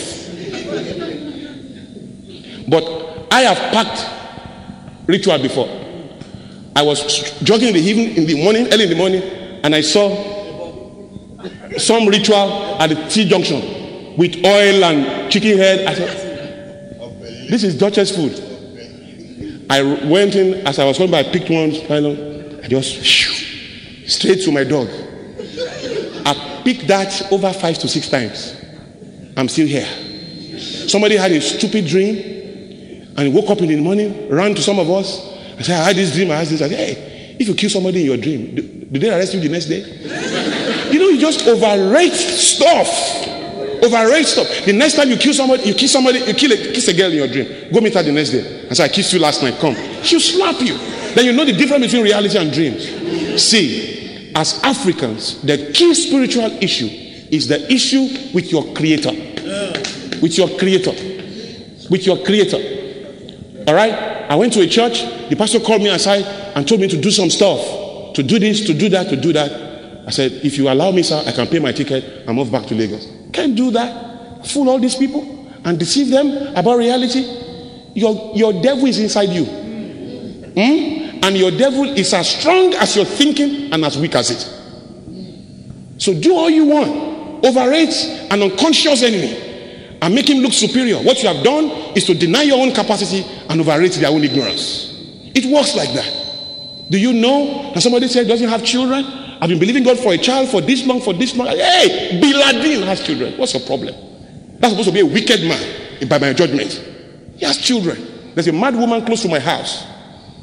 But 2.69 3.27
I 3.31 3.43
have 3.43 3.59
packed 3.73 5.09
ritual 5.09 5.39
before. 5.39 5.69
I 6.75 6.83
was 6.83 7.39
jogging 7.43 7.69
in 7.69 7.75
the 7.75 7.81
evening, 7.81 8.17
in 8.17 8.27
the 8.27 8.43
morning, 8.43 8.73
early 8.73 8.85
in 8.85 8.91
the 8.91 8.97
morning, 8.97 9.23
and 9.63 9.75
I 9.75 9.81
saw 9.81 10.09
some 11.77 12.07
ritual 12.07 12.81
at 12.81 12.89
the 12.89 13.09
T 13.09 13.29
junction 13.29 13.80
with 14.21 14.45
oil 14.45 14.85
and 14.85 15.33
chicken 15.33 15.57
head. 15.57 15.87
I 15.87 15.95
said, 15.95 17.49
"This 17.49 17.65
is 17.65 17.75
Duchess 17.79 18.15
food." 18.15 18.35
I 19.71 19.81
went 19.83 20.35
in 20.35 20.67
as 20.67 20.79
I 20.79 20.85
was 20.85 20.99
going 20.99 21.11
by, 21.11 21.21
I 21.21 21.23
picked 21.23 21.49
one, 21.49 21.73
final. 21.89 22.13
I 22.63 22.69
just 22.69 23.03
shoo, 23.03 23.33
straight 24.07 24.43
to 24.43 24.53
my 24.53 24.65
dog. 24.65 24.89
I 26.27 26.61
picked 26.65 26.87
that 26.89 27.33
over 27.33 27.51
five 27.55 27.79
to 27.79 27.89
six 27.89 28.11
times. 28.11 28.57
I'm 29.39 29.49
still 29.49 29.67
here. 29.67 29.89
Somebody 30.59 31.17
had 31.17 31.33
a 31.33 31.41
stupid 31.41 31.87
dream 31.87 32.17
and 33.17 33.33
woke 33.33 33.49
up 33.49 33.63
in 33.63 33.69
the 33.69 33.81
morning, 33.81 34.29
ran 34.29 34.55
to 34.55 34.61
some 34.61 34.79
of 34.79 34.91
us, 34.91 35.31
I 35.59 35.63
said, 35.63 35.81
I 35.81 35.85
had 35.85 35.97
this 35.97 36.15
dream, 36.15 36.31
I 36.31 36.37
had 36.37 36.47
this. 36.47 36.63
I 36.63 36.69
said, 36.69 36.79
hey, 36.79 37.37
if 37.39 37.47
you 37.47 37.55
kill 37.55 37.71
somebody 37.71 38.01
in 38.01 38.07
your 38.07 38.17
dream, 38.17 38.55
did 38.55 39.01
they 39.01 39.11
arrest 39.11 39.35
you 39.35 39.41
the 39.41 39.49
next 39.49 39.67
day? 39.67 39.81
you 40.91 40.99
know, 40.99 41.09
you 41.09 41.21
just 41.21 41.47
overrate 41.47 42.13
stuff. 42.13 42.89
Overrate 43.83 44.27
stuff. 44.27 44.65
The 44.67 44.73
next 44.73 44.95
time 44.95 45.09
you 45.09 45.17
kill 45.17 45.33
somebody, 45.33 45.63
you 45.65 45.75
kiss 45.75 45.93
somebody, 45.93 46.19
you 46.21 46.35
kill 46.35 46.53
a, 46.53 46.57
kiss 46.57 46.89
a 46.89 46.95
girl 46.95 47.11
in 47.11 47.17
your 47.17 47.29
dream. 47.29 47.73
Go 47.73 47.81
meet 47.81 47.95
her 47.95 48.03
the 48.03 48.13
next 48.13 48.31
day. 48.31 48.69
I 48.71 48.75
said, 48.75 48.91
I 48.91 48.93
kissed 48.93 49.13
you 49.13 49.19
last 49.19 49.43
night. 49.43 49.59
Come. 49.59 49.75
She'll 50.03 50.21
slap 50.21 50.61
you. 50.61 50.77
Then 51.15 51.25
you 51.25 51.33
know 51.33 51.45
the 51.45 51.53
difference 51.53 51.87
between 51.87 52.03
reality 52.05 52.39
and 52.39 52.53
dreams. 52.53 53.43
See, 53.43 54.33
as 54.35 54.63
Africans, 54.63 55.41
the 55.43 55.73
key 55.73 55.95
spiritual 55.95 56.51
issue 56.63 56.89
is 57.31 57.49
the 57.49 57.73
issue 57.73 58.33
with 58.35 58.53
your 58.53 58.75
creator. 58.75 59.11
With 60.21 60.37
your 60.37 60.49
creator. 60.59 60.93
With 61.89 62.07
your 62.07 62.23
creator. 62.25 62.59
All 63.67 63.75
right? 63.75 63.95
I 64.31 64.37
went 64.37 64.53
to 64.55 64.61
a 64.61 64.67
church. 64.67 65.01
The 65.31 65.37
pastor 65.37 65.61
called 65.61 65.83
me 65.83 65.89
aside 65.89 66.25
and 66.55 66.69
told 66.69 66.81
me 66.81 66.89
to 66.89 67.01
do 67.01 67.11
some 67.11 67.31
stuff, 67.31 68.15
to 68.15 68.23
do 68.23 68.39
this, 68.39 68.67
to 68.67 68.75
do 68.75 68.89
that, 68.91 69.09
to 69.09 69.17
do 69.17 69.33
that. 69.33 70.07
I 70.07 70.11
said, 70.11 70.33
if 70.45 70.59
you 70.59 70.69
allow 70.69 70.91
me, 70.91 71.03
sir, 71.03 71.23
I 71.27 71.33
can 71.33 71.47
pay 71.47 71.59
my 71.59 71.73
ticket 71.73 72.27
and 72.27 72.37
move 72.37 72.51
back 72.51 72.67
to 72.67 72.75
Lagos. 72.75 73.20
Can't 73.33 73.55
do 73.57 73.71
that. 73.73 74.47
Fool 74.47 74.71
all 74.71 74.79
these 74.79 74.97
people 74.97 75.23
and 75.65 75.79
deceive 75.79 76.11
them 76.11 76.55
about 76.57 76.79
reality. 76.79 77.21
Your, 77.95 78.33
your 78.35 78.53
devil 78.63 78.87
is 78.87 78.99
inside 78.99 79.31
you. 79.31 79.45
Hmm? 79.45 81.21
And 81.23 81.37
your 81.37 81.51
devil 81.51 81.85
is 81.85 82.13
as 82.15 82.29
strong 82.29 82.75
as 82.75 82.97
your 82.97 83.05
thinking 83.05 83.73
and 83.73 83.85
as 83.85 83.99
weak 83.99 84.15
as 84.15 84.31
it. 84.31 84.61
So 85.99 86.19
do 86.19 86.35
all 86.35 86.49
you 86.49 86.67
want. 86.67 87.45
Overrate 87.45 87.95
an 88.31 88.43
unconscious 88.43 89.03
enemy 89.03 89.99
and 90.01 90.15
make 90.15 90.29
him 90.29 90.39
look 90.39 90.53
superior. 90.53 90.97
What 90.97 91.23
you 91.23 91.29
have 91.29 91.45
done 91.45 91.67
is 91.95 92.05
to 92.07 92.15
deny 92.15 92.43
your 92.43 92.59
own 92.59 92.73
capacity 92.75 93.25
and 93.49 93.61
overrate 93.61 93.93
their 93.93 94.11
own 94.11 94.25
ignorance. 94.25 94.95
It 95.35 95.45
works 95.47 95.75
like 95.77 95.93
that. 95.95 96.21
Do 96.91 96.99
you 96.99 97.13
know 97.13 97.73
that 97.75 97.83
somebody 97.83 98.09
said 98.09 98.27
doesn't 98.27 98.49
have 98.49 98.65
children? 98.65 99.05
I've 99.41 99.49
been 99.49 99.59
believing 99.59 99.83
God 99.83 99.99
for 99.99 100.13
a 100.13 100.19
child 100.19 100.51
for 100.51 100.61
this 100.61 100.85
long, 100.87 101.01
for 101.01 101.15
this 101.15 101.35
long. 101.35 101.47
Hey, 101.47 102.21
Bin 102.21 102.83
has 102.83 103.03
children. 103.03 103.39
What's 103.39 103.55
your 103.55 103.63
problem? 103.63 103.95
That's 104.59 104.73
supposed 104.73 104.89
to 104.89 104.95
be 104.95 105.01
a 105.01 105.07
wicked 105.07 105.41
man 105.43 106.09
by 106.09 106.19
my 106.19 106.35
judgment. 106.35 106.73
He 107.37 107.47
has 107.47 107.57
children. 107.57 108.35
There's 108.35 108.49
a 108.49 108.53
mad 108.53 108.77
woman 108.77 109.05
close 109.05 109.23
to 109.23 109.29
my 109.29 109.41
house. 109.41 109.87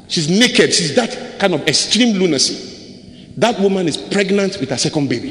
She's 0.08 0.28
naked. 0.28 0.74
She's 0.74 0.96
that 0.96 1.38
kind 1.38 1.54
of 1.54 1.68
extreme 1.68 2.16
lunacy. 2.16 3.32
That 3.36 3.60
woman 3.60 3.86
is 3.86 3.96
pregnant 3.96 4.58
with 4.58 4.70
her 4.70 4.76
second 4.76 5.08
baby. 5.08 5.30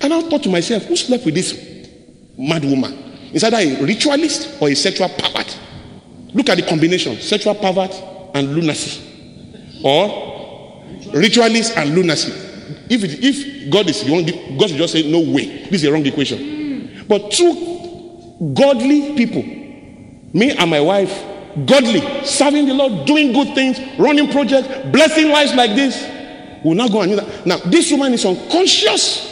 And 0.00 0.14
I 0.14 0.20
thought 0.22 0.44
to 0.44 0.48
myself, 0.48 0.84
who 0.84 0.94
slept 0.94 1.24
with 1.24 1.34
this 1.34 1.88
mad 2.38 2.64
woman? 2.64 3.30
Is 3.32 3.42
either 3.42 3.56
a 3.56 3.82
ritualist 3.82 4.62
or 4.62 4.68
a 4.68 4.74
sexual 4.74 5.08
pervert. 5.08 5.58
Look 6.34 6.48
at 6.48 6.56
the 6.56 6.62
combination 6.62 7.16
sexual 7.20 7.56
pervert 7.56 7.92
and 8.34 8.54
lunacy. 8.54 9.00
Or 9.82 10.84
ritualist 11.12 11.76
and 11.76 11.94
lunacy. 11.96 12.48
If, 12.90 13.04
it, 13.04 13.22
if 13.22 13.70
God 13.70 13.88
is 13.88 14.04
one, 14.04 14.26
God 14.58 14.68
should 14.68 14.78
just 14.78 14.92
say, 14.92 15.08
No 15.08 15.20
way. 15.20 15.64
This 15.70 15.82
is 15.82 15.84
a 15.84 15.92
wrong 15.92 16.04
equation. 16.04 17.04
But 17.06 17.30
two 17.30 18.50
godly 18.52 19.14
people, 19.16 19.42
me 19.42 20.50
and 20.50 20.68
my 20.68 20.80
wife, 20.80 21.10
godly, 21.66 22.24
serving 22.24 22.66
the 22.66 22.74
Lord, 22.74 23.06
doing 23.06 23.32
good 23.32 23.54
things, 23.54 23.78
running 23.96 24.30
projects, 24.32 24.66
blessing 24.90 25.28
lives 25.28 25.54
like 25.54 25.76
this, 25.76 26.02
will 26.64 26.74
not 26.74 26.90
go 26.90 27.02
and 27.02 27.12
do 27.12 27.16
that. 27.16 27.46
Now, 27.46 27.58
this 27.58 27.92
woman 27.92 28.12
is 28.12 28.24
unconscious 28.24 29.28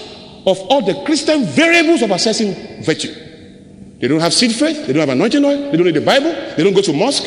of 0.47 0.59
all 0.71 0.83
the 0.83 1.03
Christian 1.05 1.45
variables 1.45 2.03
of 2.03 2.13
assessing 2.13 2.85
virtue. 2.85 3.13
They 3.99 4.07
don't 4.07 4.21
have 4.21 4.33
seed 4.33 4.53
faith. 4.53 4.87
They 4.87 4.93
don't 4.93 5.01
have 5.01 5.09
anointing 5.09 5.45
oil. 5.45 5.71
They 5.71 5.77
don't 5.77 5.87
read 5.87 5.97
the 5.97 6.01
Bible. 6.01 6.31
They 6.57 6.63
don't 6.63 6.75
go 6.75 6.83
to 6.83 6.93
mosque. 6.93 7.25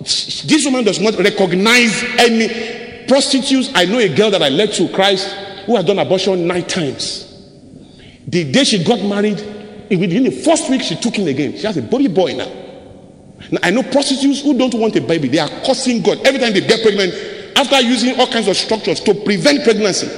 This 0.00 0.64
woman 0.64 0.84
does 0.84 0.98
not 0.98 1.16
recognize 1.18 2.02
any 2.18 3.06
prostitutes. 3.06 3.70
I 3.74 3.84
know 3.84 3.98
a 3.98 4.08
girl 4.08 4.30
that 4.32 4.42
I 4.42 4.48
led 4.48 4.72
to 4.74 4.88
Christ 4.88 5.32
who 5.68 5.76
had 5.76 5.84
done 5.84 5.98
abortion 5.98 6.46
nine 6.46 6.64
times. 6.64 7.26
The 8.26 8.50
day 8.50 8.64
she 8.64 8.82
got 8.82 9.02
married, 9.02 9.36
within 9.90 10.24
the 10.24 10.30
first 10.30 10.70
week, 10.70 10.80
she 10.80 10.96
took 10.96 11.14
him 11.14 11.28
again. 11.28 11.52
She 11.58 11.66
has 11.66 11.76
a 11.76 11.82
baby 11.82 12.08
boy 12.08 12.32
now. 12.34 12.48
now. 13.50 13.60
I 13.62 13.70
know 13.70 13.82
prostitutes 13.82 14.40
who 14.40 14.56
don't 14.56 14.72
want 14.72 14.96
a 14.96 15.02
baby. 15.02 15.28
They 15.28 15.38
are 15.38 15.50
cursing 15.66 16.00
God. 16.00 16.26
Every 16.26 16.40
time 16.40 16.54
they 16.54 16.62
get 16.62 16.80
pregnant, 16.80 17.12
after 17.54 17.80
using 17.82 18.18
all 18.18 18.26
kinds 18.26 18.48
of 18.48 18.56
structures 18.56 19.00
to 19.00 19.12
prevent 19.12 19.62
pregnancy, 19.62 20.08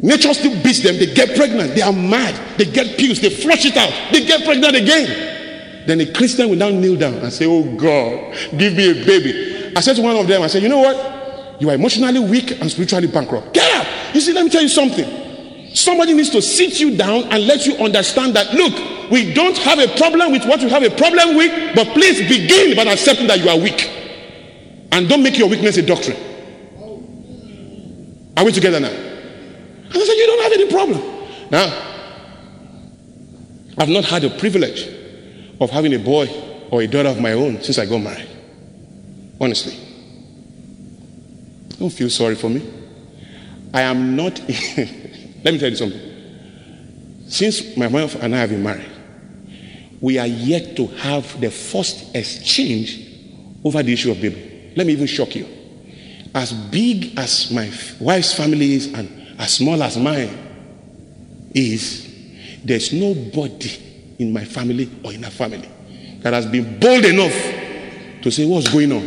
Nature 0.00 0.34
still 0.34 0.62
beats 0.62 0.82
them. 0.82 0.96
They 0.96 1.14
get 1.14 1.36
pregnant. 1.36 1.76
They 1.76 1.82
are 1.82 1.92
mad. 1.92 2.58
They 2.58 2.64
get 2.64 2.98
pills. 2.98 3.20
They 3.20 3.30
flush 3.30 3.64
it 3.64 3.76
out. 3.76 4.12
They 4.12 4.24
get 4.26 4.44
pregnant 4.44 4.74
again. 4.74 5.86
Then 5.86 6.00
a 6.00 6.12
Christian 6.12 6.50
will 6.50 6.56
now 6.56 6.70
kneel 6.70 6.96
down 6.96 7.14
and 7.14 7.32
say, 7.32 7.46
Oh 7.46 7.62
God, 7.76 8.36
give 8.58 8.74
me 8.74 8.90
a 8.90 9.04
baby. 9.06 9.72
I 9.76 9.80
said 9.80 9.94
to 9.96 10.02
one 10.02 10.16
of 10.16 10.26
them, 10.26 10.42
I 10.42 10.48
said, 10.48 10.62
You 10.62 10.68
know 10.68 10.80
what? 10.80 11.21
You 11.60 11.70
are 11.70 11.74
emotionally 11.74 12.18
weak 12.20 12.60
and 12.60 12.70
spiritually 12.70 13.06
bankrupt. 13.06 13.54
Get 13.54 13.74
up! 13.76 13.86
You 14.14 14.20
see, 14.20 14.32
let 14.32 14.44
me 14.44 14.50
tell 14.50 14.62
you 14.62 14.68
something. 14.68 15.74
Somebody 15.74 16.12
needs 16.12 16.30
to 16.30 16.42
sit 16.42 16.80
you 16.80 16.96
down 16.96 17.24
and 17.24 17.46
let 17.46 17.66
you 17.66 17.76
understand 17.76 18.34
that, 18.34 18.52
look, 18.52 19.10
we 19.10 19.32
don't 19.32 19.56
have 19.58 19.78
a 19.78 19.88
problem 19.96 20.32
with 20.32 20.44
what 20.46 20.60
you 20.60 20.68
have 20.68 20.82
a 20.82 20.90
problem 20.90 21.36
with, 21.36 21.74
but 21.74 21.88
please 21.94 22.20
begin 22.28 22.76
by 22.76 22.84
accepting 22.90 23.26
that 23.28 23.40
you 23.40 23.48
are 23.48 23.58
weak. 23.58 23.88
And 24.92 25.08
don't 25.08 25.22
make 25.22 25.38
your 25.38 25.48
weakness 25.48 25.76
a 25.78 25.82
doctrine. 25.82 26.16
Are 28.36 28.44
we 28.44 28.52
together 28.52 28.80
now? 28.80 28.90
And 28.90 29.94
I 29.94 30.04
said, 30.04 30.14
You 30.14 30.26
don't 30.26 30.42
have 30.42 30.52
any 30.52 30.70
problem. 30.70 31.00
Now, 31.50 31.88
I've 33.78 33.88
not 33.88 34.04
had 34.04 34.22
the 34.22 34.30
privilege 34.30 34.88
of 35.60 35.70
having 35.70 35.94
a 35.94 35.98
boy 35.98 36.28
or 36.70 36.82
a 36.82 36.86
daughter 36.86 37.08
of 37.08 37.20
my 37.20 37.32
own 37.32 37.62
since 37.62 37.78
I 37.78 37.86
got 37.86 37.98
married. 37.98 38.28
Honestly. 39.40 39.91
Don't 41.82 41.90
feel 41.90 42.10
sorry 42.10 42.36
for 42.36 42.48
me. 42.48 42.62
I 43.74 43.80
am 43.80 44.14
not. 44.14 44.38
Let 44.78 45.52
me 45.52 45.58
tell 45.58 45.68
you 45.68 45.74
something. 45.74 46.00
Since 47.26 47.76
my 47.76 47.88
wife 47.88 48.14
and 48.22 48.32
I 48.36 48.38
have 48.38 48.50
been 48.50 48.62
married, 48.62 48.88
we 50.00 50.16
are 50.16 50.28
yet 50.28 50.76
to 50.76 50.86
have 50.86 51.40
the 51.40 51.50
first 51.50 52.14
exchange 52.14 53.00
over 53.64 53.82
the 53.82 53.92
issue 53.92 54.12
of 54.12 54.20
baby. 54.20 54.72
Let 54.76 54.86
me 54.86 54.92
even 54.92 55.08
shock 55.08 55.34
you. 55.34 55.44
As 56.32 56.52
big 56.52 57.18
as 57.18 57.50
my 57.50 57.68
wife's 57.98 58.32
family 58.32 58.74
is 58.74 58.94
and 58.94 59.40
as 59.40 59.54
small 59.54 59.82
as 59.82 59.96
mine 59.96 60.38
is, 61.52 62.08
there's 62.64 62.92
nobody 62.92 64.14
in 64.20 64.32
my 64.32 64.44
family 64.44 64.88
or 65.02 65.12
in 65.12 65.24
our 65.24 65.32
family 65.32 65.68
that 66.20 66.32
has 66.32 66.46
been 66.46 66.78
bold 66.78 67.04
enough 67.04 67.34
to 68.22 68.30
say, 68.30 68.46
What's 68.46 68.68
going 68.68 68.92
on? 68.92 69.04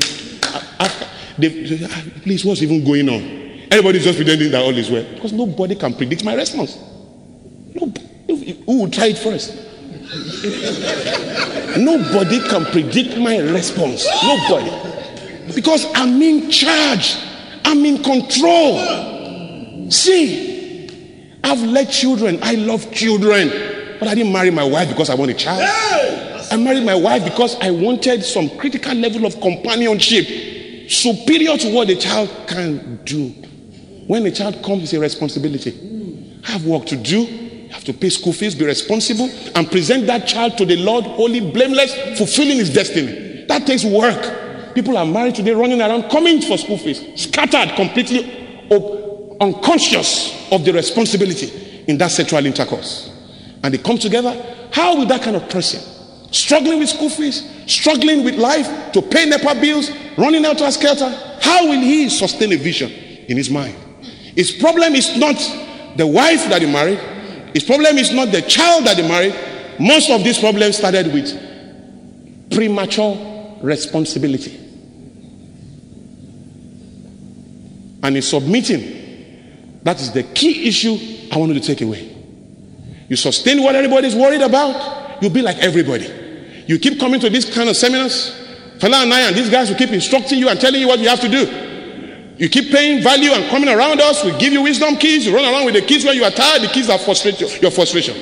Please, 1.38 2.46
what's 2.46 2.62
even 2.62 2.84
going 2.84 3.10
on? 3.10 3.46
Everybody's 3.72 4.04
just 4.04 4.18
pretending 4.18 4.52
that 4.52 4.62
all 4.62 4.76
is 4.78 4.90
well 4.90 5.04
because 5.16 5.34
nobody 5.34 5.76
can 5.76 5.94
predict 5.94 6.24
my 6.24 6.34
response. 6.34 6.78
No, 7.74 7.92
who 8.66 8.82
will 8.82 8.90
try 8.92 9.08
it 9.08 9.18
first? 9.18 9.54
nobody 11.78 12.40
can 12.48 12.64
predict 12.66 13.18
my 13.18 13.38
response. 13.40 14.08
Nobody. 14.24 14.72
Because 15.54 15.86
I'm 15.94 16.22
in 16.22 16.50
charge, 16.50 17.18
I'm 17.66 17.84
in 17.86 18.02
control. 18.02 19.92
See, 19.92 20.90
I've 21.44 21.62
led 21.62 21.90
children. 21.92 22.40
I 22.42 22.56
love 22.56 22.92
children. 22.94 23.50
But 24.00 24.08
I 24.08 24.16
didn't 24.16 24.32
marry 24.32 24.52
my 24.52 24.64
wife 24.64 24.90
because 24.90 25.10
I 25.10 25.16
want 25.16 25.32
a 25.32 25.34
child. 25.34 25.70
I 26.52 26.58
married 26.58 26.86
my 26.86 26.96
wife 26.96 27.24
because 27.24 27.60
I 27.60 27.72
wanted 27.72 28.24
some 28.24 28.50
critical 28.58 28.94
level 28.94 29.26
of 29.26 29.40
companionship 29.42 30.28
superior 30.88 31.58
to 31.58 31.74
what 31.74 31.90
a 31.90 31.96
child 31.96 32.30
can 32.48 33.00
do. 33.04 33.30
When 34.08 34.26
a 34.26 34.32
child 34.32 34.64
comes, 34.64 34.84
it's 34.84 34.94
a 34.94 35.00
responsibility. 35.00 36.42
I 36.48 36.52
have 36.52 36.66
work 36.66 36.86
to 36.88 36.96
do. 36.96 37.22
You 37.22 37.70
have 37.70 37.84
to 37.86 37.94
pay 37.94 38.10
school 38.10 38.34
fees, 38.34 38.56
be 38.56 38.66
responsible, 38.66 39.30
and 39.56 39.70
present 39.70 40.06
that 40.08 40.28
child 40.28 40.58
to 40.60 40.66
the 40.66 40.78
Lord, 40.78 41.06
holy, 41.06 41.52
blameless, 41.52 42.18
fulfilling 42.18 42.58
his 42.58 42.74
destiny. 42.74 43.46
That 43.48 43.66
takes 43.66 43.84
work. 43.84 44.74
People 44.76 44.98
are 44.98 45.06
married 45.06 45.36
today, 45.36 45.54
running 45.54 45.82
around, 45.82 46.10
coming 46.10 46.42
for 46.42 46.58
school 46.58 46.78
fees, 46.78 47.02
scattered, 47.16 47.76
completely 47.76 48.70
unconscious 49.42 50.52
of 50.52 50.64
the 50.66 50.74
responsibility 50.74 51.84
in 51.88 51.98
that 51.98 52.12
sexual 52.12 52.46
intercourse. 52.46 53.12
And 53.64 53.74
they 53.74 53.78
come 53.78 53.98
together. 53.98 54.34
How 54.72 54.96
will 54.96 55.06
that 55.08 55.22
kind 55.22 55.36
of 55.36 55.50
person, 55.50 55.82
struggling 56.36 56.80
with 56.80 56.90
school 56.90 57.10
fees, 57.10 57.50
struggling 57.66 58.24
with 58.24 58.36
life, 58.36 58.92
to 58.92 59.02
pay 59.02 59.26
NEPA 59.26 59.60
bills, 59.62 59.92
running 60.18 60.46
out 60.46 60.62
of 60.62 60.74
skelter, 60.74 61.10
how 61.42 61.66
will 61.66 61.80
he 61.80 62.10
sustain 62.10 62.52
a 62.54 62.58
vision 62.58 62.92
in 62.92 63.38
his 63.38 63.50
mind? 63.50 63.76
His 64.36 64.52
problem 64.52 64.96
is 64.96 65.18
not 65.18 65.36
the 65.96 66.06
wife 66.06 66.50
that 66.50 66.62
he 66.62 66.72
married. 66.72 67.00
His 67.54 67.64
problem 67.64 67.98
is 67.98 68.12
not 68.12 68.32
the 68.32 68.42
child 68.42 68.86
that 68.86 68.98
he 68.98 69.08
married. 69.08 69.34
Most 69.80 70.10
of 70.10 70.24
these 70.24 70.38
problems 70.40 70.78
started 70.78 71.14
with 71.14 72.52
premature 72.52 73.58
responsibility. 73.62 74.60
And 78.04 78.16
in 78.16 78.22
submitting, 78.22 79.80
that 79.84 80.00
is 80.02 80.12
the 80.12 80.24
key 80.24 80.68
issue 80.68 80.98
I 81.32 81.38
want 81.38 81.54
you 81.54 81.60
to 81.60 81.66
take 81.66 81.82
away. 81.82 82.16
You 83.08 83.16
sustain 83.16 83.64
what 83.64 83.76
everybody's 83.76 84.16
worried 84.16 84.42
about, 84.42 85.22
you'll 85.22 85.32
be 85.32 85.42
like 85.42 85.58
everybody. 85.58 86.25
You 86.68 86.80
keep 86.80 87.00
coming 87.00 87.20
to 87.20 87.30
these 87.30 87.46
kind 87.46 87.70
of 87.70 87.76
seminars. 87.76 88.32
Fela 88.80 89.04
and 89.04 89.14
I 89.14 89.28
and 89.28 89.36
these 89.36 89.50
guys 89.50 89.70
will 89.70 89.78
keep 89.78 89.92
instructing 89.92 90.40
you 90.40 90.50
and 90.50 90.60
telling 90.60 90.82
you 90.82 90.88
what 90.88 91.00
you 91.00 91.08
have 91.08 91.22
to 91.22 91.30
do. 91.30 91.46
You 92.38 92.50
keep 92.50 92.72
paying 92.72 93.02
value 93.02 93.32
and 93.32 93.50
coming 93.50 93.70
around 93.70 94.02
us. 94.02 94.24
We 94.24 94.38
give 94.38 94.52
you 94.52 94.62
wisdom 94.64 94.98
keys. 94.98 95.26
You 95.26 95.34
run 95.34 95.46
around 95.46 95.66
with 95.66 95.76
the 95.76 95.82
keys 95.82 96.04
when 96.04 96.16
you 96.16 96.24
are 96.24 96.32
tired. 96.32 96.64
The 96.64 96.68
keys 96.68 96.90
are 96.90 96.98
frustrate 96.98 97.40
your 97.62 97.72
frustration. 97.72 98.16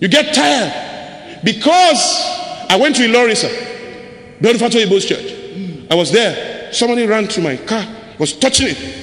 You 0.00 0.08
get 0.08 0.34
tired 0.34 1.42
because 1.44 2.22
I 2.70 2.76
went 2.80 2.96
to 2.96 3.02
Ilorisa, 3.02 4.40
Beautiful 4.40 4.68
Ibo's 4.68 5.04
church. 5.04 5.88
I 5.90 5.94
was 5.94 6.12
there. 6.12 6.72
Somebody 6.72 7.06
ran 7.06 7.26
to 7.28 7.40
my 7.40 7.56
car, 7.56 7.84
was 8.18 8.32
touching 8.32 8.68
it. 8.70 9.00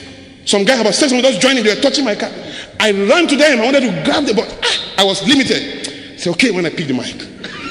Some 0.47 0.63
guy 0.63 0.79
about 0.79 0.93
sex, 0.93 1.11
of 1.11 1.21
just 1.21 1.41
joining. 1.41 1.63
They 1.65 1.75
were 1.75 1.81
touching 1.81 2.05
my 2.05 2.15
car. 2.15 2.31
I 2.79 2.91
ran 2.91 3.27
to 3.27 3.35
them. 3.35 3.59
I 3.59 3.65
wanted 3.65 3.81
to 3.81 4.03
grab 4.05 4.25
the 4.25 4.33
but 4.33 4.47
ah, 4.63 4.93
I 4.99 5.03
was 5.03 5.27
limited. 5.27 5.76
Said, 6.17 6.31
okay, 6.31 6.51
when 6.51 6.65
I 6.65 6.69
pick 6.69 6.87
the 6.87 6.93
mic. 6.93 7.21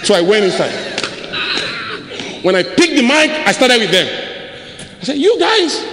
So 0.04 0.14
I 0.14 0.20
went 0.20 0.44
inside. 0.44 0.72
When 2.42 2.54
I 2.54 2.62
picked 2.62 2.94
the 2.94 3.02
mic, 3.02 3.30
I 3.44 3.50
started 3.50 3.80
with 3.80 3.90
them. 3.90 4.06
I 5.00 5.04
said, 5.04 5.16
You 5.16 5.36
guys 5.38 5.84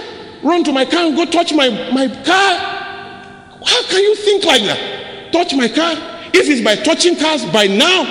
run 0.42 0.62
to 0.62 0.72
my 0.72 0.84
car 0.84 1.06
and 1.06 1.16
go 1.16 1.24
touch 1.24 1.52
my, 1.52 1.68
my 1.90 2.06
car. 2.22 2.58
How 3.66 3.82
can 3.88 4.02
you 4.02 4.14
think 4.14 4.44
like 4.44 4.62
that? 4.62 5.32
Touch 5.32 5.52
my 5.54 5.66
car? 5.66 5.94
If 6.32 6.48
it's 6.48 6.60
by 6.60 6.76
touching 6.76 7.16
cars, 7.16 7.44
by 7.46 7.66
now, 7.66 8.02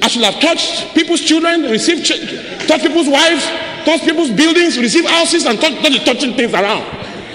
I 0.00 0.08
should 0.08 0.22
have 0.22 0.40
touched 0.40 0.94
people's 0.94 1.20
children, 1.20 1.62
received, 1.62 2.06
ch- 2.06 2.20
people's 2.80 3.08
wives, 3.08 3.44
touch 3.84 4.00
people's 4.02 4.30
buildings, 4.30 4.78
receive 4.78 5.04
houses, 5.04 5.44
and 5.44 5.60
touch, 5.60 5.74
touch 5.82 6.04
touching 6.06 6.34
things 6.34 6.54
around. 6.54 6.84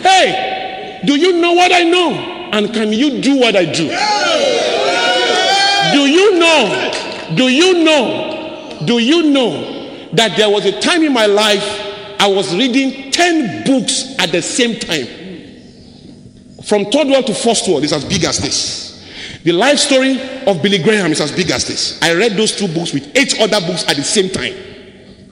Hey, 0.02 1.02
do 1.06 1.16
you 1.16 1.40
know 1.40 1.54
what 1.54 1.72
I 1.72 1.84
know? 1.84 2.12
And 2.54 2.74
can 2.74 2.92
you 2.92 3.22
do 3.22 3.38
what 3.38 3.56
I 3.56 3.66
do? 3.66 3.84
You 3.84 4.79
know? 6.50 7.36
Do 7.36 7.48
you 7.48 7.84
know? 7.84 8.80
Do 8.86 9.00
you 9.00 9.32
know 9.32 10.10
that 10.14 10.36
there 10.38 10.50
was 10.50 10.66
a 10.66 10.80
time 10.80 11.04
in 11.04 11.14
my 11.14 11.26
life 11.26 11.64
I 12.20 12.28
was 12.28 12.54
reading 12.54 13.12
10 13.12 13.64
books 13.64 14.16
at 14.20 14.32
the 14.32 14.42
same 14.42 14.78
time. 14.78 15.08
From 16.66 16.86
third 16.92 17.08
world 17.08 17.28
to 17.28 17.34
first 17.34 17.68
world 17.68 17.86
is 17.86 17.94
as 17.94 18.04
big 18.04 18.26
as 18.26 18.40
this. 18.40 19.40
The 19.44 19.54
life 19.54 19.80
story 19.80 20.20
of 20.46 20.62
Billy 20.62 20.80
Graham 20.80 21.12
is 21.12 21.22
as 21.22 21.32
big 21.32 21.50
as 21.52 21.66
this. 21.66 22.02
I 22.02 22.14
read 22.14 22.34
those 22.34 22.52
two 22.58 22.68
books 22.68 22.94
with 22.94 23.10
eight 23.16 23.40
other 23.40 23.66
books 23.66 23.88
at 23.88 23.96
the 23.96 24.04
same 24.04 24.30
time 24.30 24.54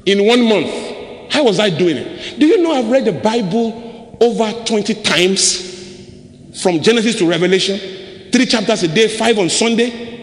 in 0.05 0.25
one 0.25 0.47
month. 0.47 1.31
How 1.31 1.43
was 1.43 1.59
I 1.59 1.69
doing 1.69 1.97
it? 1.97 2.39
Do 2.39 2.45
you 2.45 2.63
know 2.63 2.71
I've 2.71 2.89
read 2.89 3.03
the 3.03 3.11
Bible 3.11 4.17
over 4.21 4.63
20 4.63 4.93
times 5.03 6.61
from 6.61 6.81
Genesis 6.81 7.17
to 7.17 7.27
Revelation? 7.29 8.31
Three 8.31 8.45
chapters 8.45 8.83
a 8.83 8.87
day, 8.87 9.09
five 9.09 9.37
on 9.37 9.49
Sunday. 9.49 10.16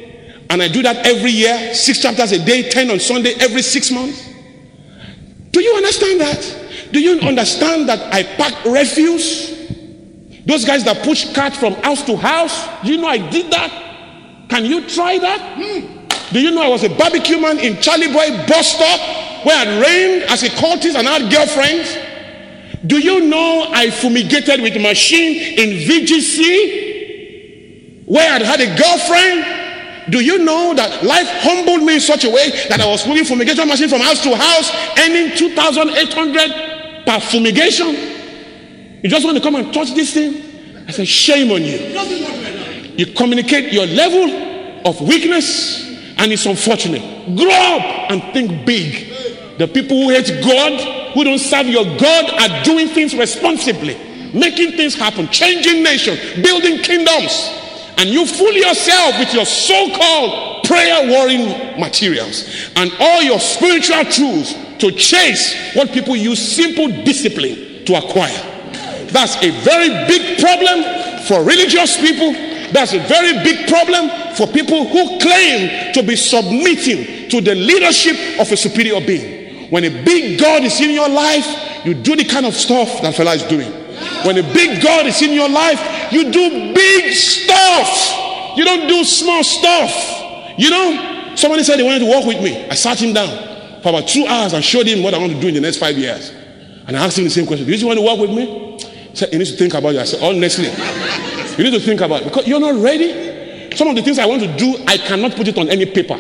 And 0.55 0.63
I 0.63 0.69
do 0.69 0.83
that 0.85 1.05
every 1.05 1.33
year, 1.33 1.75
six 1.75 1.99
chapters 1.99 2.31
a 2.31 2.39
day, 2.39 2.71
10 2.71 2.89
on 2.93 3.01
Sunday, 3.01 3.35
every 3.41 3.61
six 3.61 3.91
months. 3.91 4.25
Do 5.51 5.61
you 5.61 5.75
understand 5.75 6.21
that? 6.21 6.57
Do 6.93 7.01
you 7.01 7.19
understand 7.23 7.89
that 7.89 8.15
I 8.15 8.23
pack 8.23 8.65
refuse? 8.65 9.51
Those 10.47 10.65
guys 10.65 10.85
that 10.85 11.03
push 11.03 11.35
carts 11.35 11.57
from 11.57 11.75
house 11.83 12.05
to 12.05 12.17
house, 12.17 12.69
you 12.85 12.99
know 12.99 13.09
I 13.09 13.19
did 13.19 13.51
that? 13.51 14.47
Can 14.49 14.65
you 14.65 14.87
try 14.87 15.19
that? 15.19 15.59
Do 16.33 16.41
you 16.41 16.53
know 16.53 16.63
I 16.63 16.69
was 16.69 16.85
a 16.85 16.89
barbecue 16.89 17.41
man 17.41 17.59
in 17.59 17.81
Charly 17.83 18.13
Boy 18.13 18.47
bus 18.47 18.75
stop 18.77 19.01
where 19.45 19.59
I 19.59 19.81
reigned 19.83 20.23
as 20.31 20.45
a 20.45 20.51
cultist 20.51 20.95
and 20.95 21.09
had 21.09 21.33
girlfriends? 21.33 21.99
Do 22.87 23.01
you 23.01 23.27
know 23.27 23.73
I 23.73 23.91
fumigated 23.91 24.61
with 24.63 24.81
machine 24.81 25.59
in 25.59 25.71
VGC 25.89 26.45
where 28.07 28.31
I 28.31 28.45
had 28.45 28.61
a 28.61 28.67
girlfriend? 28.81 29.64
Do 30.11 30.21
you 30.21 30.45
know 30.45 30.75
that 30.75 31.03
life 31.03 31.29
humbled 31.41 31.83
me 31.83 31.95
in 31.95 32.01
such 32.01 32.25
a 32.25 32.31
way 32.31 32.51
that 32.69 32.81
I 32.81 32.87
was 32.87 33.07
moving 33.07 33.25
fumigation 33.25 33.67
machine 33.67 33.89
from 33.89 34.01
house 34.01 34.23
to 34.23 34.37
house, 34.37 34.71
earning 34.99 35.37
2,800 35.37 37.07
per 37.07 37.21
fumigation? 37.21 37.95
You 39.03 39.09
just 39.09 39.25
want 39.25 39.37
to 39.37 39.43
come 39.43 39.55
and 39.55 39.73
touch 39.73 39.95
this 39.95 40.13
thing? 40.13 40.43
I 40.87 40.91
said, 40.91 41.09
shame 41.09 41.51
on 41.51 41.63
you. 41.63 41.79
You 42.97 43.07
communicate 43.15 43.73
your 43.73 43.87
level 43.87 44.87
of 44.87 45.01
weakness, 45.01 45.89
and 46.19 46.31
it's 46.33 46.45
unfortunate. 46.45 47.03
Grow 47.37 47.51
up 47.51 48.11
and 48.11 48.23
think 48.35 48.67
big. 48.67 49.09
The 49.59 49.69
people 49.69 50.03
who 50.03 50.11
hate 50.11 50.29
God, 50.45 51.15
who 51.15 51.25
don't 51.25 51.39
serve 51.39 51.67
your 51.67 51.85
God, 51.97 52.31
are 52.31 52.63
doing 52.65 52.89
things 52.89 53.15
responsibly, 53.15 53.97
making 54.35 54.73
things 54.73 54.95
happen, 54.95 55.29
changing 55.29 55.83
nations, 55.83 56.19
building 56.43 56.79
kingdoms 56.83 57.64
and 57.99 58.11
you 58.11 58.27
fool 58.27 58.53
yourself 58.53 59.19
with 59.19 59.33
your 59.33 59.47
so 59.47 59.95
called 59.97 60.65
prayer 60.65 61.09
warring 61.09 61.79
materials 61.79 62.71
and 62.77 62.91
all 62.99 63.23
your 63.23 63.39
spiritual 63.39 64.05
tools 64.07 64.55
to 64.79 64.91
chase 64.93 65.75
what 65.75 65.91
people 65.91 66.17
use 66.17 66.41
simple 66.41 66.89
discipline 67.05 67.85
to 67.85 67.95
acquire. 67.95 68.51
That's 69.09 69.37
a 69.37 69.51
very 69.63 69.89
big 70.09 70.41
problem 70.41 71.23
for 71.25 71.45
religious 71.45 71.97
people. 72.01 72.33
That's 72.73 72.93
a 72.93 72.99
very 73.01 73.33
big 73.45 73.69
problem 73.69 74.11
for 74.35 74.47
people 74.49 74.89
who 74.89 75.19
claim 75.21 75.93
to 75.93 76.03
be 76.03 76.17
submitting 76.17 77.29
to 77.31 77.41
the 77.41 77.55
leadership 77.55 78.41
of 78.41 78.51
a 78.51 78.57
superior 78.57 79.01
being. 79.07 79.71
When 79.71 79.85
a 79.85 80.05
big 80.05 80.41
God 80.41 80.65
is 80.65 80.81
in 80.81 80.91
your 80.91 81.09
life, 81.09 81.87
you 81.87 81.95
do 81.95 82.17
the 82.17 82.25
kind 82.25 82.47
of 82.47 82.55
stuff 82.55 83.03
that 83.03 83.15
fella 83.15 83.35
is 83.35 83.43
doing. 83.45 83.84
When 84.27 84.39
a 84.39 84.43
big 84.43 84.83
God 84.83 85.07
is 85.07 85.21
in 85.23 85.33
your 85.33 85.49
life, 85.49 86.13
you 86.13 86.31
do 86.31 86.75
big 86.75 87.13
stuff. 87.13 88.57
You 88.57 88.65
don't 88.65 88.89
do 88.89 89.05
small 89.05 89.43
stuff. 89.43 89.91
You 90.57 90.71
know, 90.71 91.35
somebody 91.35 91.65
said 91.65 91.79
they 91.79 91.83
wanted 91.83 92.01
to 92.01 92.11
work 92.11 92.25
with 92.25 92.43
me. 92.43 92.65
I 92.69 92.75
sat 92.75 93.01
him 93.01 93.13
down 93.13 93.83
for 93.83 93.91
about 93.91 94.09
two 94.09 94.27
hours 94.27 94.53
and 94.53 94.65
showed 94.65 94.87
him 94.87 95.03
what 95.03 95.15
I 95.15 95.19
want 95.19 95.33
to 95.33 95.41
do 95.41 95.49
in 95.49 95.55
the 95.55 95.61
next 95.61 95.79
five 95.79 95.99
years. 95.99 96.31
And 96.87 96.97
I 96.97 97.05
asked 97.05 97.19
him 97.19 97.25
the 97.25 97.31
same 97.31 97.47
question. 97.47 97.67
Do 97.67 97.75
you 97.75 97.87
want 97.87 97.99
to 97.99 98.05
work 98.05 98.19
with 98.19 98.31
me? 98.31 98.79
He 99.11 99.17
said, 99.17 99.33
You 99.33 99.39
need 99.39 99.47
to 99.47 99.57
think 99.57 99.75
about 99.75 99.95
it. 99.95 100.01
I 100.01 100.05
said, 100.05 100.23
Honestly, 100.23 100.67
you 101.57 101.71
need 101.71 101.79
to 101.79 101.85
think 101.85 102.01
about 102.01 102.23
it 102.23 102.25
because 102.25 102.47
you're 102.47 102.61
not 102.61 102.81
ready. 102.83 103.75
Some 103.77 103.89
of 103.89 103.97
the 103.97 104.03
things 104.03 104.19
I 104.19 104.27
want 104.27 104.43
to 104.43 104.57
do, 104.57 104.77
I 104.87 104.99
cannot 104.99 105.33
put 105.35 105.49
it 105.49 105.59
on 105.59 105.69
any 105.69 105.87
paper. 105.87 106.15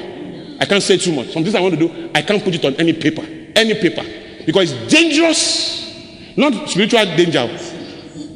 I 0.60 0.64
can't 0.66 0.82
say 0.82 0.96
too 0.96 1.12
much. 1.12 1.32
Some 1.32 1.42
things 1.42 1.54
I 1.54 1.60
want 1.60 1.74
to 1.74 1.88
do, 1.88 2.10
I 2.14 2.22
can't 2.22 2.42
put 2.42 2.54
it 2.54 2.64
on 2.64 2.74
any 2.76 2.92
paper. 2.92 3.22
Any 3.54 3.74
paper. 3.74 4.04
Because 4.44 4.72
it's 4.72 4.92
dangerous. 4.92 5.83
Not 6.36 6.68
spiritual 6.68 7.04
danger, 7.16 7.48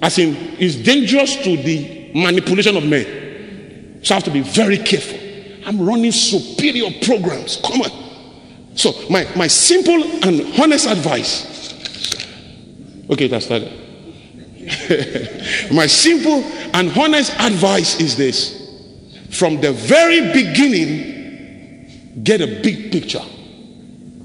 as 0.03 0.19
in, 0.19 0.37
it's 0.59 0.77
dangerous 0.77 1.37
to 1.37 1.57
the 1.57 2.11
manipulation 2.15 2.77
of 2.77 2.87
men. 2.87 4.01
So 4.03 4.15
I 4.15 4.17
have 4.17 4.25
to 4.25 4.31
be 4.31 4.41
very 4.41 4.79
careful. 4.79 5.19
I'm 5.67 5.81
running 5.81 6.13
superior 6.13 6.91
programs. 7.03 7.61
Come 7.65 7.83
on. 7.83 7.91
So, 8.75 8.93
my, 9.11 9.27
my 9.35 9.49
simple 9.49 10.03
and 10.25 10.61
honest 10.61 10.87
advice. 10.87 11.47
Okay, 13.11 13.27
that's 13.27 13.47
that. 13.47 13.63
my 15.73 15.87
simple 15.87 16.45
and 16.75 16.97
honest 16.97 17.33
advice 17.41 18.01
is 18.01 18.17
this 18.17 18.59
from 19.31 19.61
the 19.61 19.73
very 19.73 20.33
beginning, 20.33 22.23
get 22.23 22.41
a 22.41 22.61
big 22.63 22.93
picture. 22.93 23.23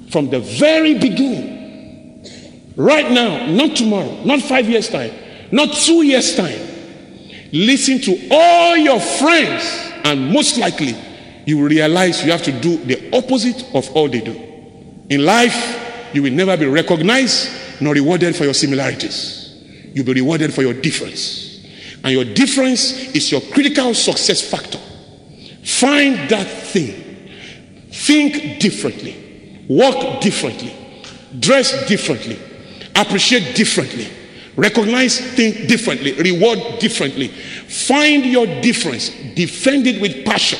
From 0.09 0.29
the 0.29 0.39
very 0.39 0.97
beginning. 0.97 1.52
Right 2.75 3.11
now, 3.11 3.45
not 3.47 3.75
tomorrow, 3.75 4.23
not 4.23 4.41
five 4.41 4.67
years' 4.67 4.89
time, 4.89 5.11
not 5.51 5.73
two 5.73 6.03
years' 6.03 6.35
time. 6.35 6.59
Listen 7.51 7.99
to 8.01 8.27
all 8.31 8.75
your 8.75 8.99
friends, 8.99 9.63
and 10.03 10.31
most 10.31 10.57
likely 10.57 10.95
you 11.45 11.57
will 11.57 11.69
realize 11.69 12.25
you 12.25 12.31
have 12.31 12.43
to 12.43 12.51
do 12.51 12.77
the 12.77 13.15
opposite 13.15 13.63
of 13.75 13.89
all 13.95 14.09
they 14.09 14.21
do. 14.21 14.33
In 15.09 15.23
life, 15.23 16.11
you 16.13 16.23
will 16.23 16.33
never 16.33 16.57
be 16.57 16.65
recognized 16.65 17.51
nor 17.81 17.93
rewarded 17.93 18.35
for 18.35 18.45
your 18.45 18.53
similarities. 18.53 19.63
You'll 19.93 20.05
be 20.05 20.13
rewarded 20.13 20.53
for 20.53 20.63
your 20.63 20.73
difference. 20.73 21.63
And 22.03 22.11
your 22.11 22.25
difference 22.25 23.13
is 23.15 23.31
your 23.31 23.41
critical 23.41 23.93
success 23.93 24.41
factor. 24.41 24.79
Find 25.63 26.29
that 26.29 26.47
thing. 26.47 27.29
Think 27.91 28.59
differently. 28.59 29.65
Walk 29.69 30.21
differently. 30.21 30.75
Dress 31.39 31.87
differently. 31.87 32.39
Appreciate 32.95 33.55
differently. 33.55 34.07
Recognize 34.55 35.19
things 35.19 35.67
differently. 35.67 36.13
Reward 36.13 36.79
differently. 36.79 37.27
Find 37.27 38.25
your 38.25 38.45
difference. 38.61 39.09
Defend 39.35 39.87
it 39.87 39.99
with 39.99 40.25
passion. 40.25 40.59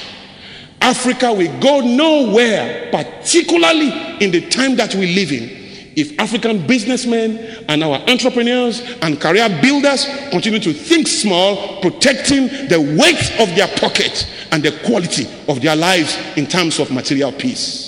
Africa 0.82 1.32
will 1.32 1.60
go 1.60 1.80
nowhere, 1.80 2.90
particularly 2.92 3.90
in 4.20 4.32
the 4.32 4.42
time 4.50 4.76
that 4.76 4.94
we 4.96 5.16
live 5.16 5.32
in, 5.32 5.50
if 5.96 6.20
African 6.20 6.66
businessmen 6.68 7.38
and 7.70 7.84
our 7.84 8.00
entrepreneurs 8.10 8.82
and 9.02 9.22
career 9.22 9.48
builders 9.62 10.06
continue 10.32 10.60
to 10.60 10.74
think 10.74 11.08
small, 11.08 11.80
protecting 11.82 12.48
the 12.68 12.98
weight 13.00 13.40
of 13.40 13.56
their 13.56 13.68
pocket 13.78 14.28
and 14.52 14.64
the 14.64 14.72
quality 14.86 15.28
of 15.48 15.62
their 15.62 15.76
lives 15.76 16.18
in 16.36 16.48
terms 16.48 16.80
of 16.80 16.92
material 16.92 17.32
peace. 17.32 17.83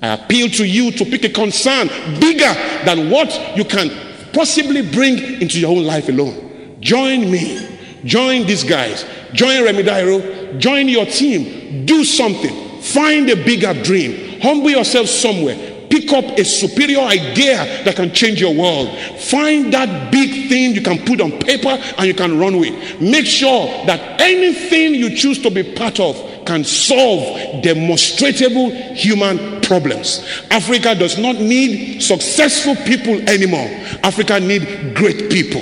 I 0.00 0.14
appeal 0.14 0.48
to 0.50 0.64
you 0.64 0.92
to 0.92 1.04
pick 1.04 1.24
a 1.24 1.28
concern 1.28 1.88
bigger 2.20 2.52
than 2.84 3.10
what 3.10 3.56
you 3.56 3.64
can 3.64 3.90
possibly 4.32 4.88
bring 4.90 5.18
into 5.40 5.58
your 5.58 5.76
own 5.76 5.84
life 5.84 6.08
alone. 6.08 6.76
Join 6.80 7.30
me. 7.30 7.66
Join 8.04 8.46
these 8.46 8.62
guys. 8.62 9.04
Join 9.32 9.64
Remy 9.64 9.82
Dairo. 9.82 10.58
Join 10.58 10.88
your 10.88 11.06
team. 11.06 11.84
Do 11.84 12.04
something. 12.04 12.80
Find 12.80 13.28
a 13.28 13.36
bigger 13.36 13.74
dream. 13.82 14.40
Humble 14.40 14.70
yourself 14.70 15.08
somewhere. 15.08 15.56
Pick 15.90 16.12
up 16.12 16.24
a 16.38 16.44
superior 16.44 17.00
idea 17.00 17.82
that 17.84 17.96
can 17.96 18.12
change 18.12 18.40
your 18.40 18.54
world. 18.54 18.96
Find 19.20 19.72
that 19.72 20.12
big 20.12 20.48
thing 20.48 20.74
you 20.74 20.82
can 20.82 20.98
put 20.98 21.20
on 21.20 21.32
paper 21.40 21.70
and 21.70 22.06
you 22.06 22.14
can 22.14 22.38
run 22.38 22.58
with. 22.58 23.00
Make 23.00 23.26
sure 23.26 23.66
that 23.86 24.20
anything 24.20 24.94
you 24.94 25.14
choose 25.16 25.40
to 25.42 25.50
be 25.50 25.74
part 25.74 25.98
of 25.98 26.16
can 26.48 26.64
solve 26.64 27.62
demonstrable 27.62 28.70
human 28.94 29.60
problems. 29.60 30.26
Africa 30.50 30.94
does 30.94 31.18
not 31.18 31.36
need 31.36 32.00
successful 32.00 32.74
people 32.74 33.20
anymore. 33.28 33.68
Africa 34.02 34.40
needs 34.40 34.64
great 34.98 35.30
people. 35.30 35.60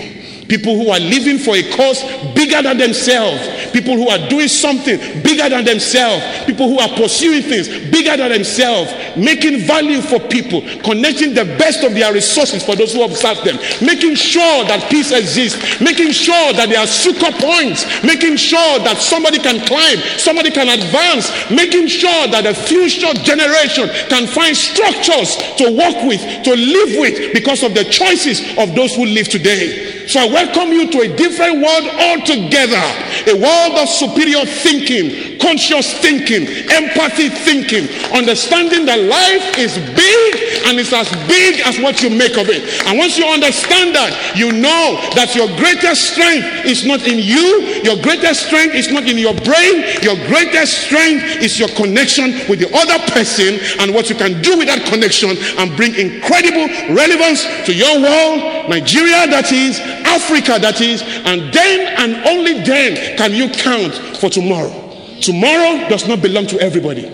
People 0.48 0.76
who 0.76 0.90
are 0.90 1.00
living 1.00 1.38
for 1.38 1.56
a 1.56 1.62
cause 1.74 2.02
bigger 2.34 2.62
than 2.62 2.78
themselves. 2.78 3.42
People 3.72 3.94
who 3.94 4.08
are 4.08 4.28
doing 4.28 4.48
something 4.48 4.98
bigger 5.22 5.48
than 5.48 5.64
themselves. 5.64 6.22
People 6.46 6.68
who 6.68 6.78
are 6.78 6.88
pursuing 6.88 7.42
things 7.42 7.68
bigger 7.90 8.16
than 8.16 8.30
themselves. 8.30 8.92
Making 9.16 9.66
value 9.66 10.00
for 10.00 10.20
people. 10.20 10.62
Connecting 10.82 11.34
the 11.34 11.44
best 11.58 11.82
of 11.84 11.94
their 11.94 12.12
resources 12.12 12.62
for 12.62 12.76
those 12.76 12.94
who 12.94 13.02
observe 13.04 13.42
them. 13.44 13.56
Making 13.84 14.14
sure 14.14 14.64
that 14.64 14.86
peace 14.90 15.10
exists. 15.10 15.80
Making 15.80 16.12
sure 16.12 16.52
that 16.54 16.68
there 16.68 16.78
are 16.78 16.86
succor 16.86 17.32
points. 17.42 17.84
Making 18.04 18.36
sure 18.36 18.78
that 18.80 18.98
somebody 18.98 19.38
can 19.38 19.60
climb. 19.66 19.98
Somebody 20.18 20.50
can 20.50 20.68
advance. 20.68 21.30
Making 21.50 21.88
sure 21.88 22.28
that 22.28 22.44
the 22.44 22.54
future 22.54 23.12
generation 23.22 23.88
can 24.08 24.26
find 24.26 24.56
structures 24.56 25.36
to 25.58 25.70
work 25.74 25.98
with, 26.06 26.22
to 26.44 26.52
live 26.54 27.00
with 27.00 27.32
because 27.32 27.62
of 27.62 27.74
the 27.74 27.84
choices 27.84 28.40
of 28.58 28.74
those 28.74 28.94
who 28.94 29.04
live 29.06 29.28
today. 29.28 29.85
So 30.06 30.20
I 30.20 30.26
welcome 30.26 30.70
you 30.70 30.86
to 30.92 31.00
a 31.00 31.16
different 31.16 31.58
world 31.58 31.86
altogether. 31.98 32.78
A 33.26 33.34
world 33.34 33.74
of 33.74 33.88
superior 33.90 34.46
thinking, 34.46 35.36
conscious 35.42 35.98
thinking, 35.98 36.46
empathy 36.70 37.28
thinking, 37.28 37.90
understanding 38.14 38.86
that 38.86 39.02
life 39.02 39.58
is 39.58 39.74
big 39.98 40.62
and 40.70 40.78
it's 40.78 40.94
as 40.94 41.10
big 41.26 41.58
as 41.66 41.82
what 41.82 42.02
you 42.06 42.10
make 42.10 42.38
of 42.38 42.46
it. 42.46 42.62
And 42.86 42.98
once 42.98 43.18
you 43.18 43.26
understand 43.26 43.98
that, 43.98 44.14
you 44.38 44.54
know 44.54 45.02
that 45.18 45.34
your 45.34 45.50
greatest 45.58 46.14
strength 46.14 46.46
is 46.62 46.86
not 46.86 47.02
in 47.02 47.18
you, 47.18 47.82
your 47.82 47.98
greatest 47.98 48.46
strength 48.46 48.78
is 48.78 48.94
not 48.94 49.10
in 49.10 49.18
your 49.18 49.34
brain, 49.42 49.82
your 50.06 50.14
greatest 50.30 50.86
strength 50.86 51.42
is 51.42 51.58
your 51.58 51.70
connection 51.74 52.30
with 52.46 52.62
the 52.62 52.70
other 52.70 53.02
person 53.10 53.58
and 53.82 53.90
what 53.90 54.06
you 54.06 54.14
can 54.14 54.38
do 54.38 54.54
with 54.54 54.70
that 54.70 54.86
connection 54.86 55.34
and 55.34 55.74
bring 55.74 55.98
incredible 55.98 56.70
relevance 56.94 57.42
to 57.66 57.74
your 57.74 57.98
world, 57.98 58.70
Nigeria, 58.70 59.26
that 59.34 59.50
is, 59.50 59.82
Africa, 60.16 60.58
that 60.58 60.80
is, 60.80 61.02
and 61.02 61.52
then 61.52 61.94
and 61.98 62.26
only 62.26 62.54
then 62.64 63.16
can 63.18 63.32
you 63.32 63.50
count 63.50 63.94
for 64.18 64.30
tomorrow. 64.30 64.72
Tomorrow 65.20 65.88
does 65.88 66.08
not 66.08 66.22
belong 66.22 66.46
to 66.46 66.60
everybody. 66.60 67.04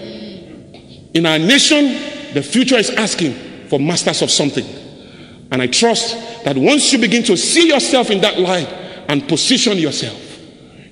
In 1.14 1.26
our 1.26 1.38
nation, 1.38 2.32
the 2.32 2.42
future 2.42 2.76
is 2.76 2.90
asking 2.90 3.34
for 3.68 3.80
masters 3.80 4.22
of 4.22 4.30
something. 4.30 4.64
And 5.50 5.60
I 5.60 5.66
trust 5.66 6.44
that 6.44 6.56
once 6.56 6.92
you 6.92 6.98
begin 6.98 7.24
to 7.24 7.36
see 7.36 7.68
yourself 7.68 8.10
in 8.10 8.20
that 8.20 8.38
light 8.38 8.68
and 9.08 9.28
position 9.28 9.78
yourself, 9.78 10.20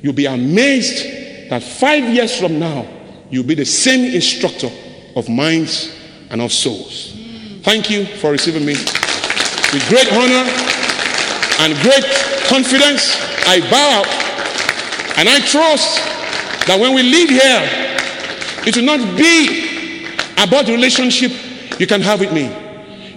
you'll 0.02 0.12
be 0.12 0.26
amazed 0.26 1.48
that 1.48 1.62
five 1.62 2.04
years 2.12 2.38
from 2.38 2.58
now, 2.58 2.86
you'll 3.30 3.46
be 3.46 3.54
the 3.54 3.64
same 3.64 4.12
instructor 4.14 4.70
of 5.16 5.28
minds 5.28 5.96
and 6.30 6.40
of 6.40 6.52
souls. 6.52 7.16
Thank 7.62 7.88
you 7.90 8.04
for 8.06 8.32
receiving 8.32 8.66
me 8.66 8.74
with 8.74 9.88
great 9.88 10.12
honor 10.12 10.69
and 11.60 11.74
great 11.82 12.04
confidence, 12.48 13.16
I 13.46 13.60
bow 13.70 14.02
and 15.16 15.28
I 15.28 15.38
trust 15.46 15.96
that 16.66 16.78
when 16.80 16.94
we 16.94 17.02
leave 17.02 17.28
here, 17.28 17.62
it 18.66 18.76
will 18.76 18.84
not 18.84 19.16
be 19.16 20.06
about 20.38 20.66
the 20.66 20.72
relationship 20.72 21.32
you 21.78 21.86
can 21.86 22.00
have 22.00 22.20
with 22.20 22.32
me. 22.32 22.46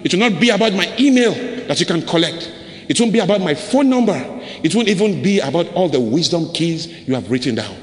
It 0.04 0.12
will 0.12 0.20
not 0.20 0.38
be 0.40 0.50
about 0.50 0.74
my 0.74 0.94
email 0.98 1.32
that 1.66 1.80
you 1.80 1.86
can 1.86 2.02
collect. 2.02 2.52
It 2.88 3.00
won't 3.00 3.12
be 3.12 3.20
about 3.20 3.40
my 3.40 3.54
phone 3.54 3.88
number. 3.88 4.20
It 4.62 4.74
won't 4.74 4.88
even 4.88 5.22
be 5.22 5.40
about 5.40 5.72
all 5.72 5.88
the 5.88 6.00
wisdom 6.00 6.52
keys 6.52 6.86
you 7.08 7.14
have 7.14 7.30
written 7.30 7.54
down. 7.54 7.74